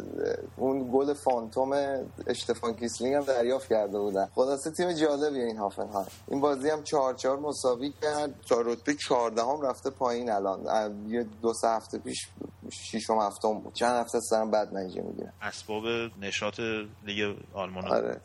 اون 0.57 0.89
گل 0.93 1.13
phantom 1.13 1.73
اشتفان 2.27 2.73
کیسلینگ 2.73 3.15
هم 3.15 3.23
دریافت 3.23 3.69
کرده 3.69 3.99
بودن. 3.99 4.27
خلاصه 4.35 4.71
تیم 4.71 4.93
جالبیه 4.93 5.43
این 5.43 5.57
هافنهایم 5.57 6.07
این 6.27 6.41
بازی 6.41 6.69
هم 6.69 6.83
چهار 6.83 7.13
چهار 7.13 7.39
مساوی 7.39 7.93
کرد. 8.01 8.33
تا 8.49 8.61
رتبه 8.61 8.93
چهاردهم 9.17 9.61
رفته 9.61 9.89
پایین 9.89 10.31
الان 10.31 10.59
یه 11.07 11.23
دو 11.41 11.53
سه 11.53 11.67
هفته 11.67 11.97
پیش 11.97 12.29
ششم 12.71 13.19
هفتم 13.21 13.59
بود. 13.59 13.73
چند 13.73 13.95
هفته 14.05 14.19
پشت 14.19 14.35
سر 14.35 14.43
هم 14.43 14.51
بد 14.51 14.73
نتیجه 14.73 15.01
می‌گیرن 15.01 15.33
اسباب 15.41 15.83
نشاط 16.21 16.59
لیگ 17.05 17.35
آلمان 17.53 17.87
آره. 17.87 18.21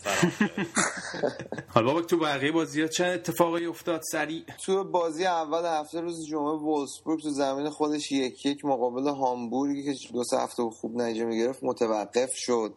حالا 1.75 1.87
بابا 1.87 2.03
تو 2.03 2.19
بقیه 2.19 2.53
بازی 2.53 2.81
ها 2.83 2.87
چه 2.89 3.07
اتفاقی 3.07 3.67
افتاد؟ 3.67 4.01
سریع. 4.13 4.45
تو 4.65 4.85
بازی 4.85 5.27
اول 5.27 5.81
هفته 5.81 6.01
روز 6.01 6.27
جمعه 6.29 6.53
وولسبورگ 6.55 7.21
تو 7.23 7.31
زمین 7.31 7.71
خودش 7.71 8.13
یک 8.13 8.47
یک 8.47 8.65
مقابل 8.65 9.09
هامبورگی 9.09 9.83
که 9.85 10.13
دو 10.13 10.25
سه 10.25 10.39
هفته 10.39 10.63
خوب 10.63 10.97
نتیجه 11.03 11.25
می‌گرفت 11.25 11.65
متوقف 11.65 12.31
شد. 12.35 12.75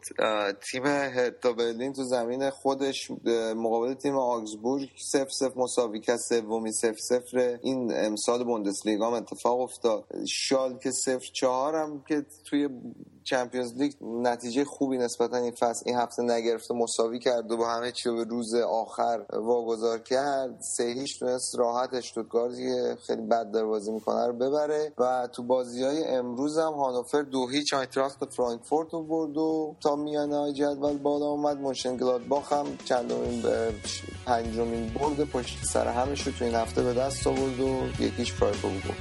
تیم 0.71 0.85
هرتا 0.85 1.53
برلین 1.53 1.93
تو 1.93 2.03
زمین 2.03 2.49
خودش 2.49 3.11
مقابل 3.55 3.93
تیم 3.93 4.15
آگزبورگ 4.17 4.89
سف 4.97 5.27
سف 5.31 5.51
مساوی 5.57 5.99
کرد 5.99 6.17
سومی 6.29 6.71
سف 6.71 6.95
سفر 6.99 7.59
این 7.61 7.91
امسال 7.95 8.43
بوندسلیگا 8.43 9.17
اتفاق 9.17 9.59
افتاد. 9.59 10.05
شالکه 10.27 10.91
صفر 10.91 11.25
چهار 11.33 11.54
هم 11.55 12.03
که 12.07 12.25
توی 12.45 12.69
چمپیونز 13.23 13.73
لیگ 13.73 13.93
نتیجه 14.01 14.65
خوبی 14.65 14.97
نسبتا 14.97 15.37
این 15.37 15.51
فصل 15.51 15.83
این 15.85 15.95
هفته 15.95 16.23
نگرفته 16.23 16.73
مساوی 16.73 17.19
کرد 17.19 17.51
و 17.51 17.57
با 17.57 17.69
همه 17.69 17.91
چی 17.91 18.09
به 18.09 18.23
روز 18.23 18.55
آخر 18.55 19.25
واگذار 19.33 19.99
کرد. 19.99 20.61
سه 20.61 20.83
هیچ 20.83 21.19
تونست 21.19 21.59
راحت 21.59 21.93
اشتوتگارتی 21.93 22.95
خیلی 23.07 23.21
بد 23.21 23.51
در 23.51 23.65
بازی 23.65 23.91
می‌کنه 23.91 24.27
رو 24.27 24.33
ببره. 24.33 24.93
و 24.97 25.27
تو 25.33 25.43
بازی 25.43 25.83
های 25.83 26.03
امروز 26.03 26.57
هم 26.57 26.73
هانوفر 26.73 27.21
دو 27.21 27.47
هیچ 27.47 27.73
آیتراخت 27.73 28.33
فرانکفورت 28.33 28.93
رو 28.93 29.03
برد 29.03 29.37
و 29.37 29.75
تا 29.83 29.95
میانه 29.95 30.53
جدول 30.53 30.97
بالا 30.97 31.25
اومد. 31.25 31.55
باخ 32.29 32.53
هم 32.53 32.65
چندمین 32.85 33.43
پنجمین 34.25 34.93
برد 34.99 35.23
پشت 35.23 35.65
سر 35.65 35.87
همش 35.87 36.27
رو 36.27 36.33
تو 36.33 36.45
این 36.45 36.55
هفته 36.55 36.83
به 36.83 36.93
دست 36.93 37.27
آورد 37.27 37.59
و 37.59 38.03
یکیش 38.03 38.39
پرایپو 38.39 38.67
بود. 38.67 38.95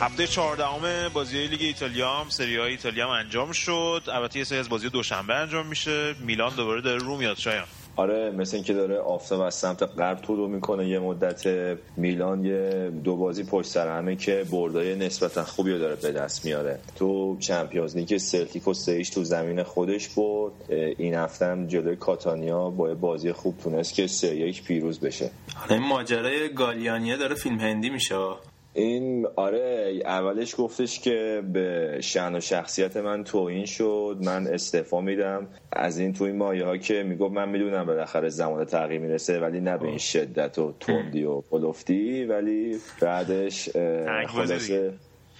هفته 0.00 0.26
14 0.26 1.08
بازی 1.08 1.46
لیگ 1.46 1.62
ایتالیا 1.62 2.10
هم 2.10 2.28
سری 2.28 2.56
های 2.56 2.70
ایتالیا 2.70 3.04
هم 3.04 3.10
انجام 3.10 3.52
شد. 3.52 4.02
البته 4.12 4.38
یه 4.38 4.44
سری 4.44 4.58
از 4.58 4.68
بازی 4.68 4.88
دوشنبه 4.88 5.34
انجام 5.34 5.66
میشه. 5.66 6.14
میلان 6.20 6.54
دوباره 6.56 6.80
داره 6.80 6.98
رو 6.98 7.16
میاد 7.16 7.36
شایان. 7.36 7.64
آره 7.96 8.30
مثل 8.30 8.56
اینکه 8.56 8.74
داره 8.74 8.98
آفتاب 8.98 9.40
از 9.40 9.54
سمت 9.54 9.82
غرب 9.82 10.24
رو 10.28 10.48
می‌کنه. 10.48 10.88
یه 10.88 10.98
مدت 10.98 11.46
میلان 11.96 12.44
یه 12.44 12.92
دو 13.04 13.16
بازی 13.16 13.44
پشت 13.44 13.68
سر 13.68 13.98
همه 13.98 14.16
که 14.16 14.44
بردای 14.50 14.94
نسبتا 14.94 15.44
خوبی 15.44 15.72
رو 15.72 15.78
داره 15.78 15.96
به 15.96 16.12
دست 16.12 16.44
میاره. 16.44 16.78
تو 16.96 17.36
چمپیونز 17.40 17.96
لیگ 17.96 18.16
سلتیک 18.16 18.68
و 18.68 18.74
سهیش 18.74 19.10
تو 19.10 19.24
زمین 19.24 19.62
خودش 19.62 20.08
برد. 20.08 20.52
این 20.98 21.14
هفته 21.14 21.46
هم 21.46 21.66
جلوی 21.66 21.96
کاتانیا 21.96 22.70
با 22.70 22.94
بازی 22.94 23.32
خوب 23.32 23.58
تونست 23.58 23.94
که 23.94 24.06
سه 24.06 24.36
یک 24.36 24.62
پیروز 24.62 25.00
بشه. 25.00 25.30
این 25.70 25.78
ماجرای 25.78 26.54
گالیانیه 26.54 27.16
داره 27.16 27.34
فیلم 27.34 27.60
هندی 27.60 27.90
میشه. 27.90 28.16
این 28.78 29.26
آره 29.36 30.00
اولش 30.04 30.54
گفتش 30.58 31.00
که 31.00 31.42
به 31.52 31.98
شن 32.00 32.36
و 32.36 32.40
شخصیت 32.40 32.96
من 32.96 33.24
توهین 33.24 33.66
شد. 33.66 34.18
من 34.20 34.46
استعفا 34.46 35.00
میدم. 35.00 35.46
از 35.72 35.98
این 35.98 36.12
تو 36.12 36.24
این 36.24 36.36
مایه 36.36 36.64
ها 36.64 36.76
که 36.76 37.02
می‌گفت 37.02 37.34
من 37.34 37.48
می‌دونم 37.48 37.86
بالاخره 37.86 38.28
زمان 38.28 38.64
تغییر 38.64 39.00
می‌رسه 39.00 39.40
ولی 39.40 39.60
نه 39.60 39.78
به 39.78 39.86
این 39.88 39.98
شدت 39.98 40.58
و 40.58 40.74
تندی 40.80 41.24
و 41.24 41.42
قلفتی 41.50 42.24
ولی 42.24 42.76
بعدش 43.00 43.68
خلاصه 44.28 44.92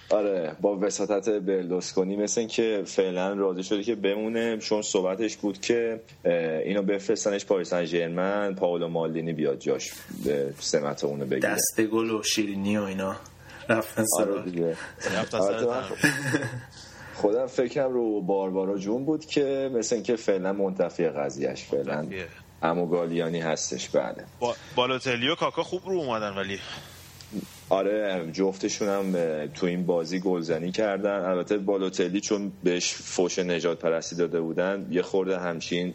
آره 0.09 0.55
با 0.61 0.77
وساطت 0.81 1.29
برلوسکونی 1.29 2.15
مثل 2.15 2.47
که 2.47 2.83
فعلا 2.85 3.33
راضی 3.33 3.63
شده 3.63 3.83
که 3.83 3.95
بمونه 3.95 4.57
چون 4.57 4.81
صحبتش 4.81 5.37
بود 5.37 5.61
که 5.61 6.01
اینو 6.65 6.81
بفرستنش 6.81 7.45
پاریس 7.45 7.69
سن 7.69 7.85
ژرمن 7.85 8.55
پاولو 8.55 8.87
مالدینی 8.87 9.33
بیاد 9.33 9.59
جاش 9.59 9.91
به 10.25 10.53
سمت 10.59 11.03
اونو 11.03 11.25
بگیره. 11.25 11.39
دست 11.39 11.81
گل 11.81 12.11
و 12.11 12.23
شیرینی 12.23 12.77
و 12.77 12.83
اینا. 12.83 13.15
رفتن 13.69 14.05
آره 14.19 14.41
دیگه. 14.41 14.77
خودم 17.15 17.47
فکرم 17.47 17.93
رو 17.93 18.21
باربارا 18.21 18.77
جون 18.77 19.05
بود 19.05 19.25
که 19.25 19.71
مثل 19.73 19.95
اینکه 19.95 20.15
فعلا 20.15 20.53
منتفی 20.53 21.09
قضیهش 21.09 21.63
فعلا 21.63 22.07
امو 22.61 22.85
گالیانی 22.85 23.41
هستش 23.41 23.89
بله. 23.89 24.25
با... 24.39 24.55
بالوتلی 24.75 25.29
و 25.29 25.35
کاکا 25.35 25.63
خوب 25.63 25.81
رو 25.85 25.99
اومدن 25.99 26.35
ولی 26.35 26.59
آره 27.69 28.29
جفتشون 28.33 28.87
هم 28.87 29.13
تو 29.47 29.65
این 29.65 29.85
بازی 29.85 30.19
گلزنی 30.19 30.71
کردن. 30.71 31.19
البته 31.25 31.57
بالوتلی 31.57 32.21
چون 32.21 32.51
بهش 32.63 32.93
فوش 32.93 33.39
نجات 33.39 33.79
پرستی 33.79 34.15
داده 34.15 34.41
بودن 34.41 34.87
یه 34.91 35.01
خورده 35.01 35.39
همچین 35.39 35.93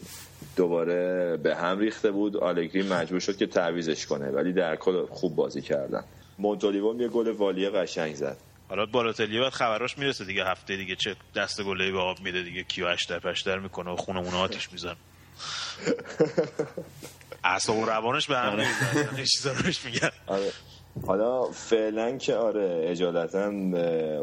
دوباره 0.56 1.36
به 1.36 1.56
هم 1.56 1.78
ریخته 1.78 2.10
بود. 2.10 2.36
آلگری 2.36 2.82
مجبور 2.82 3.20
شد 3.20 3.36
که 3.36 3.46
تعویزش 3.46 4.06
کنه 4.06 4.30
ولی 4.30 4.52
در 4.52 4.76
کل 4.76 5.06
خوب 5.06 5.36
بازی 5.36 5.62
کردن. 5.62 6.04
مونتولیوم 6.38 7.00
یه 7.00 7.08
گل 7.08 7.28
والیه 7.28 7.70
قشنگ 7.70 8.14
زد. 8.14 8.36
حالا 8.68 8.86
بالاتلی 8.86 9.40
بعد 9.40 9.52
خبراش 9.52 9.98
می‌رسه 9.98 10.24
دیگه 10.24 10.44
هفته 10.44 10.76
دیگه 10.76 10.96
چه 10.96 11.16
دست 11.36 11.62
گله 11.62 11.92
به 11.92 11.98
آب 11.98 12.20
میده 12.20 12.42
دیگه 12.42 12.62
کیو 12.62 12.86
اشتر 12.86 13.18
پشتر 13.18 13.58
می‌کنه 13.58 13.90
و 13.90 13.96
خونمون 13.96 14.34
آتیش 14.34 14.72
میزن 14.72 14.96
و 17.68 17.84
روانش 17.84 18.26
به 18.26 18.36
هم 18.36 18.56
میگن. 19.84 20.10
حالا 21.06 21.44
فعلا 21.44 22.16
که 22.16 22.34
آره 22.34 22.80
اجالتا 22.84 23.52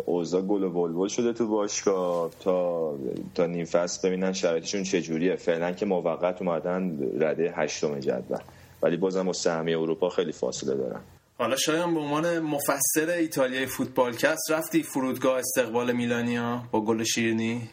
اوضاع 0.06 0.42
گل 0.42 0.64
و 0.64 0.70
بلبل 0.70 1.08
شده 1.08 1.34
تو 1.34 1.48
باشگاه. 1.48 2.32
تا 2.40 2.94
تا 3.36 3.46
نیم 3.46 3.66
فصل 3.66 4.08
ببینن 4.08 4.34
شرایطشون 4.34 4.84
چجوریه. 4.84 5.36
فعلا 5.36 5.72
که 5.72 5.86
موقت 5.86 6.42
اومدن 6.42 7.00
رده 7.20 7.54
هشتم 7.56 8.00
جدول. 8.00 8.40
ولی 8.82 8.98
بازم 8.98 9.24
با 9.24 9.34
سهمی 9.34 9.74
اروپا 9.74 10.10
خیلی 10.10 10.32
فاصله 10.32 10.76
دارن. 10.76 11.02
حالا 11.38 11.56
شاید 11.56 11.94
به 11.94 12.00
عنوان 12.00 12.40
مفسر 12.40 13.10
ایتالیای 13.18 13.66
فوتبالکست 13.66 14.52
رفتی 14.52 14.84
فرودگاه 14.84 15.40
استقبال 15.40 15.92
میلانیا 15.92 16.64
با 16.72 16.82
گل 16.82 17.04
شیرنی 17.04 17.70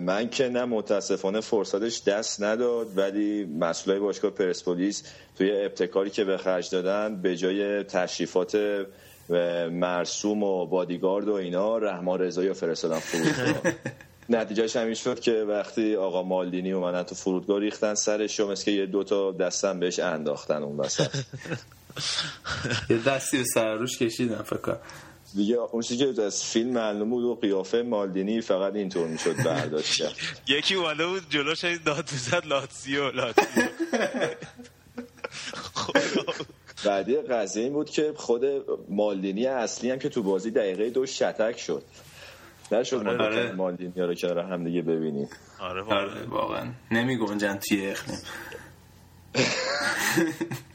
من 0.00 0.28
که 0.28 0.48
نه 0.48 0.64
متاسفانه 0.64 1.40
فرصتش 1.40 2.02
دست 2.02 2.42
نداد 2.42 2.98
ولی 2.98 3.44
مسئولای 3.44 4.00
باشگاه 4.00 4.30
پرسپولیس 4.30 5.02
توی 5.38 5.52
ابتکاری 5.64 6.10
که 6.10 6.24
به 6.24 6.36
خرج 6.36 6.70
دادن 6.70 7.22
به 7.22 7.36
جای 7.36 7.82
تشریفات 7.82 8.58
مرسوم 9.70 10.42
و 10.42 10.66
بادیگارد 10.66 11.28
و 11.28 11.32
اینا 11.32 11.78
رحمان 11.78 12.18
رضایی 12.20 12.52
فرستادن 12.52 12.98
فرودگاه. 12.98 13.72
نتیجهش 14.28 14.76
همین 14.76 14.94
شد 14.94 15.20
که 15.20 15.32
وقتی 15.32 15.96
آقا 15.96 16.22
مالدینی 16.22 16.72
اومدن 16.72 17.02
تو 17.02 17.14
فرودگاه 17.14 17.60
ریختن 17.60 17.94
سرش 17.94 18.40
و 18.40 18.50
مثل 18.50 18.64
که 18.64 18.70
یه 18.70 18.86
دوتا 18.86 19.32
دستم 19.32 19.80
بهش 19.80 19.98
انداختن 19.98 20.62
اون 20.62 20.76
وسط. 20.76 21.16
یه 22.90 22.98
دستی 23.06 23.38
به 23.38 23.44
سر 23.44 23.74
روش 23.74 23.98
کشیدن 23.98 24.42
فکر 24.42 24.76
دیگه 25.36 25.56
اون 25.56 25.82
چیزی 25.82 26.12
که 26.14 26.22
از 26.22 26.44
فیلم 26.44 26.70
معلوم 26.70 27.10
بود 27.10 27.24
و 27.24 27.34
قیافه 27.34 27.82
مالدینی 27.82 28.40
فقط 28.40 28.74
اینطور 28.74 29.08
می‌شد 29.08 29.36
برداشت 29.44 29.94
کرد. 30.02 30.14
یکی 30.58 30.74
اومده 30.74 31.06
بود 31.06 31.30
جلوش 31.30 31.64
داد 31.64 32.06
زد 32.08 32.46
لاتسیو 32.46 33.10
لاتسیو 33.10 33.64
بعدی 36.84 37.16
قضیه 37.16 37.64
این 37.64 37.72
بود 37.72 37.90
که 37.90 38.12
خود 38.16 38.44
مالدینی 38.88 39.46
اصلی 39.46 39.90
هم 39.90 39.98
که 39.98 40.08
تو 40.08 40.22
بازی 40.22 40.50
دقیقه 40.50 40.90
دو 40.90 41.06
شتک 41.06 41.58
شد. 41.58 41.82
نشد 42.72 42.96
آره 42.96 43.16
ما 43.16 43.24
آره. 43.24 43.52
مالدینی 43.52 43.92
رو 43.96 44.14
کنار 44.14 44.38
هم 44.38 44.64
دیگه 44.64 44.82
ببینیم. 44.82 45.28
آره 45.60 45.82
واقعا. 46.28 46.72
نمی 46.90 47.16
گنجن 47.16 47.56
توی 47.58 47.90
اخنیم 47.90 48.18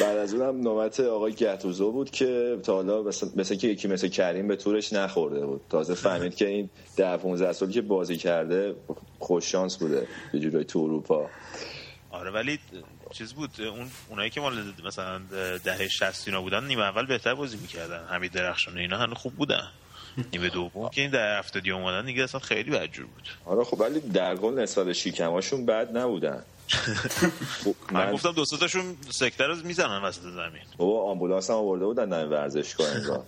بعد 0.00 0.18
از 0.18 0.34
اونم 0.34 0.60
نوبت 0.60 1.00
آقای 1.00 1.32
گتوزو 1.32 1.92
بود 1.92 2.10
که 2.10 2.58
تا 2.62 2.74
حالا 2.74 3.02
مثل 3.36 3.54
که 3.54 3.68
یکی 3.68 3.88
مثل 3.88 4.08
کریم 4.08 4.48
به 4.48 4.56
تورش 4.56 4.92
نخورده 4.92 5.46
بود. 5.46 5.60
تازه 5.70 5.94
فهمید 5.94 6.34
که 6.34 6.48
این 6.48 6.70
ده 6.96 7.16
15 7.16 7.52
سالی 7.52 7.72
که 7.72 7.82
بازی 7.82 8.16
کرده 8.16 8.74
خوش 9.18 9.52
شانس 9.52 9.76
بوده 9.76 10.06
یه 10.34 10.40
جورایی 10.40 10.64
تو 10.64 10.78
اروپا. 10.78 11.30
آره 12.10 12.30
ولی 12.30 12.58
چیز 13.12 13.32
بود 13.32 13.50
اون 13.58 13.90
اونایی 14.10 14.30
که 14.30 14.40
مال 14.40 14.72
مثلا 14.86 15.20
دهه 15.64 15.88
60 15.88 16.28
اینا 16.28 16.42
بودن 16.42 16.64
نیمه 16.64 16.82
اول 16.82 17.06
بهتر 17.06 17.34
بازی 17.34 17.56
می‌کردن. 17.56 18.04
همین 18.10 18.30
درخشان 18.34 18.78
اینا 18.78 18.98
هنوز 18.98 19.18
خوب 19.18 19.32
بودن. 19.34 19.68
نیمه 20.32 20.48
دوم 20.48 20.88
که 20.88 21.00
این 21.00 21.10
دهه 21.10 21.38
هفتادی 21.38 21.70
اومدن 21.70 22.06
دیگه 22.06 22.22
اصلا 22.22 22.40
خیلی 22.40 22.70
بدجور 22.70 23.06
بود. 23.06 23.28
آره 23.44 23.64
خب 23.64 23.80
ولی 23.80 24.00
در 24.00 24.36
به 24.36 24.58
نسبت 24.58 24.92
شیکماشون 24.92 25.66
بد 25.66 25.96
نبودن. 25.96 26.42
من 27.92 28.12
گفتم 28.12 28.32
دو 28.32 28.44
تاشون 28.44 28.96
سکته 29.10 29.46
رو 29.46 29.56
می‌زنن 29.64 30.02
وسط 30.02 30.22
زمین. 30.22 30.62
بابا 30.76 31.10
آمبولانس 31.10 31.50
هم 31.50 31.56
آورده 31.56 31.84
بودن 31.84 32.08
در 32.08 32.26
ورزشگاه 32.26 32.96
انگار 32.96 33.24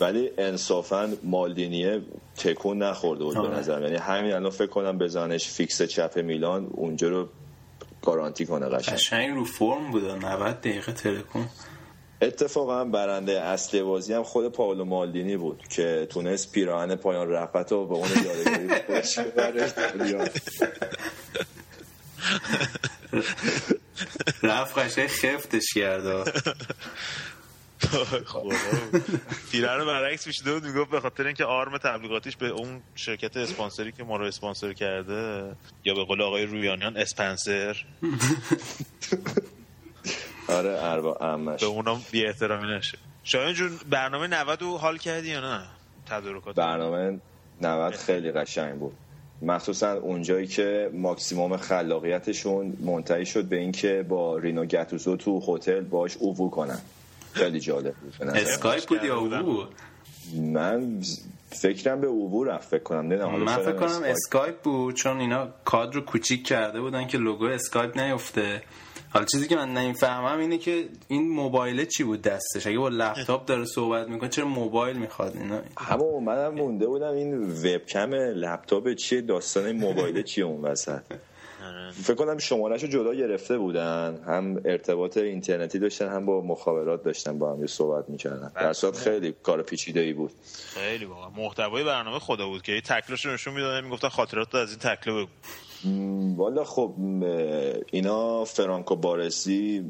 ولی 0.00 0.30
انصافا 0.38 1.12
مالدینیه 1.22 2.02
تکون 2.36 2.82
نخورده 2.82 3.24
بود 3.24 3.34
به 3.34 3.40
آره. 3.40 3.58
نظر. 3.58 3.82
یعنی 3.82 3.96
همین 3.96 4.32
الان 4.32 4.50
فکر 4.50 4.66
کنم 4.66 4.98
بذارنش 4.98 5.48
فیکس 5.48 5.82
چپ 5.82 6.18
میلان 6.18 6.66
اونجا 6.70 7.08
رو 7.08 7.28
گارانتی 8.02 8.46
کنه 8.46 8.66
قشنگ. 8.66 8.94
قشنگ 8.94 9.36
رو 9.36 9.44
فرم 9.44 9.90
بود 9.90 10.04
90 10.04 10.60
دقیقه 10.60 10.92
ترکون. 10.92 11.48
اتفاقا 12.22 12.84
برنده 12.84 13.40
اصلی 13.40 13.82
بازی 13.82 14.12
هم 14.12 14.22
خود 14.22 14.52
پاولو 14.52 14.84
مالدینی 14.84 15.36
بود 15.36 15.62
که 15.68 16.06
تونست 16.10 16.52
پیراهن 16.52 16.96
پایان 16.96 17.28
رفت 17.28 17.72
و 17.72 17.86
به 17.86 17.94
اون 17.94 18.08
یادگاری 18.24 18.68
رفت 24.42 24.78
قشنگ 24.78 25.06
خفتش 25.06 25.74
کرده 25.74 26.24
پیره 29.52 29.74
رو 29.78 29.86
برعکس 29.86 30.26
می‌شده 30.26 30.52
بود 30.52 30.64
می‌گفت 30.64 30.90
به 30.90 31.00
خاطر 31.00 31.26
اینکه 31.26 31.44
آرم 31.44 31.78
تبلیغاتیش 31.78 32.36
به 32.36 32.48
اون 32.48 32.82
شرکت 32.94 33.36
اسپانسری 33.36 33.92
که 33.92 34.04
ما 34.04 34.16
رو 34.16 34.24
اسپانسر 34.24 34.72
کرده 34.72 35.52
یا 35.84 35.94
به 35.94 36.04
قول 36.04 36.22
آقای 36.22 36.46
رویانیان 36.46 36.96
اسپنسر. 36.96 37.76
آره 40.48 40.84
اربا 40.84 41.14
امش 41.14 41.60
به 41.60 41.66
اونم 41.66 42.00
بی 42.10 42.26
احترامی 42.26 42.72
نشه. 42.76 42.98
شایان 43.24 43.54
جون 43.54 43.78
برنامه 43.90 44.26
90 44.26 44.62
رو 44.62 44.78
حال 44.78 44.98
کردی 44.98 45.28
یا 45.28 45.40
نه؟ 45.40 45.66
تدارکات 46.06 46.54
برنامه 46.54 47.20
90 47.60 47.94
خیلی 47.94 48.32
قشنگ 48.32 48.78
بود. 48.78 48.96
مخصوصا 49.44 49.92
اونجایی 49.92 50.46
که 50.46 50.90
ماکسیموم 50.92 51.56
خلاقیتشون 51.56 52.76
منتهی 52.80 53.26
شد 53.26 53.44
به 53.44 53.56
اینکه 53.56 54.06
با 54.08 54.38
رینو 54.38 54.64
گتوسو 54.64 55.16
تو 55.16 55.42
هتل 55.48 55.80
باش 55.80 56.16
اوو 56.16 56.50
کنن. 56.50 56.78
خیلی 57.32 57.60
جالب 57.60 57.94
بود 57.94 58.28
اسکایپ 58.28 58.88
بود 58.88 59.04
یا 59.04 59.18
اوو 59.18 59.64
من 60.52 61.00
فکرم 61.50 62.00
به 62.00 62.06
اوو 62.06 62.44
رفت 62.44 62.68
فکر 62.68 62.82
کنم. 62.82 63.06
نه 63.06 63.26
من 63.26 63.56
فکر 63.56 63.72
کنم 63.72 64.02
اسکایپ 64.04 64.62
بود 64.62 64.94
چون 64.94 65.20
اینا 65.20 65.48
کادر 65.64 66.00
کوچیک 66.00 66.46
کرده 66.46 66.80
بودن 66.80 67.06
که 67.06 67.18
لوگو 67.18 67.44
اسکایپ 67.44 67.98
نیفته. 67.98 68.62
حالا 69.14 69.26
چیزی 69.26 69.48
که 69.48 69.56
من 69.56 69.74
نمی‌فهمم 69.74 70.38
اینه 70.38 70.58
که 70.58 70.88
این 71.08 71.28
موبایل 71.28 71.84
چی 71.84 72.04
بود 72.04 72.22
دستش؟ 72.22 72.66
اگه 72.66 72.78
با 72.78 72.88
لپتاپ 72.88 73.46
داره 73.46 73.64
صحبت 73.64 74.08
می‌کنه 74.08 74.28
چرا 74.28 74.44
موبایل 74.44 74.96
می‌خواد 74.96 75.36
اینا؟ 75.36 75.60
همون 75.78 76.24
منم 76.24 76.54
مونده 76.54 76.86
بودم 76.86 77.12
این 77.12 77.42
وبکم 77.42 78.14
لپتاپ 78.14 78.92
چیه 78.94 79.20
داستان 79.20 79.72
موبایل 79.72 80.22
چیه 80.22 80.44
اون 80.44 80.62
وسط؟ 80.62 81.02
فکر 82.02 82.14
کنم 82.14 82.38
شمارهشو 82.38 82.86
جدا 82.86 83.14
گرفته 83.14 83.58
بودن. 83.58 84.18
هم 84.26 84.60
ارتباط 84.64 85.16
اینترنتی 85.16 85.78
داشتن 85.78 86.08
هم 86.08 86.26
با 86.26 86.40
مخابرات 86.40 87.02
داشتن 87.02 87.38
با 87.38 87.52
هم 87.52 87.66
صحبت 87.66 88.08
می‌کردن. 88.08 88.52
در 88.54 88.72
صورت 88.72 88.96
خیلی 88.96 89.34
کار 89.42 89.62
پیچیده 89.62 90.00
ای 90.00 90.12
بود. 90.12 90.30
خیلی 90.74 91.04
واقعا. 91.04 91.30
محتوای 91.30 91.84
برنامه 91.84 92.18
خدا 92.18 92.46
بود 92.46 92.62
که 92.62 92.80
تکلش 92.80 93.26
نشون 93.26 93.54
می‌دادن 93.54 93.84
می‌گفتن 93.84 94.08
خاطرات 94.08 94.54
از 94.54 94.70
این 94.70 94.78
تکله 94.78 95.14
بگو. 95.14 95.28
والا 96.36 96.64
خب 96.64 96.94
اینا 97.92 98.44
فرانکو 98.44 98.96
بارسی 98.96 99.84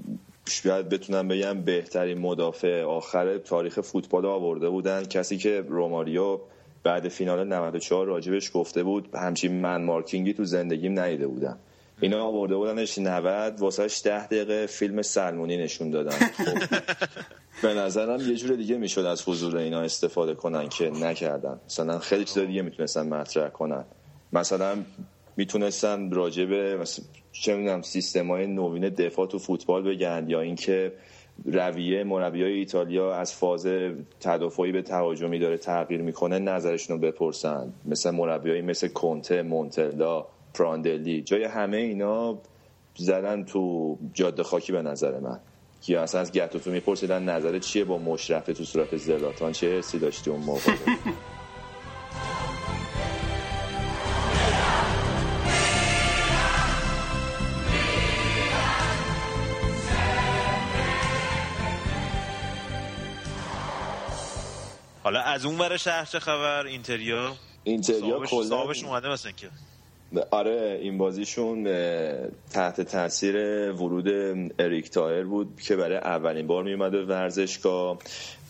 شاید 0.48 0.88
بتونم 0.88 1.28
بگم 1.28 1.60
بهترین 1.60 2.18
مدافع 2.18 2.82
آخر 2.82 3.38
تاریخ 3.38 3.80
فوتبال 3.80 4.26
آورده 4.26 4.68
بودن. 4.68 5.04
کسی 5.04 5.36
که 5.38 5.64
روماریو 5.68 6.38
بعد 6.84 7.08
فینال 7.08 7.46
94 7.48 8.06
راجبش 8.06 8.50
گفته 8.54 8.82
بود 8.82 9.08
همچین 9.14 9.60
من 9.60 9.84
مارکینگی 9.84 10.32
تو 10.32 10.44
زندگیم 10.44 10.98
ندیده 11.00 11.26
بودم. 11.26 11.58
اینا 12.00 12.24
آورده 12.24 12.56
بودنش 12.56 12.98
90 12.98 13.60
واسهش 13.60 14.02
10 14.04 14.26
دقیقه 14.26 14.66
فیلم 14.66 15.02
سلمونی 15.02 15.56
نشون 15.56 15.90
دادن. 15.90 16.10
خب. 16.10 16.78
به 17.62 17.74
نظرم 17.74 18.20
یه 18.20 18.34
جور 18.34 18.56
دیگه 18.56 18.76
می‌شد 18.76 19.00
از 19.00 19.28
حضور 19.28 19.56
اینا 19.56 19.80
استفاده 19.80 20.34
کنن 20.34 20.68
که 20.68 20.90
نکردن. 20.90 21.60
مثلا 21.66 21.98
خیلی 21.98 22.24
چیز 22.24 22.38
دیگه 22.38 22.62
می‌تونستن 22.62 23.08
مطرح 23.08 23.48
کنن. 23.48 23.84
مثلا 24.32 24.76
می‌تونستن 25.36 26.10
راجع 26.10 26.44
به 26.44 26.76
مثلا 26.76 27.04
چه 27.32 27.56
می‌دونم 27.56 27.82
سیستم 27.82 28.30
های 28.30 28.46
نوین 28.46 28.88
دفاع 28.88 29.26
تو 29.26 29.38
فوتبال 29.38 29.82
بگن 29.82 30.26
یا 30.28 30.40
اینکه 30.40 30.92
رویه 31.44 32.04
مربیای 32.04 32.52
ایتالیا 32.52 33.14
از 33.14 33.34
فاز 33.34 33.66
تدافعی 34.20 34.72
به 34.72 34.82
تهاجمی 34.82 35.38
داره 35.38 35.58
تغییر 35.58 36.02
می‌کنه 36.02 36.38
نظرشون 36.38 36.96
رو 36.96 37.02
بپرسن. 37.08 37.72
مثل 37.84 38.10
مربیایی 38.10 38.62
مثل 38.62 38.88
کنته 38.88 39.42
مونتلا 39.42 40.26
پراندلی. 40.54 41.22
جای 41.22 41.44
همه 41.44 41.76
اینا 41.76 42.38
زدن 42.96 43.44
تو 43.44 43.96
جاده 44.12 44.42
خاکی 44.42 44.72
به 44.72 44.82
نظر 44.82 45.20
من. 45.20 45.40
که 45.82 46.00
اصلا 46.00 46.20
از 46.20 46.32
گتوتو 46.32 46.70
میپرسیدن 46.70 47.28
نظر 47.28 47.58
چیه 47.58 47.84
با 47.84 47.98
مشرفه 47.98 48.52
تو 48.52 48.64
صورت 48.64 48.96
زلاتان؟ 48.96 49.52
چه 49.52 49.78
حسی 49.78 49.98
داشتی 49.98 50.30
اون 50.30 50.40
موقع؟ 50.40 50.72
حالا 65.04 65.20
از 65.20 65.44
اون 65.44 65.58
ور 65.58 65.76
شهر 65.76 66.04
چه 66.04 66.18
خبر؟ 66.18 66.66
اینتریا؟ 66.66 67.32
اینتریا 67.64 68.18
کلا 68.18 68.42
صاحبش 68.42 68.84
اومده 68.84 69.08
مثلا 69.08 69.32
که. 69.32 69.48
آره 70.30 70.78
این 70.82 70.98
بازیشون 70.98 71.64
تحت 72.50 72.80
تاثیر 72.80 73.36
ورود 73.72 74.08
اریک 74.58 74.90
تایر 74.90 75.24
بود 75.24 75.60
که 75.62 75.76
برای 75.76 75.96
اولین 75.96 76.46
بار 76.46 76.64
میومده 76.64 77.04
ورزشگاه. 77.04 77.98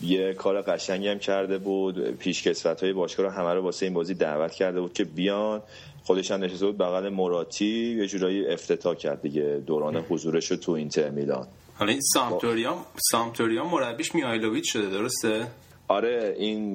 یه 0.01 0.35
کار 0.35 0.63
قشنگی 0.63 1.09
هم 1.09 1.19
کرده 1.19 1.59
بود. 1.59 2.11
پیشکسوت 2.11 2.83
های 2.83 2.93
باشگاه 2.93 3.27
رو 3.27 3.33
همه 3.33 3.55
رو 3.55 3.63
واسه 3.63 3.87
این 3.87 3.95
بازی 3.95 4.15
دعوت 4.15 4.53
کرده 4.53 4.81
بود 4.81 4.93
که 4.93 5.05
بیان. 5.05 5.63
خودش 6.05 6.31
هم 6.31 6.45
نشسته 6.45 6.67
بود 6.67 6.79
بغل 6.79 7.09
مراتی. 7.09 7.97
یه 7.99 8.07
جورایی 8.07 8.47
افتتاح 8.47 8.95
کرد 8.95 9.23
دیگه 9.23 9.63
دوران 9.67 9.97
حضورش 9.97 10.51
رو 10.51 10.57
تو 10.57 10.73
اینتر 10.73 11.11
میلان. 11.11 11.47
حالا 11.75 11.93
این 11.93 12.01
سامتوریا 12.15 12.77
سامتوریا 13.11 13.65
مربیش 13.65 14.15
میایلوویچ 14.15 14.73
شده 14.73 14.91
درسته؟ 14.91 15.47
آره 15.89 16.35
این 16.39 16.73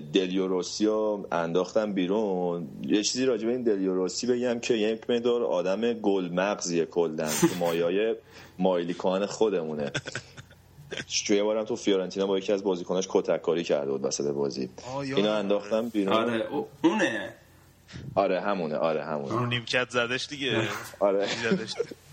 دلیوروسی 0.00 0.88
انداختم 1.32 1.92
بیرون. 1.92 2.68
یه 2.82 3.02
چیزی 3.02 3.24
راجع 3.24 3.46
به 3.46 3.52
این 3.52 3.62
دلیوروسی 3.62 4.26
بگم 4.26 4.60
که 4.60 4.74
یک 4.74 5.10
مقدار 5.10 5.42
آدم 5.44 5.92
گل 5.92 6.28
مغزیه 6.32 6.84
کلن 6.84 7.30
تو 7.40 7.46
مایای 7.58 8.16
مایلیکان 8.58 9.26
خودمونه. 9.26 9.90
توی 11.26 11.42
بارم 11.42 11.64
تو 11.64 11.76
فیورنتینا 11.76 12.26
با 12.26 12.38
یکی 12.38 12.52
از 12.52 12.64
بازیکناش 12.64 13.08
کتککاری 13.10 13.64
کرده 13.64 13.90
بود 13.90 14.04
وسط 14.04 14.24
بازی. 14.32 14.70
اینا 15.16 15.34
انداختم 15.34 15.88
بیرون. 15.88 16.14
آره 16.14 16.46
اونه. 16.84 17.34
آره 18.14 18.40
همونه 18.40 18.76
آره 18.76 19.04
همونه. 19.04 19.32
رو 19.32 19.46
نیمکت 19.46 19.90
زدش 19.90 20.26
دیگه. 20.26 20.62
آره. 21.00 21.26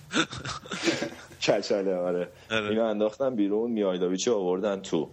کچله 1.47 1.95
آره. 1.95 2.27
اینا 2.51 2.89
انداختم 2.89 3.35
بیرون 3.35 3.71
میایداویچ 3.71 4.27
آوردن 4.27 4.81
تو. 4.81 5.09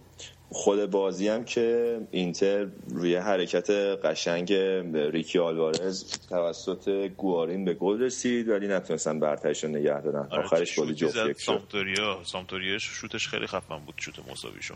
خود 0.49 0.85
بازی 0.85 1.27
هم 1.27 1.45
که 1.45 1.97
اینتر 2.11 2.67
روی 2.89 3.15
حرکت 3.15 3.69
قشنگ 4.03 4.53
ریکی 4.93 5.39
آلوارز 5.39 6.05
توسط 6.29 6.89
گوارین 7.17 7.65
به 7.65 7.73
گل 7.73 8.01
رسید 8.01 8.49
ولی 8.49 8.67
نتونستن 8.67 9.19
برترش 9.19 9.63
رو 9.63 9.69
نگه 9.69 10.01
دارن. 10.01 10.27
آره 10.31 10.43
آخرش 10.43 10.79
گل 10.79 10.93
جفت 10.93 11.15
یک 11.15 11.41
سامتوریا 11.41 12.19
سامتوریا 12.23 12.77
شوتش 12.77 13.27
خیلی 13.27 13.47
خفن 13.47 13.77
بود 13.77 13.95
شوت 13.97 14.15
مساویشو 14.31 14.75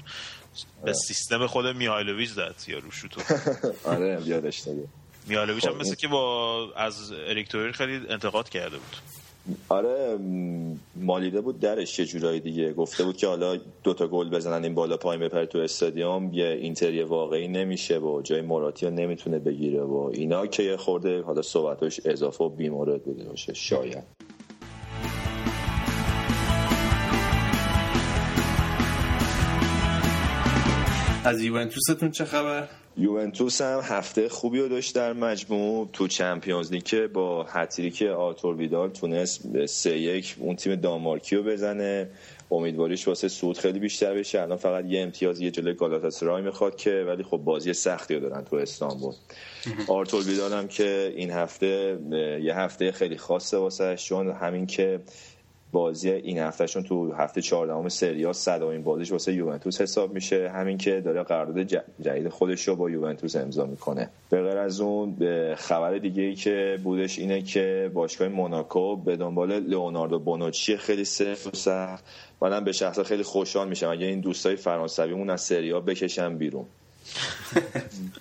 به 0.86 0.94
سیستم 0.94 1.48
خود 1.48 1.68
میهایلوویچ 1.68 2.30
زد 2.30 2.56
یا 2.68 2.80
رو 2.80 2.92
شوتو. 2.92 3.22
آره 3.94 4.22
یادش 4.26 4.64
دیگه 4.64 4.88
میهایلوویچ 5.28 5.66
هم 5.66 5.78
مثل 5.78 5.96
که 5.96 6.08
با 6.08 6.74
از 6.76 7.12
اریک 7.12 7.72
خیلی 7.72 8.08
انتقاد 8.10 8.50
کرده 8.50 8.78
بود. 8.78 8.98
آره 9.69 10.19
مالیده 10.95 11.41
بود 11.41 11.60
درش 11.60 11.99
یه 11.99 12.06
جورایی 12.06 12.39
دیگه. 12.39 12.73
گفته 12.73 13.04
بود 13.04 13.17
که 13.17 13.27
حالا 13.27 13.58
دوتا 13.84 14.08
گل 14.08 14.30
بزنن 14.30 14.63
این 14.63 14.75
بالا 14.75 14.97
پایین 14.97 15.23
بپره 15.23 15.45
تو 15.45 15.58
استادیوم 15.58 16.30
یه 16.34 16.45
اینتری 16.45 17.04
واقعی 17.04 17.47
نمیشه 17.47 17.99
و 17.99 18.21
جای 18.21 18.41
مراتی 18.41 18.86
رو 18.86 18.91
نمی‌تونه 18.91 19.39
بگیره 19.39 19.82
و 19.82 20.10
اینا 20.13 20.47
که 20.47 20.63
یه 20.63 20.77
خورده 20.77 21.21
حالا 21.21 21.41
صحبتش 21.41 22.01
اضافه 22.06 22.43
و 22.43 22.49
بیمورد 22.49 23.04
بوده 23.04 23.23
باشه. 23.23 23.54
شاید. 23.54 24.04
از 31.25 31.41
یوونتوستون 31.41 32.12
چه 32.12 32.25
خبر؟ 32.25 32.67
یوونتوس 32.97 33.62
هم 33.62 33.80
هفته 33.84 34.30
خوبی 34.30 34.60
رو 34.60 34.67
داشت 34.67 34.95
در 34.95 35.13
مجموع 35.13 35.89
تو 35.93 36.08
چمپیونز 36.08 36.71
لیگ 36.71 36.84
که 36.84 37.08
با 37.08 37.43
هتریک 37.43 38.01
آرتور 38.01 38.56
ویدال 38.56 38.89
تونست 38.89 39.65
سه 39.65 39.97
یک 39.97 40.36
اون 40.39 40.56
تیم 40.56 40.75
دانمارکی 40.75 41.36
رو 41.36 41.43
بزنه. 41.43 42.10
امیدواریش 42.51 43.08
واسه 43.08 43.27
صعود 43.28 43.58
خیلی 43.58 43.80
بیشتر 43.80 44.13
بشه. 44.13 44.41
الان 44.41 44.58
فقط 44.58 44.86
یه 44.86 45.01
امتیاز 45.01 45.41
یه 45.41 45.51
جلوی 45.51 45.73
گالاتاسرای 45.73 46.41
می‌خواد 46.41 46.75
که 46.75 47.06
ولی 47.08 47.23
خب 47.23 47.38
بازی 47.38 47.73
سختی 47.73 48.15
رو 48.15 48.19
دارن 48.19 48.43
تو 48.43 48.56
استانبول. 48.56 49.13
آرتور 49.88 50.23
ویدال 50.23 50.54
هم 50.54 50.67
که 50.67 51.13
این 51.15 51.32
هفته 51.32 51.99
یه 52.43 52.58
هفته 52.58 52.91
خیلی 52.91 53.17
خاصه 53.17 53.58
واسه 53.58 53.95
چون 53.95 54.32
همین 54.32 54.65
که 54.65 54.99
بازی 55.72 56.10
این 56.10 56.40
هفتهشون 56.40 56.84
تو 56.84 57.14
هفته 57.14 57.42
14 57.42 57.90
سریا 57.90 58.34
صدامین 58.34 58.84
بازیش 58.84 59.12
واسه 59.12 59.34
یوونتوس 59.34 59.82
حساب 59.82 60.14
میشه. 60.14 60.50
همین 60.50 60.78
که 60.78 61.02
داره 61.02 61.24
قرارداد 61.24 61.62
جدید 62.02 62.30
خودش 62.30 62.68
رو 62.68 62.76
با 62.76 62.90
یوونتوس 62.90 63.36
امضا 63.36 63.66
می‌کنه. 63.66 64.10
به 64.30 64.42
غیر 64.42 64.58
از 64.58 64.82
اون 64.82 65.16
خبر 65.56 65.98
دیگه 65.98 66.24
ای 66.24 66.36
که 66.36 66.80
بودش 66.84 67.20
اینه 67.20 67.42
که 67.42 67.92
باشگاه 67.94 68.28
موناکو 68.28 68.96
به 68.96 69.16
دنبال 69.16 69.60
لئوناردو 69.60 70.20
بونوچی 70.20 70.78
خیلی 70.78 71.06
سفت 71.06 71.48
و 71.48 71.58
سخت 71.58 72.06
منم 72.42 72.64
به 72.64 72.72
شخصا 72.72 73.04
خیلی 73.04 73.24
خوشحال 73.24 73.68
میشم 73.68 73.90
اگه 73.90 74.06
این 74.06 74.20
دوستای 74.20 74.56
فرانسویمون 74.56 75.30
از 75.30 75.42
سریا 75.42 75.80
بکشن 75.80 76.38
بیرون. 76.38 76.66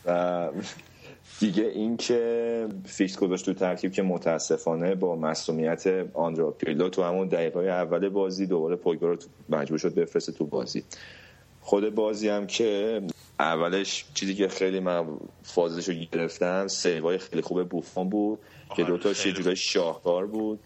دیگه 1.41 1.65
این 1.65 1.97
که 1.97 2.69
فیکس 2.85 3.19
گذاشت 3.19 3.45
تو 3.45 3.55
ترکیب 3.55 3.93
که 3.93 4.03
متاسفانه 4.03 4.95
با 4.95 5.17
مسئولیت 5.17 5.87
آندرا 6.15 6.51
پیرلو 6.51 6.89
تو 6.89 7.03
همون 7.03 7.29
دقیقه 7.29 7.61
اول 7.61 8.09
بازی 8.09 8.47
دوباره 8.47 8.77
پوگبا 8.77 9.07
رو 9.09 9.17
مجبور 9.49 9.79
شد 9.79 9.95
بفرسته 9.95 10.33
تو 10.33 10.47
بازی. 10.47 10.85
خود 11.61 11.95
بازی 11.95 12.29
هم 12.29 12.47
که 12.47 13.03
اولش 13.39 14.05
چیزی 14.15 14.35
که 14.35 14.49
خیلی 14.49 14.81
من 14.81 15.07
فازش 15.43 15.89
رو 15.89 15.95
گرفتم 16.13 16.69
سیوای 16.69 17.19
خیلی 17.19 17.43
خوب 17.43 17.69
بوفون 17.69 18.09
بود 18.09 18.39
که 18.77 18.85
دوتاش 18.85 19.27
یه 19.27 19.33
جورای 19.33 19.57
شاهکار 19.57 20.27
بود. 20.27 20.61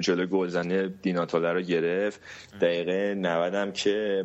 جلو 0.00 0.26
گلزنی 0.26 0.88
دیناتاله 0.88 1.52
رو 1.52 1.60
گرفت. 1.60 2.20
دقیقه 2.60 3.14
90 3.14 3.54
هم 3.54 3.72
که 3.72 4.24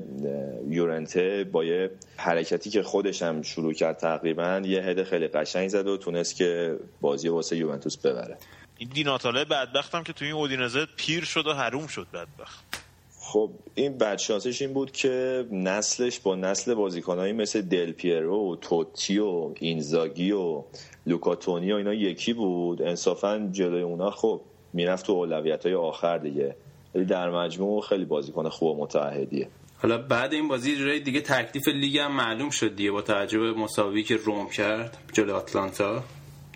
یورنته 0.70 1.50
با 1.52 1.64
یه 1.64 1.92
حرکتی 2.18 2.70
که 2.70 2.84
خودش 2.84 3.22
هم 3.22 3.42
شروع 3.42 3.74
کرد 3.74 3.98
تقریبا 3.98 4.62
یه 4.66 4.82
هد 4.82 5.04
خیلی 5.04 5.28
قشنگ 5.28 5.68
زد 5.68 5.88
و 5.88 5.98
تونست 5.98 6.36
که 6.36 6.80
بازی 7.02 7.30
واسه 7.30 7.58
یوونتوس 7.58 7.98
ببره. 7.98 8.38
این 8.78 8.90
دیناتاله 8.94 9.46
بدبختم 9.46 10.04
که 10.04 10.14
توی 10.14 10.28
این 10.28 10.36
اودینزه 10.36 10.86
پیر 10.98 11.24
شد 11.24 11.48
و 11.48 11.54
حروم 11.54 11.88
شد 11.88 12.08
بدبخت. 12.14 12.88
خب 13.20 13.52
این 13.76 13.98
بدشانسش 13.98 14.62
این 14.62 14.74
بود 14.74 14.92
که 14.92 15.46
نسلش 15.52 16.20
با 16.20 16.36
نسل 16.36 16.74
بازیکنهایی 16.74 17.34
مثل 17.34 17.62
دل 17.62 17.92
پیرو 17.92 18.54
و 18.54 18.56
توتی 18.56 19.20
و 19.20 19.54
اینزاگی 19.60 20.32
و 20.32 20.64
لوکاتونی 21.06 21.72
و 21.72 21.76
اینا 21.76 21.94
یکی 21.94 22.34
بود. 22.34 22.82
انصافا 22.82 23.50
جلوی 23.52 23.82
اونا 23.82 24.12
خب 24.12 24.42
می‌رفت 24.74 25.06
تو 25.06 25.14
اولویت 25.14 25.66
های 25.66 25.76
آخر 25.76 26.18
دیگه. 26.18 26.56
ولی 26.96 27.06
در 27.06 27.30
مجموع 27.30 27.82
خیلی 27.82 28.06
بازیکن 28.06 28.50
خوب 28.50 28.78
و 28.78 28.84
متعهدیه 28.84 29.48
حالا 29.78 29.98
بعد 29.98 30.34
این 30.34 30.48
بازی 30.48 30.76
جوری 30.76 31.00
دیگه 31.00 31.22
تکلیف 31.22 31.68
لیگ 31.68 31.98
هم 31.98 32.12
معلوم 32.12 32.50
شد 32.50 32.76
دیگه 32.76 32.92
با 32.92 33.02
توجه 33.02 33.40
به 33.40 33.54
مساوی 33.54 34.04
که 34.04 34.16
روم 34.16 34.50
کرد 34.50 34.98
جلو 35.14 35.36
آتلانتا. 35.36 36.04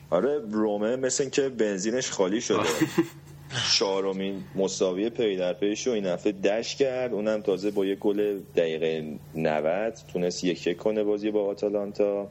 آره 0.09 0.41
رومه 0.51 0.95
مثل 0.95 1.29
که 1.29 1.49
بنزینش 1.49 2.11
خالی 2.11 2.41
شده. 2.41 2.59
چهارمین 3.77 4.43
مساوی 4.55 5.09
پی 5.09 5.35
در 5.35 5.53
پیش 5.53 5.87
رو 5.87 5.93
این 5.93 6.05
هفته 6.05 6.31
دش 6.31 6.75
کرد. 6.75 7.13
اونم 7.13 7.41
تازه 7.41 7.71
با 7.71 7.85
یه 7.85 7.95
گل 7.95 8.39
دقیقه 8.55 9.19
90 9.35 9.93
تونست 10.13 10.43
یک 10.43 10.67
یک 10.67 10.77
کنه 10.77 11.03
بازی 11.03 11.31
با 11.31 11.45
آتالانتا 11.45 12.27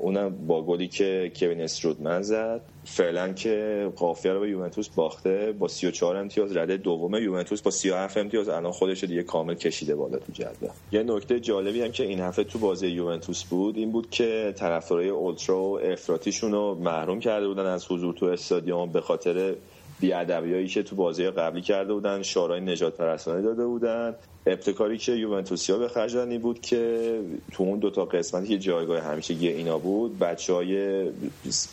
اونم 0.00 0.46
با 0.46 0.62
گلی 0.62 0.88
که 0.88 1.32
کوین 1.36 1.60
استرودمن 1.60 2.22
زد. 2.22 2.60
فعلا 2.84 3.32
که 3.32 3.88
قافیه 3.96 4.32
رو 4.32 4.40
به 4.40 4.50
یوونتوس 4.50 4.88
باخته 4.88 5.54
با 5.58 5.68
34 5.68 6.16
امتیاز 6.16 6.56
رده 6.56 6.76
دوم 6.76 7.14
یوونتوس 7.14 7.62
با 7.62 7.70
37 7.70 8.16
امتیاز 8.16 8.48
الان 8.48 8.72
خودش 8.72 9.04
دیگه 9.04 9.22
کامل 9.22 9.54
کشیده 9.54 9.94
بالا 9.94 10.18
تو 10.18 10.32
جدول. 10.32 10.70
یه 10.92 11.02
نکته 11.02 11.40
جالبی 11.40 11.82
هم 11.82 11.92
که 11.92 12.04
این 12.04 12.20
هفته 12.20 12.44
تو 12.44 12.58
بازی 12.58 12.88
یوونتوس 12.88 13.44
بود 13.44 13.76
این 13.76 13.92
بود 13.92 14.10
که 14.10 14.54
طرفدارای 14.56 15.08
اولترا 15.08 15.62
و 15.62 15.80
افراطیشون 15.80 16.52
رو 16.52 16.74
محروم 16.74 17.20
کرده 17.20 17.48
بودن 17.48 17.66
از 17.66 17.86
حضور 17.90 18.14
تو 18.14 18.26
استادیوم 18.26 18.92
به 18.92 19.00
خاطر 19.00 19.54
بیادبیایی 20.02 20.68
که 20.68 20.82
تو 20.82 20.96
بازی 20.96 21.30
قبلی 21.30 21.62
کرده 21.62 21.92
بودن 21.92 22.22
شارای 22.22 22.60
نجات 22.60 22.96
پرستانه 22.96 23.42
داده 23.42 23.66
بودن. 23.66 24.14
ابتکاری 24.46 24.98
که 24.98 25.12
یوونتوسیا 25.12 25.78
به 25.78 25.88
خرج 25.88 26.38
بود 26.38 26.60
که 26.60 27.20
تو 27.52 27.62
اون 27.62 27.78
دوتا 27.78 28.04
قسمتی 28.04 28.48
که 28.48 28.58
جایگاه 28.58 29.00
همیشگی 29.00 29.48
اینا 29.48 29.78
بود 29.78 30.18
بچه 30.18 30.52
های 30.52 31.04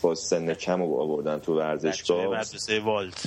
با 0.01 0.15
سن 0.15 0.53
کم 0.53 0.81
رو 0.81 0.95
آوردن 1.01 1.39
تو 1.39 1.57
ورزشگاه. 1.57 2.27
مدرسه 2.27 2.79
والت. 2.79 3.23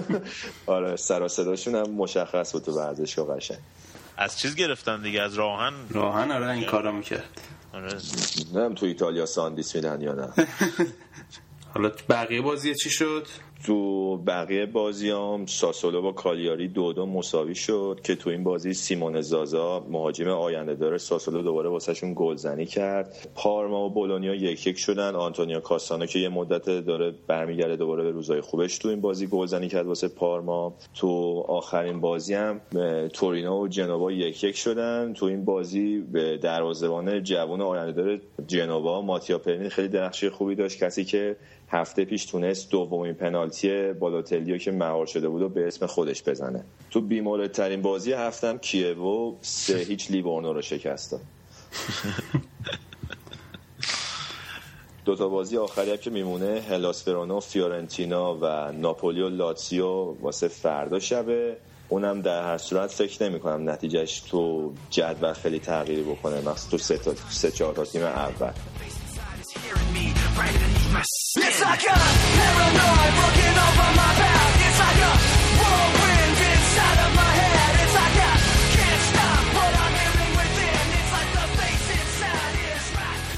آره 0.66 0.96
سر 0.96 1.28
صداشون 1.28 1.74
هم 1.74 1.90
مشخص 1.90 2.52
بود 2.52 2.62
تو 2.62 2.72
ورزشگاه 2.72 3.36
قشنگ. 3.36 3.58
از 4.16 4.38
چیز 4.38 4.54
گرفتن 4.54 5.02
دیگه؟ 5.02 5.22
از 5.22 5.34
راهن؟ 5.34 5.72
راهن 5.90 6.30
آره 6.30 6.50
این 6.50 6.64
کارا 6.64 6.92
می‌کرد. 6.92 7.40
آره. 7.74 7.88
نه 8.54 8.74
تو 8.74 8.86
ایتالیا 8.86 9.26
ساندیس 9.26 9.74
میدن 9.74 10.00
یا 10.00 10.12
نه؟ 10.12 10.28
حالا 11.74 11.92
بقیه 12.08 12.42
بازی 12.42 12.74
چی 12.74 12.90
شد؟ 12.90 13.26
تو 13.64 14.16
بقیه 14.16 14.66
بازیام 14.66 15.46
ساسولو 15.46 16.02
با 16.02 16.12
کالیاری 16.12 16.68
دو 16.68 16.92
دو 16.92 17.06
مساوی 17.06 17.54
شد 17.54 18.00
که 18.04 18.14
تو 18.16 18.30
این 18.30 18.44
بازی 18.44 18.74
سیمون 18.74 19.20
زازا 19.20 19.86
مهاجم 19.90 20.28
آینده 20.28 20.74
داره. 20.74 20.98
ساسولو 20.98 21.42
دوباره 21.42 21.68
واسهشون 21.68 22.12
گلزنی 22.16 22.66
کرد. 22.66 23.28
پارما 23.34 23.86
و 23.86 23.90
بولونیا 23.90 24.34
یک 24.34 24.66
یک 24.66 24.78
شدن. 24.78 25.14
آنتونیا 25.14 25.60
کاستانو 25.60 26.06
که 26.06 26.18
یه 26.18 26.28
مدت 26.28 26.64
داره 26.64 27.14
برمیگرده 27.26 27.76
دوباره 27.76 28.04
به 28.04 28.10
روزای 28.10 28.40
خوبش 28.40 28.78
تو 28.78 28.88
این 28.88 29.00
بازی 29.00 29.26
گلزنی 29.26 29.68
کرد 29.68 29.86
واسه 29.86 30.08
پارما. 30.08 30.74
تو 30.94 31.40
آخرین 31.48 32.00
بازی 32.00 32.34
هم 32.34 32.60
تورینو 33.12 33.64
و 33.64 33.68
جنوا 33.68 34.12
یک 34.12 34.44
یک 34.44 34.56
شدن. 34.56 35.12
تو 35.12 35.26
این 35.26 35.44
بازی 35.44 35.98
به 35.98 36.38
دروازه‌بان 36.38 37.22
جوان 37.22 37.60
آینده 37.60 37.92
داره 37.92 38.20
جنوا. 38.46 39.00
ماتیا 39.00 39.38
پرنی 39.38 39.68
خیلی 39.68 39.88
درخشی 39.88 40.28
خوبی 40.28 40.54
داشت. 40.54 40.84
کسی 40.84 41.04
که 41.04 41.36
هفته 41.74 42.04
پیش 42.04 42.24
تونست 42.24 42.70
دومین 42.70 43.14
پنالتی 43.14 43.92
بالوتلیو 43.92 44.58
که 44.58 44.72
مهار 44.72 45.06
شده 45.06 45.28
بود 45.28 45.42
و 45.42 45.48
به 45.48 45.66
اسم 45.66 45.86
خودش 45.86 46.22
بزنه. 46.22 46.64
تو 46.90 47.00
بیموردترین 47.00 47.82
بازی 47.82 48.12
هفتم 48.12 48.58
کیوو 48.58 49.36
سه 49.40 49.76
هیچ 49.78 50.10
لیورنو 50.10 50.52
رو 50.52 50.62
شکست 50.62 51.12
داد 51.12 51.20
دو 55.04 55.16
تا 55.16 55.28
بازی 55.28 55.56
آخری 55.56 55.90
هم 55.90 55.96
که 55.96 56.10
میمونه 56.10 56.62
هلاس 56.70 57.04
فرانو 57.04 57.40
فیورنتینا 57.40 58.38
و 58.40 58.72
ناپولیو 58.72 59.28
لاتسیو 59.28 60.14
واسه 60.20 60.48
فردا 60.48 61.00
شبه. 61.00 61.56
اونم 61.88 62.20
در 62.20 62.42
هر 62.42 62.58
صورت 62.58 62.90
فکر 62.90 63.28
نمی 63.28 63.40
کنم 63.40 63.70
نتیجهش 63.70 64.20
تو 64.20 64.72
جدول 64.90 65.32
خیلی 65.32 65.58
تغییری 65.58 66.02
بکنه. 66.02 66.40
مخصوص 66.40 66.70
تو 66.70 66.78
سه, 66.78 66.98
تا 66.98 67.14
سه 67.30 67.50
چهار 67.50 67.74
تا 67.74 67.84
تیم 67.84 68.02
اول. 68.02 68.52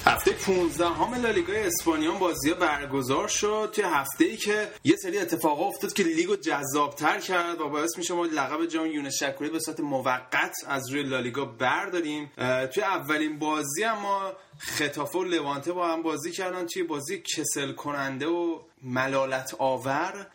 هفته 0.09 0.33
15 0.33 0.87
هم 0.87 1.15
لالیگا 1.23 1.53
اسپانیا 1.53 2.13
بازی 2.13 2.55
برگزار 2.55 3.29
شد. 3.29 3.71
توی 3.73 3.85
هفته 3.85 4.25
ای 4.25 4.37
که 4.37 4.69
یه 4.85 4.97
سری 4.97 5.19
اتفاقا 5.19 5.65
افتاد 5.65 5.93
که 5.93 6.03
لیگو 6.03 6.37
جذابتر 6.37 7.21
کرد 7.21 7.61
و 7.61 7.69
باعث 7.69 7.99
میشه 7.99 8.15
ما 8.15 8.25
لقب 8.25 8.67
جام 8.67 8.87
یونس 8.87 9.15
شکوری 9.23 9.51
به 9.51 9.59
صورت 9.59 9.81
موقت 9.81 10.55
از 10.67 10.91
روی 10.91 11.03
لالیگا 11.03 11.45
برداریم. 11.45 12.31
توی 12.75 12.83
اولین 12.83 13.39
بازی 13.39 13.83
هم 13.83 13.99
ما 13.99 14.33
خطافه 14.59 15.19
و 15.19 15.25
لوانته 15.25 15.73
با 15.73 15.89
هم 15.89 16.03
بازی 16.03 16.33
کردن 16.33 16.67
توی 16.67 16.83
بازی 16.83 17.23
کسل 17.37 17.73
کننده 17.73 18.27
و 18.27 18.59
ملالت 18.83 19.55
آور 19.59 20.27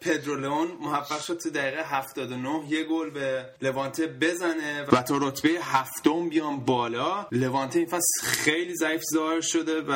پدرو 0.00 0.36
لئون 0.36 0.68
موفق 0.80 1.20
شد 1.20 1.38
تو 1.38 1.50
دقیقه 1.50 1.82
79 1.84 2.64
یه 2.68 2.84
گل 2.84 3.10
به 3.10 3.46
لوانته 3.62 4.06
بزنه 4.06 4.84
و 4.92 5.02
تا 5.02 5.18
رتبه 5.20 5.48
هفتم 5.62 6.28
بیان 6.28 6.60
بالا. 6.60 7.26
لوانته 7.32 7.78
این 7.78 7.88
فصل 7.88 8.26
خیلی 8.26 8.74
ضعیف 8.74 9.02
ظاهر 9.14 9.40
شده 9.40 9.82
و 9.88 9.92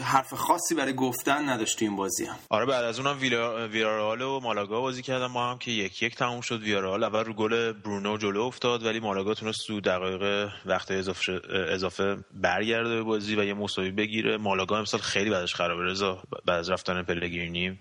حرف 0.00 0.34
خاصی 0.34 0.74
برای 0.74 0.94
گفتن 0.94 1.48
نداشت 1.48 1.82
این 1.82 1.96
بازی 1.96 2.24
هم. 2.24 2.36
آره 2.48 2.66
بعد 2.66 2.84
از 2.84 2.98
اونم 2.98 3.18
ویارال 3.72 4.22
و 4.22 4.40
مالاگا 4.40 4.80
بازی 4.80 5.02
کردن 5.02 5.26
ما 5.26 5.50
هم 5.50 5.58
که 5.58 5.70
یک 5.70 6.02
یک 6.02 6.16
تموم 6.16 6.40
شد. 6.40 6.62
ویارال 6.62 7.04
اول 7.04 7.24
رو 7.24 7.32
گل 7.32 7.72
برونو 7.72 8.16
جلو 8.16 8.42
افتاد 8.42 8.86
ولی 8.86 9.00
مالاگا 9.00 9.34
تونست 9.34 9.66
تو 9.66 9.80
دقایق 9.80 10.48
وقت 10.66 10.90
اضافه 10.90 11.40
اضافه 11.68 12.16
برگرده 12.58 12.94
به 12.94 13.02
بازی 13.02 13.36
و 13.36 13.44
یه 13.44 13.54
مساوی 13.54 13.90
بگیره. 13.90 14.36
مالاگا 14.36 14.78
امسال 14.78 15.00
خیلی 15.00 15.30
بعدش 15.30 15.54
خرابه 15.54 15.84
رضا 15.84 16.22
بعد 16.46 16.58
از 16.58 16.70
رفتن 16.70 17.02
پلگرینی. 17.02 17.78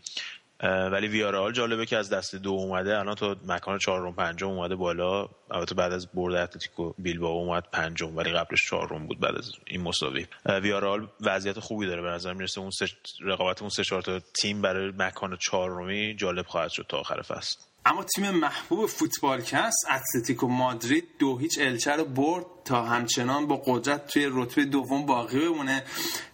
ولی 0.63 1.07
ویارال 1.07 1.53
جالبه 1.53 1.85
که 1.85 1.97
از 1.97 2.09
دست 2.09 2.35
دو 2.35 2.49
اومده 2.49 2.99
الان 2.99 3.15
تو 3.15 3.35
مکان 3.45 3.77
چهارم 3.77 4.15
پنجم 4.15 4.47
اومده 4.47 4.75
بالا. 4.75 5.29
البته 5.51 5.75
بعد 5.75 5.93
از 5.93 6.07
برد 6.13 6.35
اتلتیکو 6.35 6.93
بیلبائو 6.97 7.35
اومد 7.35 7.63
پنجم 7.71 8.17
ولی 8.17 8.31
قبلش 8.31 8.69
چهارم 8.69 9.07
بود 9.07 9.19
بعد 9.19 9.35
از 9.35 9.51
این 9.67 9.81
مساوی. 9.81 10.25
ویارال 10.45 11.07
وضعیت 11.21 11.59
خوبی 11.59 11.87
داره 11.87 12.01
به 12.01 12.09
نظر 12.09 12.33
می‌رسه. 12.33 12.61
اون 12.61 12.71
سه 12.71 12.87
رقابت 13.21 13.61
اون 13.61 13.69
سه 13.69 13.83
چهار 13.83 14.01
تا 14.01 14.19
تیم 14.19 14.61
برای 14.61 14.91
مکان 14.97 15.37
چهارمی 15.37 16.15
جالب 16.15 16.45
خواهد 16.45 16.71
شد 16.71 16.85
تا 16.89 16.97
آخر 16.97 17.21
فصل. 17.21 17.57
اما 17.89 18.03
تیم 18.03 18.31
محبوب 18.31 18.85
فوتبالکست 18.85 19.85
اتلتیکو 19.89 20.47
مادرید 20.47 21.07
دو 21.19 21.37
هیچ 21.37 21.59
الچه 21.59 21.91
رو 21.91 22.05
برد 22.05 22.45
تا 22.65 22.83
همچنان 22.83 23.47
با 23.47 23.61
قدرت 23.65 24.07
توی 24.07 24.29
رتبه 24.31 24.65
دوم 24.65 25.05
باقی 25.05 25.39
بمونه. 25.39 25.83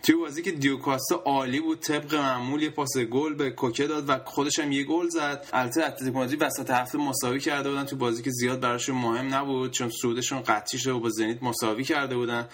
توی 0.04 0.16
بازی 0.16 0.42
که 0.42 0.52
دیوکاستا 0.52 1.16
عالی 1.16 1.60
بود 1.60 1.80
طبق 1.80 2.16
معمول 2.16 2.62
یه 2.64 2.70
پاس 2.70 2.98
گل 2.98 3.34
به 3.34 3.52
کوکه 3.52 3.88
داد 3.88 4.10
و 4.10 4.20
خودش 4.26 4.60
هم 4.60 4.72
یه 4.72 4.84
گل 4.84 5.10
زد. 5.10 5.48
البته 5.54 5.86
اتلتیکو 5.86 6.18
مادرید 6.18 6.42
وسط 6.42 6.70
هفته 6.70 6.98
مساوی 6.98 7.40
کرده 7.40 7.70
بودن. 7.70 7.86
تو 7.86 7.96
بازی 7.96 8.24
که 8.24 8.32
زیاد 8.32 8.60
براشون 8.60 8.96
مهم 8.96 9.34
نبود 9.34 9.72
چون 9.72 9.90
سودشون 9.90 10.42
قطعی 10.42 10.80
شده 10.80 10.94
و 10.94 11.00
با 11.00 11.10
زنیت 11.10 11.44
مساوی 11.44 11.84
کرده 11.84 12.16
بودن. 12.16 12.48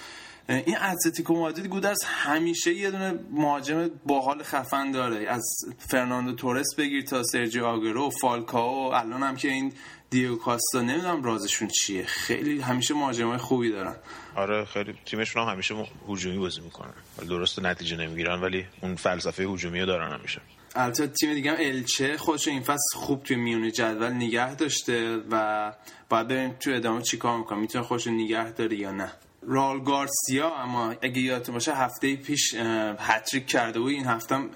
این 0.50 0.78
اتلتیکو 0.78 1.34
مادرید 1.34 1.68
گودرز 1.68 2.04
همیشه 2.04 2.74
یه 2.74 2.92
دونه 2.92 3.20
مهاجم 3.32 3.90
باحال 4.06 4.44
خفن 4.44 4.92
داره. 4.92 5.30
از 5.30 5.44
فرناندو 5.78 6.34
تورس 6.34 6.76
بگیر 6.78 7.04
تا 7.04 7.24
سرجی 7.24 7.60
آگرو 7.60 8.08
و 8.08 8.10
فالکاو 8.10 8.94
الان 8.94 9.24
هم 9.24 9.36
که 9.36 9.48
این 9.48 9.74
دیو 10.10 10.36
کاستا 10.36 10.82
نمی‌دونم 10.82 11.24
رازشون 11.24 11.68
چیه. 11.68 12.06
خیلی 12.06 12.62
همیشه 12.62 12.94
مهاجمای 12.94 13.38
خوبی 13.38 13.72
دارن. 13.72 13.96
آره 14.36 14.66
خیلی 14.66 14.96
تیمشون 15.06 15.44
هم 15.44 15.50
همیشه 15.50 15.76
هجومی 16.10 16.38
بازی 16.38 16.62
می‌کنن. 16.62 16.94
درست 17.30 17.60
نتیجه 17.60 17.98
نمی‌گیرن 17.98 18.42
ولی 18.42 18.66
اون 18.82 18.96
فلسفه 18.96 19.44
هجومی 19.44 19.80
رو 19.80 19.86
دارن 19.86 20.12
همیشه. 20.14 20.42
البته 20.76 21.08
تیم 21.08 21.34
دیگه 21.34 21.52
هم 21.52 21.58
الچه 21.60 22.18
خودش 22.18 22.48
این 22.48 22.62
فصل 22.62 22.98
خوب 22.98 23.24
توی 23.24 23.36
میون 23.36 23.72
جدول 23.72 24.14
نگه 24.14 24.56
داشته 24.56 25.18
و 25.32 25.74
باید 26.10 26.28
بریم 26.28 26.56
توی 26.60 26.74
ادامه 26.74 27.02
چیکار 27.02 27.38
می‌کنه. 27.38 27.60
می‌تونه 27.60 27.84
خودش 27.84 28.08
نگه 28.08 28.52
داره 28.52 28.78
یا 28.78 28.92
نه. 28.92 29.12
رال 29.41 29.84
گارسیا 29.84 30.56
اما 30.56 30.95
اگه 31.02 31.21
یادتون 31.21 31.54
باشه 31.54 31.73
هفته 31.73 32.15
پیش 32.15 32.56
هتریک 32.99 33.47
کرده 33.47 33.80
بود. 33.80 33.91
این 33.91 34.06
هفته 34.06 34.49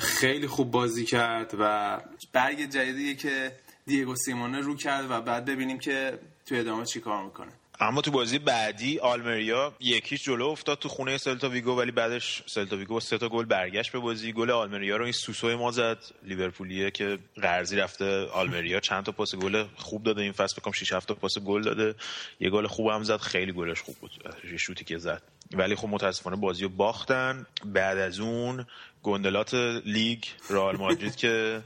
خیلی 0.00 0.46
خوب 0.46 0.70
بازی 0.70 1.04
کرد 1.04 1.54
و 1.58 2.00
برگ 2.32 2.70
جدیدیه 2.70 3.14
که 3.14 3.52
دیگو 3.86 4.16
سیمونه 4.16 4.60
رو 4.60 4.76
کرد 4.76 5.10
و 5.10 5.20
بعد 5.20 5.44
ببینیم 5.44 5.78
که 5.78 6.18
توی 6.46 6.58
ادامه 6.58 6.84
چی 6.84 7.00
کار 7.00 7.24
می‌کنه. 7.24 7.52
اما 7.82 8.00
تو 8.00 8.10
بازی 8.10 8.38
بعدی 8.38 8.98
آلمریا 8.98 9.72
یکی 9.80 10.24
جلو 10.24 10.46
افتاد 10.46 10.78
تو 10.78 10.88
خونه 10.88 11.18
سلتا 11.18 11.48
ویگو 11.48 11.78
ولی 11.78 11.90
بعدش 11.90 12.42
سلتا 12.46 12.76
ویگو 12.76 13.00
سه 13.00 13.18
تا 13.18 13.28
گل 13.28 13.44
برگشت 13.44 13.92
به 13.92 13.98
بازی. 13.98 14.32
گل 14.32 14.50
آلمریا 14.50 14.96
رو 14.96 15.04
این 15.04 15.12
سوسوی 15.12 15.56
ما 15.56 15.70
زد. 15.70 15.98
لیورپولیه 16.22 16.90
که 16.90 17.18
قرضی 17.42 17.76
رفته 17.76 18.26
آلمریا. 18.26 18.80
چند 18.80 19.04
تا 19.04 19.12
پاس 19.12 19.34
گل 19.34 19.64
خوب 19.76 20.02
داده 20.02 20.22
این 20.22 20.32
فصل. 20.32 20.60
بکنم 20.60 20.72
6 20.72 20.92
7 20.92 21.08
تا 21.08 21.14
پاس 21.14 21.38
گل 21.38 21.62
داده. 21.62 21.94
یه 22.40 22.50
گل 22.50 22.66
خوب 22.66 22.88
هم 22.88 23.02
زد. 23.02 23.20
خیلی 23.20 23.52
گلش 23.52 23.80
خوب 23.80 23.96
بود. 24.00 24.10
یه 24.52 24.56
شوتی 24.56 24.84
که 24.84 24.98
زد. 24.98 25.22
ولی 25.52 25.74
خب 25.74 25.88
متاسفانه 25.88 26.36
بازی 26.36 26.62
رو 26.62 26.68
باختن. 26.68 27.46
بعد 27.64 27.98
از 27.98 28.20
اون 28.20 28.66
گندلات 29.02 29.54
لیگ 29.84 30.24
رئال 30.50 30.76
مادرید 30.76 31.16
که 31.16 31.62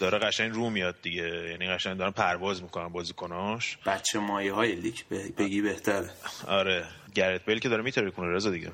داره 0.00 0.18
قشنگ 0.18 0.52
رو 0.52 0.70
میاد 0.70 0.96
دیگه. 1.02 1.48
یعنی 1.50 1.68
قشنگ 1.68 1.96
دارن 1.96 2.10
پرواز 2.10 2.62
می‌کنن 2.62 2.88
بازیکناش. 2.88 3.78
بچه 3.86 4.18
مایه 4.18 4.52
های 4.52 4.74
لیگ 4.74 4.98
بگی 5.38 5.62
بهتره. 5.62 6.10
آره. 6.48 6.84
گرت 7.14 7.44
بیل 7.44 7.58
که 7.58 7.68
داره 7.68 7.82
میتره 7.82 8.10
کنه 8.10 8.28
رضا 8.28 8.50
دیگه. 8.50 8.72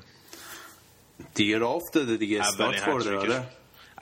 دیگه 1.35 1.57
راه 1.57 1.71
افتاده 1.71 2.17
دیگه. 2.17 2.41
استارت 2.41 2.83
خورده 2.83 3.17
آره. 3.17 3.43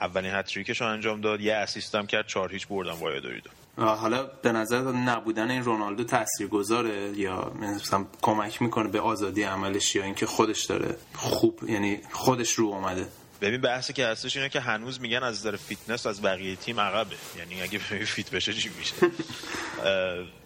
اولین 0.00 0.34
هتریکش 0.34 0.80
رو 0.80 0.86
انجام 0.86 1.20
داد. 1.20 1.40
یه 1.40 1.54
اسیست 1.54 1.94
هم 1.94 2.06
کرد 2.06 2.26
چهار 2.26 2.52
هیچ 2.52 2.68
بردن 2.68 2.92
وایادولید 2.92 3.44
حالا 3.76 4.22
به 4.22 4.52
نظر 4.52 4.82
نبودن 4.82 5.50
این 5.50 5.64
رونالدو 5.64 6.04
تاثیرگذاره 6.04 7.12
یا 7.18 7.52
مثلا 7.60 8.06
کمک 8.22 8.62
می‌کنه 8.62 8.88
به 8.88 9.00
آزادی 9.00 9.42
عملش 9.42 9.94
یا 9.94 10.04
اینکه 10.04 10.26
خودش 10.26 10.64
داره 10.64 10.96
خوب 11.14 11.60
یعنی 11.68 12.00
خودش 12.12 12.52
رو 12.52 12.66
اومده؟ 12.66 13.06
ببین 13.44 13.60
بحثی 13.60 13.92
که 13.92 14.06
هستش 14.06 14.36
اینه 14.36 14.48
که 14.48 14.60
هنوز 14.60 15.00
میگن 15.00 15.22
از 15.22 15.34
نظر 15.34 15.56
فیتنس 15.56 16.06
از 16.06 16.22
بقیه 16.22 16.56
تیم 16.56 16.80
عقبه. 16.80 17.16
یعنی 17.38 17.62
اگه 17.62 17.78
fit 18.04 18.30
بشه 18.30 18.52
چی 18.52 18.70
میشه. 18.78 18.94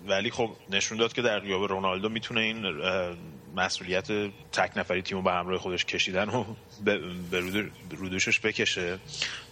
ولی 0.09 0.31
خب 0.31 0.51
نشون 0.71 0.99
داد 0.99 1.13
که 1.13 1.23
در 1.23 1.41
غیاب 1.41 1.65
رونالدو 1.65 2.09
می‌تونه 2.09 2.41
این 2.41 2.65
مسئولیت 3.59 4.07
تک 4.53 4.73
نفری 4.77 5.03
تیمو 5.03 5.23
به 5.23 5.33
همراه 5.33 5.59
خودش 5.59 5.85
کشیدن 5.85 6.29
و 6.29 6.45
به 7.31 7.71
رودوشش 7.91 8.41
بکشه 8.41 8.99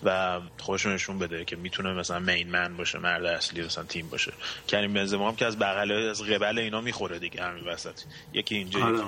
و 0.05 0.41
خودش 0.59 0.87
نشون 0.87 1.19
بده 1.19 1.45
که 1.45 1.57
می‌تونه 1.57 1.93
مثلا 1.93 2.19
مین 2.19 2.51
من 2.51 2.77
باشه 2.77 2.99
مرد 2.99 3.25
اصلی 3.25 3.63
مثلا 3.63 3.85
تیم 3.85 4.09
باشه. 4.09 4.33
کریم 4.69 4.93
بنزما 4.93 5.29
هم 5.29 5.37
که 5.37 5.47
از 5.47 5.59
بغل 5.59 5.93
از 5.93 6.23
قبل 6.23 6.59
اینا 6.59 6.81
می‌خوره 6.81 7.19
دیگه 7.19 7.43
همین 7.43 7.65
وسط. 7.65 8.01
یکی 8.33 8.55
اینجا 8.57 8.81
حالا 8.81 9.05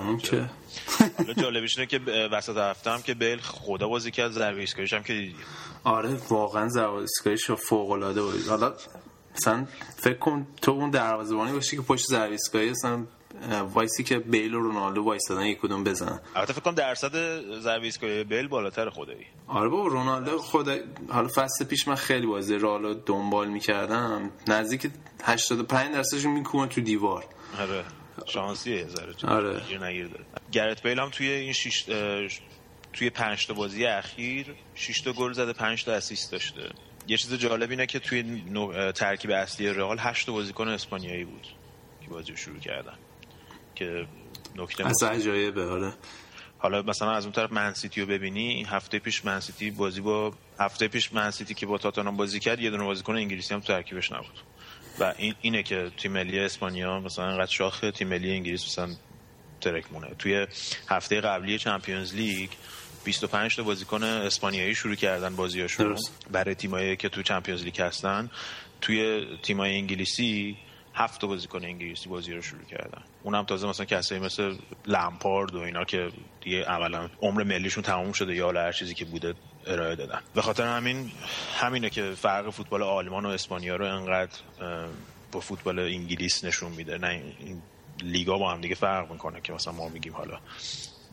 حالا 1.17 1.33
جالبش 1.41 1.77
اینه 1.77 1.87
که 1.87 1.99
وسط 2.31 2.57
هفته 2.57 2.91
هم 2.91 3.01
که 3.01 3.13
بیل 3.13 3.39
خدا 3.39 3.87
بازی 3.87 4.11
کرد 4.11 4.31
ضربه 4.31 4.59
ایستگاهیش 4.59 4.93
هم 4.93 5.03
که 5.03 5.13
دیدی 5.13 5.35
آره 5.83 6.09
واقعا 6.29 6.69
ضربه 6.69 6.93
ایستگاهیش 6.93 7.51
فوق 7.51 7.91
العاده 7.91 8.21
بود. 8.21 8.47
حالا 8.47 8.73
مثلا 9.35 9.67
فکر 9.97 10.17
کن 10.17 10.47
تو 10.61 10.71
اون 10.71 10.89
دروازه‌بانی 10.89 11.51
باشی 11.51 11.75
که 11.75 11.81
پشت 11.81 12.05
ضربه 12.05 12.31
ایستگاهی 12.31 12.69
مثلا 12.69 13.05
وایسی 13.73 14.03
که 14.03 14.19
بیل 14.19 14.53
و 14.53 14.59
رونالدو 14.59 15.03
وایسادن 15.03 15.45
یک 15.45 15.59
کدوم 15.59 15.83
بزنن. 15.83 16.19
البته 16.35 16.53
فکر 16.53 16.61
کنم 16.61 16.75
درصد 16.75 17.41
ضربه 17.59 17.85
ایستگاهی 17.85 18.23
بیل 18.23 18.47
بالاتر 18.47 18.89
خدایی. 18.89 19.25
آره 19.47 19.69
بابا 19.69 19.87
رونالدو 19.87 20.37
خود 20.37 20.69
حالا 21.09 21.27
فصل 21.35 21.65
پیش 21.65 21.87
من 21.87 21.95
خیلی 21.95 22.27
بازی 22.27 22.55
رالو 22.55 22.93
دنبال 22.93 23.47
می‌کردم. 23.47 24.31
نزدیک 24.47 24.91
85 25.23 25.93
درصدش 25.93 26.25
میکوبن 26.25 26.67
تو 26.67 26.81
دیوار. 26.81 27.25
آره 27.59 27.83
شانسیه 28.25 28.87
ذره 28.87 29.13
آره. 29.27 29.61
گرت 30.51 30.83
بیل 30.83 30.99
هم 30.99 31.09
توی 31.09 31.29
این 31.29 31.53
شش 31.53 31.85
توی 32.93 33.09
5 33.09 33.47
تا 33.47 33.53
بازی 33.53 33.85
اخیر 33.85 34.55
6 34.75 35.01
تا 35.01 35.13
گل 35.13 35.33
زده 35.33 35.53
5 35.53 35.85
تا 35.85 35.93
اسیست 35.93 36.31
داشته. 36.31 36.69
یه 37.07 37.17
چیز 37.17 37.33
جالب 37.33 37.69
اینه 37.69 37.85
که 37.85 37.99
توی 37.99 38.43
ترکیب 38.95 39.31
اصلی 39.31 39.69
رئال 39.69 39.97
8 39.99 40.25
تا 40.25 40.31
بازیکن 40.31 40.67
اسپانیایی 40.67 41.23
بود 41.23 41.47
که 42.01 42.09
بازی 42.09 42.37
شروع 42.37 42.59
کردن. 42.59 42.93
که 43.79 44.07
نکته 44.55 44.87
از 44.87 45.03
عجایبه 45.03 45.65
آره 45.65 45.93
حالا 46.57 46.81
مثلا 46.81 47.11
از 47.11 47.23
اون 47.23 47.33
طرف 47.33 47.51
منسیتی 47.51 48.01
رو 48.01 48.07
ببینی 48.07 48.63
هفته 48.63 48.99
پیش 48.99 49.25
منسیتی 49.25 49.71
بازی 49.71 50.01
با 50.01 50.33
هفته 50.59 50.87
پیش 50.87 51.13
منسیتی 51.13 51.53
که 51.53 51.65
با 51.65 51.77
تاتانام 51.77 52.17
بازی 52.17 52.39
کرد 52.39 52.59
یه 52.59 52.69
دونه 52.69 52.83
بازیکن 52.83 53.15
انگلیسی 53.15 53.53
هم 53.53 53.59
تو 53.59 53.67
ترکیبش 53.67 54.11
نبود. 54.11 54.39
و 54.99 55.13
این 55.17 55.35
اینه 55.41 55.63
که 55.63 55.91
تیم 55.97 56.11
ملی 56.11 56.39
اسپانیا 56.39 56.99
مثلا 56.99 57.25
انقدر 57.25 57.51
شاخه 57.51 57.91
تیم 57.91 58.07
ملی 58.07 58.31
انگلیس 58.31 58.65
مثلا 58.65 58.95
ترک 59.61 59.93
مونه. 59.93 60.07
توی 60.19 60.47
هفته 60.87 61.21
قبلی 61.21 61.59
چمپیونز 61.59 62.15
لیگ 62.15 62.49
25 63.03 63.55
تا 63.55 63.63
بازیکن 63.63 64.03
اسپانیایی 64.03 64.75
شروع 64.75 64.95
کردن 64.95 65.35
بازیاشون 65.35 65.97
برای 66.31 66.55
تیمایی 66.55 66.95
که 66.95 67.09
تو 67.09 67.23
چمپیونز 67.23 67.63
لیگ 67.63 67.81
هستن. 67.81 68.29
توی 68.81 69.27
تیمای 69.43 69.75
انگلیسی 69.75 70.57
هفت 70.93 71.25
بازیکن 71.25 71.65
انگلیسی 71.65 72.09
بازی 72.09 72.33
رو 72.33 72.41
شروع 72.41 72.63
کردن. 72.63 73.01
اونم 73.23 73.43
تازه 73.43 73.67
مثلا 73.67 73.85
کسایی 73.85 74.21
مثل 74.21 74.55
لمپارد 74.85 75.55
و 75.55 75.59
اینا 75.59 75.83
که 75.83 76.11
دیگه 76.41 76.57
اولا 76.57 77.09
عمر 77.21 77.43
ملیشون 77.43 77.83
تموم 77.83 78.11
شده 78.11 78.35
یا 78.35 78.51
هر 78.51 78.71
چیزی 78.71 78.93
که 78.93 79.05
بوده 79.05 79.33
ارائه 79.67 79.95
دادن. 79.95 80.21
به 80.35 80.41
خاطر 80.41 80.63
همین 80.63 81.11
همینه 81.57 81.89
که 81.89 82.11
فرق 82.11 82.49
فوتبال 82.49 82.83
آلمان 82.83 83.25
و 83.25 83.29
اسپانیا 83.29 83.75
رو 83.75 83.95
انقدر 83.95 84.39
با 85.31 85.39
فوتبال 85.39 85.79
انگلیس 85.79 86.43
نشون 86.43 86.71
میده. 86.71 86.97
نه 86.97 87.07
این 87.39 87.61
لیگا 88.01 88.37
با 88.37 88.51
هم 88.51 88.61
دیگه 88.61 88.75
فرق 88.75 89.11
می‌کنه 89.11 89.41
که 89.41 89.53
مثلا 89.53 89.73
ما 89.73 89.89
میگیم 89.89 90.13
حالا 90.13 90.39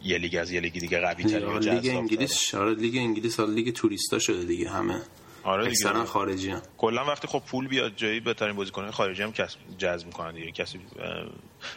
یه 0.03 0.19
لیگ 0.19 0.37
از 0.37 0.51
یه 0.51 0.61
لیگ 0.61 0.73
دیگه 0.73 1.01
قوی 1.01 1.25
تره 1.25 1.59
لیگ 1.59 1.97
انگلیس 1.97 2.55
آره 2.55 2.75
لیگ 2.75 2.97
انگلیس 2.97 3.41
حالا 3.41 3.53
لیگ 3.53 3.75
توریستا 3.75 4.19
شده 4.19 4.45
دیگه 4.45 4.71
همه. 4.71 5.01
آره 5.47 5.67
اکثرا 5.67 6.05
خارجی 6.05 6.51
هم 6.51 6.63
کلا 6.79 7.05
وقتی 7.05 7.29
خب 7.29 7.43
پول 7.47 7.69
بیاد 7.69 7.97
جایی 7.97 8.21
بهترین 8.21 8.57
بازیکن 8.57 8.91
خارجی 8.91 9.23
هم 9.23 9.33
جذب 9.79 10.07
می‌کنن 10.07 10.33
دیگه. 10.35 10.53
کسی 10.53 10.81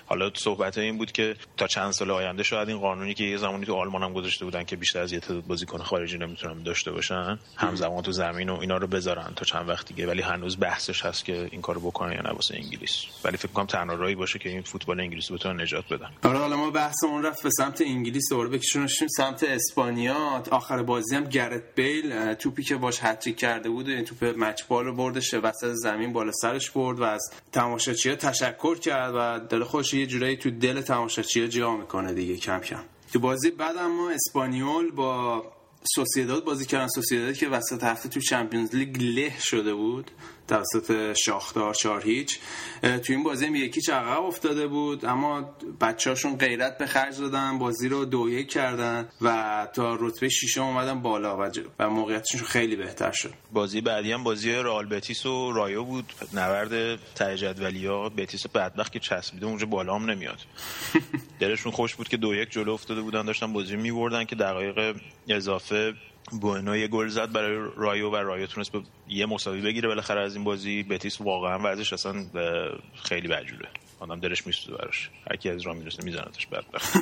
حالا 0.05 0.32
صحبت 0.34 0.77
این 0.77 0.97
بود 0.97 1.11
که 1.11 1.36
تا 1.57 1.67
چند 1.67 1.91
سال 1.91 2.11
آینده 2.11 2.43
شاید 2.43 2.69
این 2.69 2.80
قانونی 2.80 3.13
که 3.13 3.23
یه 3.23 3.38
زمانی 3.38 3.65
تو 3.65 3.75
آلمان 3.75 4.03
هم 4.03 4.13
گذاشته 4.13 4.45
بودن 4.45 4.63
که 4.63 4.75
بیشتر 4.75 5.01
از 5.01 5.13
یه 5.13 5.19
تعداد 5.19 5.45
بازیکن 5.45 5.77
خارجی 5.77 6.17
نمی‌تونن 6.17 6.63
داشته 6.63 6.91
باشن 6.91 7.39
همزمان 7.57 8.03
تو 8.03 8.11
زمین 8.11 8.49
و 8.49 8.59
اینا 8.59 8.77
رو 8.77 8.88
بذارن 8.88 9.34
تا 9.36 9.45
چند 9.45 9.69
وقت 9.69 9.88
دیگه. 9.88 10.07
ولی 10.07 10.21
هنوز 10.21 10.59
بحثش 10.59 11.05
هست 11.05 11.25
که 11.25 11.47
این 11.51 11.61
کارو 11.61 11.82
بکنن 11.82 12.11
یا 12.11 12.21
نه 12.21 12.30
واسه 12.30 12.55
انگلیس. 12.55 13.05
ولی 13.23 13.38
فکر 13.38 13.51
کنم 13.51 13.65
تنها 13.65 13.95
راهی 13.95 14.15
باشه 14.15 14.39
که 14.39 14.49
این 14.49 14.61
فوتبال 14.61 14.99
انگلیس 14.99 15.32
بتونه 15.32 15.63
نجات 15.63 15.93
بدن 15.93 16.09
آره 16.23 16.38
حالا 16.38 16.57
ما 16.57 16.69
بحثمون 16.69 17.23
رفت 17.23 17.43
به 17.43 17.49
سمت 17.49 17.82
انگلیس 17.82 18.30
دوباره 18.30 18.49
بکشونشیم 18.49 19.07
سمت 19.17 19.43
اسپانیا. 19.43 20.43
آخر 20.51 20.84
بازی 20.84 21.15
هم 21.15 21.23
گرت 21.23 21.63
بیل 21.75 22.34
توپی 22.34 22.63
که 22.63 22.75
باش 22.75 22.99
هتریک 23.01 23.38
کرده 23.38 23.69
بود 23.69 23.89
این 23.89 24.05
توپ 24.05 24.23
مچ 24.38 24.63
بال 24.67 24.86
رو 24.86 24.95
بردش 24.95 25.34
وسط 25.34 25.73
زمین 25.73 26.13
بالا 26.13 26.32
سرش 26.32 26.69
برد 26.69 26.99
و 26.99 27.03
از 27.03 27.32
تماشاچی‌ها 27.51 28.15
تشکر 28.15 28.77
کرد 28.77 29.13
و 29.15 29.39
خودش 29.80 29.93
یه 29.93 30.05
جورایی 30.05 30.38
تو 30.38 30.49
دل 30.49 30.82
تماشاچی‌ها 30.82 31.47
جا 31.47 31.77
می‌کنه 31.77 32.13
دیگه 32.13 32.36
کم 32.36 32.59
کم. 32.59 32.80
تو 33.13 33.19
بازی 33.19 33.51
بعد 33.51 33.77
اما 33.77 34.09
اسپانیول 34.09 34.91
با 34.91 35.43
سوسیداد 35.95 36.43
بازی 36.43 36.65
کردن. 36.65 36.88
سوسیداد 36.88 37.38
که 37.38 37.49
وسط 37.49 37.84
هفته 37.84 38.09
تو 38.09 38.19
چمپیونز 38.19 38.75
لیگ 38.75 39.03
له 39.03 39.34
شده 39.39 39.73
بود. 39.73 40.11
توسط 40.50 41.14
شاختار 41.26 41.74
چهار 41.74 42.02
هیچ 42.02 42.39
تو 42.82 43.14
این 43.14 43.24
بازی 43.24 43.45
هم 43.45 43.56
یکی 43.56 43.91
عقب 43.91 44.24
افتاده 44.24 44.68
بود 44.68 45.06
اما 45.06 45.56
بچه‌هاشون 45.82 46.38
غیرت 46.38 46.78
به 46.78 46.86
خرج 46.86 47.20
دادن 47.20 47.58
بازی 47.58 47.89
رو 47.89 48.06
دو 48.06 48.30
یک 48.30 48.50
کردن 48.52 49.10
و 49.22 49.68
تا 49.74 49.97
رتبه 50.00 50.30
ششم 50.30 50.64
اومدن 50.64 51.02
بالا 51.02 51.38
و, 51.38 51.52
و 51.80 51.89
موقعیتشون 51.89 52.41
خیلی 52.41 52.76
بهتر 52.76 53.12
شد. 53.12 53.34
بازی 53.52 53.82
بعدی 53.82 54.12
هم 54.12 54.24
بازی 54.24 54.52
رئال 54.52 54.86
بتیس 54.86 55.26
و 55.26 55.52
رایو 55.52 55.84
بود 55.84 56.14
نبرد 56.34 57.00
ته 57.16 57.38
جدولیا 57.38 58.10
بتیس 58.10 58.47
بدبخت 58.47 58.91
که 58.91 59.00
چسبیده 59.00 59.45
اونجا 59.45 59.66
بالا 59.66 59.95
هم 59.95 60.10
نمیاد. 60.10 60.39
دلشون 61.39 61.72
خوش 61.72 61.95
بود 61.95 62.08
که 62.08 62.18
دو 62.18 62.36
یک 62.36 62.50
جلو 62.52 62.74
افتاده 62.74 63.02
بودن 63.02 63.26
داشتن 63.26 63.54
بازی 63.54 63.76
می‌بردن 63.76 64.26
که 64.26 64.36
دقایق 64.36 64.95
اضافه 65.30 65.93
بوئنو 66.32 66.77
یه 66.77 66.88
گل 66.88 67.07
زد 67.07 67.32
برای 67.32 67.69
رایو 67.77 68.09
و 68.09 68.15
رایو 68.15 68.45
تونست 68.45 68.71
به 68.71 68.82
یه 69.07 69.25
مساوی 69.25 69.61
بگیره. 69.61 69.88
بالاخره 69.88 70.21
از 70.21 70.36
این 70.36 70.43
بازی 70.43 70.84
بتیس 70.84 71.21
واقعا 71.21 71.59
وضعش 71.63 71.93
اصلا 71.93 72.25
خیلی 73.03 73.27
بجوله 73.27 73.67
آدم 73.99 74.19
دلش 74.19 74.47
میسوزه 74.47 74.77
براش. 74.77 75.09
هر 75.32 75.36
کی 75.36 75.49
از 75.49 75.61
راه 75.61 75.75
می‌رسه 75.75 76.03
میزنتش 76.03 76.47
بدبخت 76.47 76.93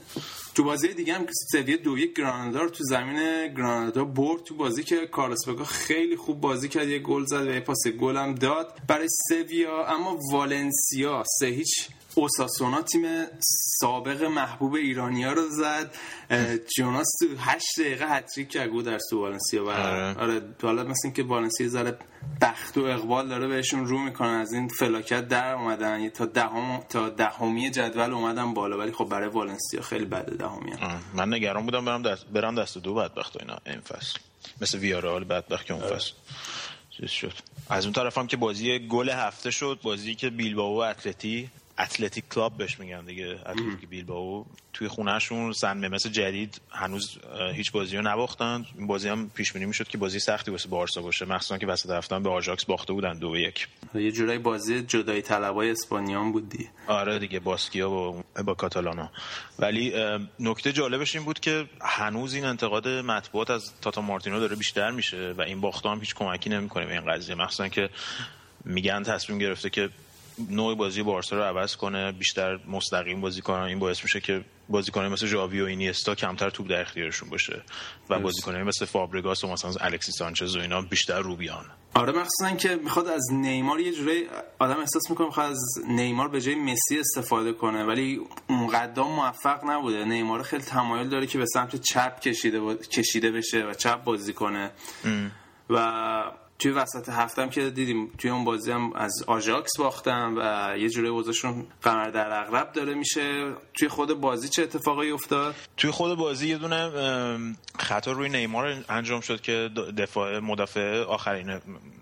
تو 0.54 0.64
بازی 0.64 0.94
دیگه 0.94 1.14
هم 1.14 1.24
که 1.26 1.32
سویا 1.52 1.76
دو 1.76 1.98
یک 1.98 2.16
گرانادا 2.16 2.68
تو 2.68 2.84
زمین 2.84 3.54
گرانادا 3.54 4.04
برد 4.04 4.42
تو 4.42 4.54
بازی 4.54 4.84
که 4.84 5.06
کارلوس 5.06 5.48
بگا 5.48 5.64
خیلی 5.64 6.16
خوب 6.16 6.40
بازی 6.40 6.68
کرد. 6.68 6.88
یه 6.88 6.98
گل 6.98 7.24
زد 7.24 7.46
و 7.46 7.50
یه 7.50 7.60
پاس 7.60 7.86
گل 8.00 8.16
هم 8.16 8.34
داد 8.34 8.80
برای 8.88 9.08
سویا. 9.28 9.86
اما 9.86 10.18
والنسیا 10.32 11.22
سه 11.38 11.46
هیچ 11.46 11.88
اوساسونا 12.16 12.82
تیم 12.82 13.04
سابق 13.80 14.22
محبوب 14.22 14.74
ایرانیا 14.74 15.32
رو 15.32 15.48
زد. 15.48 15.94
جوناس 16.76 17.06
تو 17.20 17.26
8 17.38 17.66
دقیقه 17.78 18.06
هتریک 18.06 18.48
کرد 18.48 18.82
در 18.84 18.98
تو 19.10 19.20
والنسیا 19.20 19.64
و 19.64 19.70
آره, 19.70 20.14
آره، 20.18 20.42
حالا 20.62 20.84
مثل 20.84 21.10
که 21.10 21.22
والنسیا 21.22 21.68
ذره 21.68 21.98
بخت 22.42 22.78
و 22.78 22.84
اقبال 22.84 23.28
داره 23.28 23.48
بهشون 23.48 23.86
رو 23.86 23.98
می‌کنن 23.98 24.28
از 24.28 24.52
این 24.52 24.68
فلاکت 24.68 25.28
در 25.28 25.54
اومدن. 25.54 26.08
تا 26.08 26.26
دهم 26.26 26.80
تا 26.88 27.08
دهمی 27.08 27.70
جدول 27.70 28.12
اومدن 28.12 28.54
بالا 28.54 28.78
ولی 28.78 28.92
خب 28.92 29.04
برای 29.04 29.28
والنسیا 29.28 29.82
خیلی 29.82 30.04
بده 30.04 30.36
دهمی 30.36 30.72
من 31.14 31.34
نگران 31.34 31.64
بودم 31.64 31.84
برم 31.84 32.02
دست 32.02 32.26
برم 32.26 32.54
دست 32.54 32.78
دو 32.78 32.94
بدبخت 32.94 33.36
اینا 33.40 33.58
این 33.66 33.80
فصل. 33.80 34.18
مثل 34.60 34.78
ویارال 34.78 35.24
بدبخت 35.24 35.66
که 35.66 35.74
اون 35.74 35.82
آره. 35.82 35.96
فصل. 35.96 36.12
شد. 37.06 37.32
از 37.70 37.84
اون 37.84 37.92
طرف 37.92 38.18
هم 38.18 38.26
که 38.26 38.36
بازی 38.36 38.88
گل 38.88 39.08
هفته 39.08 39.50
شد 39.50 39.78
بازی 39.82 40.14
که 40.14 40.30
بیلبائو 40.30 40.74
و 40.74 40.78
اتلتی 40.78 41.50
اتلتیک 41.78 42.24
کلاب 42.28 42.56
بهش 42.56 42.78
میگن 42.78 43.04
دیگه 43.04 43.38
اتلتیک 43.46 43.88
بیلبائو 43.88 44.44
توی 44.72 44.88
خونهشون 44.88 45.52
سن 45.52 45.88
مامس 45.88 46.08
جدید 46.08 46.60
هنوز 46.70 47.18
هیچ 47.54 47.72
بازی 47.72 47.96
رو 47.96 48.02
نباختن. 48.02 48.66
این 48.78 48.86
بازی 48.86 49.08
هم 49.08 49.30
پیش 49.34 49.52
بینی 49.52 49.66
می‌شد 49.66 49.88
که 49.88 49.98
بازی 49.98 50.18
سختی 50.18 50.50
واسه 50.50 50.68
بارسا 50.68 51.02
باشه 51.02 51.24
مخصوصا 51.24 51.58
که 51.58 51.66
وسط 51.66 51.90
هفته 51.90 52.18
به 52.18 52.30
آژاکس 52.30 52.64
باخته 52.64 52.92
بودن 52.92 53.18
دو 53.18 53.36
یک. 53.36 53.68
یه 53.94 54.12
جورایی 54.12 54.38
بازی 54.38 54.82
جدایی 54.82 55.22
طلبای 55.22 55.70
اسپانیا 55.70 56.32
بود 56.32 56.48
دی 56.48 56.68
آره 56.86 57.18
دیگه 57.18 57.40
باسکیا 57.40 57.90
با 57.90 58.24
با 58.44 58.54
کاتالانا 58.54 59.10
ولی 59.58 59.92
نکته 60.40 60.72
جالبش 60.72 61.16
این 61.16 61.24
بود 61.24 61.40
که 61.40 61.64
هنوز 61.80 62.34
این 62.34 62.44
انتقاد 62.44 62.88
مطبوعات 62.88 63.50
از 63.50 63.72
تاتا 63.80 64.00
مارتینو 64.00 64.40
داره 64.40 64.56
بیشتر 64.56 64.90
میشه 64.90 65.34
و 65.38 65.40
این 65.40 65.60
باخت 65.60 65.86
هم 65.86 66.00
هیچ 66.00 66.14
کمکی 66.14 66.50
نمی‌کنه 66.50 66.86
به 66.86 66.92
این 66.92 67.12
قضیه. 67.12 67.34
مخصوصا 67.34 67.68
که 67.68 67.90
میگن 68.64 69.02
تصمیم 69.02 69.38
گرفته 69.38 69.70
که 69.70 69.90
نوع 70.50 70.76
بازی 70.76 71.02
بارسا 71.02 71.36
رو 71.36 71.42
عوض 71.42 71.76
کنه 71.76 72.12
بیشتر 72.12 72.58
مستقیم 72.66 73.20
بازی 73.20 73.40
کنه. 73.40 73.62
این 73.62 73.78
باعث 73.78 74.02
میشه 74.02 74.20
که 74.20 74.44
بازیکنای 74.68 75.08
مثل 75.08 75.26
ژاوی 75.26 75.60
و 75.60 75.64
اینیستا 75.64 76.14
کمتر 76.14 76.50
توپ 76.50 76.68
در 76.68 76.80
اختیارشون 76.80 77.30
باشه 77.30 77.62
و 78.10 78.18
بازیکنای 78.20 78.62
مثل 78.62 78.84
فابرگاس 78.84 79.44
و 79.44 79.48
مثلا 79.48 79.72
الکسی 79.80 80.12
سانچز 80.12 80.56
و 80.56 80.60
اینا 80.60 80.82
بیشتر 80.82 81.20
رو 81.20 81.36
بیان. 81.36 81.64
آره 81.94 82.12
مخصوصا 82.12 82.56
که 82.56 82.76
می‌خواد 82.76 83.08
از 83.08 83.22
نیمار 83.32 83.80
یه 83.80 83.92
جوری 83.92 84.26
آدم 84.58 84.78
احساس 84.80 85.10
می‌کنه 85.10 85.26
می‌خواد 85.26 85.50
از 85.50 85.58
نیمار 85.88 86.28
به 86.28 86.40
جای 86.40 86.54
مسی 86.54 86.98
استفاده 87.00 87.52
کنه. 87.52 87.84
ولی 87.84 88.20
اونقدر 88.48 89.02
موفق 89.02 89.64
نبوده. 89.64 90.04
نیمار 90.04 90.42
خیلی 90.42 90.62
تمایل 90.62 91.08
داره 91.08 91.26
که 91.26 91.38
به 91.38 91.46
سمت 91.46 91.76
چپ 91.76 92.20
کشیده, 92.20 92.74
کشیده 92.74 93.30
بشه 93.30 93.64
و 93.64 93.74
چپ 93.74 94.04
بازی 94.04 94.32
کنه. 94.32 94.70
و 95.70 96.22
توی 96.58 96.70
وسط 96.70 97.08
هفتم 97.08 97.48
که 97.48 97.70
دیدیم 97.70 98.10
توی 98.18 98.30
اون 98.30 98.44
بازی 98.44 98.70
هم 98.70 98.92
از 98.92 99.24
آژاکس 99.26 99.76
باختم 99.78 100.34
و 100.38 100.74
یه 100.78 100.88
جوری 100.88 101.08
وضعشون 101.08 101.66
قمر 101.82 102.10
در 102.10 102.40
اغرب 102.40 102.72
داره 102.72 102.94
میشه. 102.94 103.52
توی 103.74 103.88
خود 103.88 104.20
بازی 104.20 104.48
چه 104.48 104.62
اتفاقی 104.62 105.10
افتاد؟ 105.10 105.54
توی 105.76 105.90
خود 105.90 106.18
بازی 106.18 106.48
یه 106.48 106.58
دونه 106.58 106.90
خطا 107.78 108.12
روی 108.12 108.28
نیمار 108.28 108.84
انجام 108.88 109.20
شد 109.20 109.40
که 109.40 109.70
دفاع 109.98 110.38
مدافع 110.38 111.02
آخرین 111.02 111.60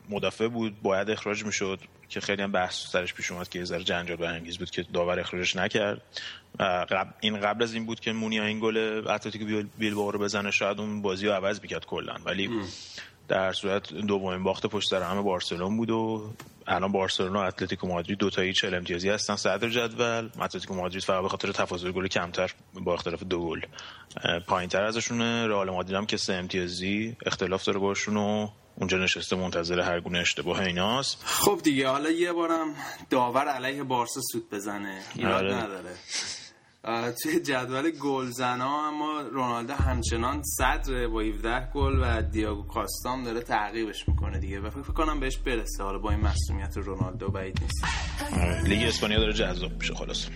مدافع 0.09 0.49
بود 0.49 0.83
باید 0.83 1.11
اخراج 1.11 1.45
می‌شد 1.45 1.81
که 2.09 2.21
خیلی 2.21 2.43
هم 2.43 2.53
بحث 2.53 2.87
سرش 2.87 3.15
پیش 3.15 3.33
اومد 3.33 3.49
که 3.49 3.59
یه 3.59 3.65
ذره 3.65 3.85
جنجال 3.85 4.17
برانگیز 4.17 4.59
بود 4.59 4.71
که 4.71 4.83
داور 4.83 5.21
اخراجش 5.21 5.57
نکرد. 5.57 6.03
این 7.21 7.41
قبل 7.41 7.63
از 7.63 7.75
این 7.75 7.87
بود 7.87 8.01
که 8.01 8.13
مونیا 8.13 8.45
این 8.45 8.61
گل 8.61 9.03
اتلتیکو 9.09 9.63
بیلبائو 9.79 10.11
رو 10.11 10.19
بزنه 10.19 10.51
شاید 10.51 10.81
اون 10.81 11.03
بازی 11.03 11.27
رو 11.27 11.33
عوض 11.33 11.61
می‌کرد 11.61 11.87
کلا 11.87 12.15
ولی 12.25 12.51
در 13.29 13.53
صورت 13.53 13.95
دومین 13.95 14.43
باخت 14.43 14.67
پشت 14.67 14.91
سر 14.91 15.03
همه 15.03 15.23
بارسلون 15.23 15.77
بود 15.77 15.91
و 15.91 16.33
الان 16.67 16.93
بارسلون 16.93 17.37
و 17.37 17.39
اتلتیکو 17.39 17.87
مادرید 17.87 18.19
دو 18.19 18.31
تایی 18.31 18.53
چهل 18.53 18.75
امتیازی 18.75 19.09
هستن. 19.09 19.37
صدر 19.37 19.69
جدول 19.69 20.31
اتلتیکو 20.41 20.75
مادرید 20.75 21.03
فقط 21.03 21.23
به 21.23 21.29
خاطر 21.29 21.53
تفاضل 21.53 21.93
گل 21.93 22.07
کمتر 22.07 22.55
با 22.75 22.95
اختلاف 22.95 23.23
دو 23.23 23.49
گل. 23.49 23.61
پایینتر 24.47 24.85
ازشون 24.85 25.21
رئال 25.23 25.71
مادرید 25.71 25.97
هم 25.97 26.07
که 26.07 26.17
سه 26.17 26.33
امتیازی 26.33 27.17
اختلاف 27.27 27.65
داره 27.65 27.79
باشون 27.79 28.17
و 28.17 28.49
اونجا 28.77 28.99
نشسته 28.99 29.37
منتظر 29.37 29.81
هر 29.81 30.01
گونه 30.01 30.19
اشتباه 30.19 30.61
ایناست. 30.61 31.23
خب 31.25 31.61
دیگه 31.65 31.89
حالا 31.89 32.11
یه 32.11 32.33
بارم 32.33 32.75
داور 33.11 33.49
علیه 33.49 33.83
بارسا 33.83 34.21
سود 34.33 34.51
بزنه. 34.51 35.03
ایراد 35.15 35.45
آره. 35.45 35.55
نداره. 35.55 35.95
توی 37.23 37.41
جدول 37.41 37.91
گلزنا 37.91 38.89
اما 38.89 39.21
رونالدو 39.21 39.73
همچنان 39.73 40.43
صدر 40.45 41.07
با 41.07 41.21
17 41.21 41.71
گل 41.75 41.99
و 42.03 42.23
دیاگو 42.23 42.63
کاستام 42.63 43.25
داره 43.25 43.41
تعقیبش 43.41 44.09
می‌کنه 44.09 44.39
دیگه. 44.39 44.61
و 44.61 44.71
فکر 44.71 44.93
کنم 44.93 45.21
بهش 45.21 45.37
برسه. 45.37 45.83
حالا 45.85 45.99
با 45.99 46.11
این 46.11 46.21
مسئولیت 46.21 46.77
رونالدو 46.77 47.29
بعید 47.29 47.59
نیست. 47.63 47.85
آره، 48.33 48.63
لیگ 48.63 48.89
اسپانیا 48.89 49.19
داره 49.19 49.33
جذاب 49.33 49.73
میشه 49.73 49.95
خلاص. 49.95 50.29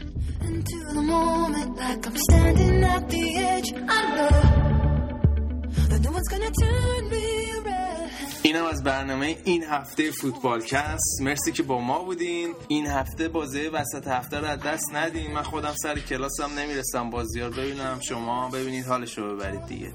اینم 8.43 8.65
از 8.65 8.83
برنامه 8.85 9.37
این 9.45 9.65
هفته 9.65 10.11
فوتبالکست 10.11 11.23
مرسی 11.23 11.53
که 11.53 11.63
با 11.63 11.81
ما 11.81 11.99
بودین. 11.99 12.55
این 12.69 12.87
هفته 12.87 13.29
بازی 13.29 13.67
وسط 13.67 14.09
هفته 14.09 14.39
رو 14.39 14.47
از 14.47 14.61
دست 14.61 14.95
ندین. 14.95 15.33
من 15.33 15.43
خودم 15.43 15.75
سر 15.83 15.99
کلاسم 15.99 16.59
نمی‌رسم. 16.59 17.11
بازی 17.11 17.41
رو 17.41 17.51
ببینم. 17.51 18.01
شما 18.01 18.49
ببینید. 18.49 18.87
حالش 18.87 19.19
رو 19.19 19.37
ببرید 19.37 19.67
دیگه. 19.67 19.93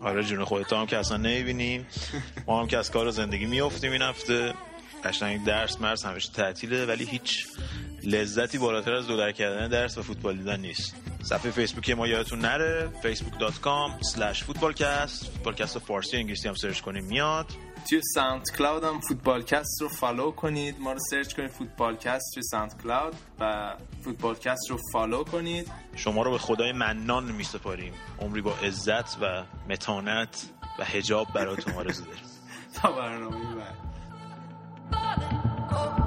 آره 0.00 0.22
جون 0.22 0.44
خودت 0.44 0.72
هم 0.72 0.86
که 0.86 0.96
اصلا 0.96 1.16
نمی‌بینیم. 1.16 1.86
ما 2.46 2.60
هم 2.60 2.66
که 2.66 2.78
از 2.78 2.90
کار 2.90 3.10
زندگی 3.10 3.46
میافتیم 3.46 3.92
این 3.92 4.02
هفته. 4.02 4.54
قشنگ 5.06 5.44
درس 5.44 5.80
مرس 5.80 6.04
همیشه 6.04 6.32
تعطیله 6.32 6.86
ولی 6.86 7.04
هیچ 7.04 7.46
لذتی 8.04 8.58
بالاتر 8.58 8.94
از 8.94 9.06
دو 9.06 9.16
در 9.16 9.32
کردن 9.32 9.68
درس 9.68 9.98
و 9.98 10.02
فوتبال 10.02 10.36
دیدن 10.36 10.60
نیست. 10.60 10.94
صفحه 11.22 11.50
فیسبوکی 11.50 11.94
ما 11.94 12.06
یادتون 12.06 12.38
نره 12.38 12.90
facebook.com 13.02 14.04
slash 14.04 14.42
footballcast. 14.42 15.24
فوتبالکست 15.24 15.78
فارسی 15.78 16.16
انگلیسی 16.16 16.48
هم 16.48 16.54
search 16.54 16.80
کنیم 16.80 17.04
میاد. 17.04 17.46
توی 17.88 18.00
ساوند 18.14 18.50
کلاود 18.58 18.84
هم 18.84 19.00
فوتبالکست 19.00 19.82
رو 19.82 19.88
follow 19.88 20.30
کنید. 20.30 20.80
ما 20.80 20.92
رو 20.92 20.98
search 21.10 21.34
کنید 21.34 21.50
فوتبالکست 21.50 22.34
توی 22.34 22.42
ساوند 22.42 22.82
کلاود 22.82 23.14
و 23.40 23.74
فوتبالکست 24.04 24.70
رو 24.70 24.78
follow 24.92 25.24
کنید. 25.24 25.70
شما 25.96 26.22
رو 26.22 26.30
به 26.30 26.38
خدای 26.38 26.72
منان 26.72 27.24
می 27.24 27.44
سپاریم 27.44 27.92
عمری 28.20 28.40
با 28.40 28.54
عزت 28.62 29.18
و 29.22 29.44
متانت 29.68 30.48
و 30.78 30.84
هجاب 30.84 31.26
براتون 31.34 31.74
آرزو 31.74 32.04
داریم. 32.04 32.24
تا 32.82 32.92
برنامه 32.92 33.54
بعد. 33.54 33.85
Falling. 34.90 35.40
Oh. 35.70 36.05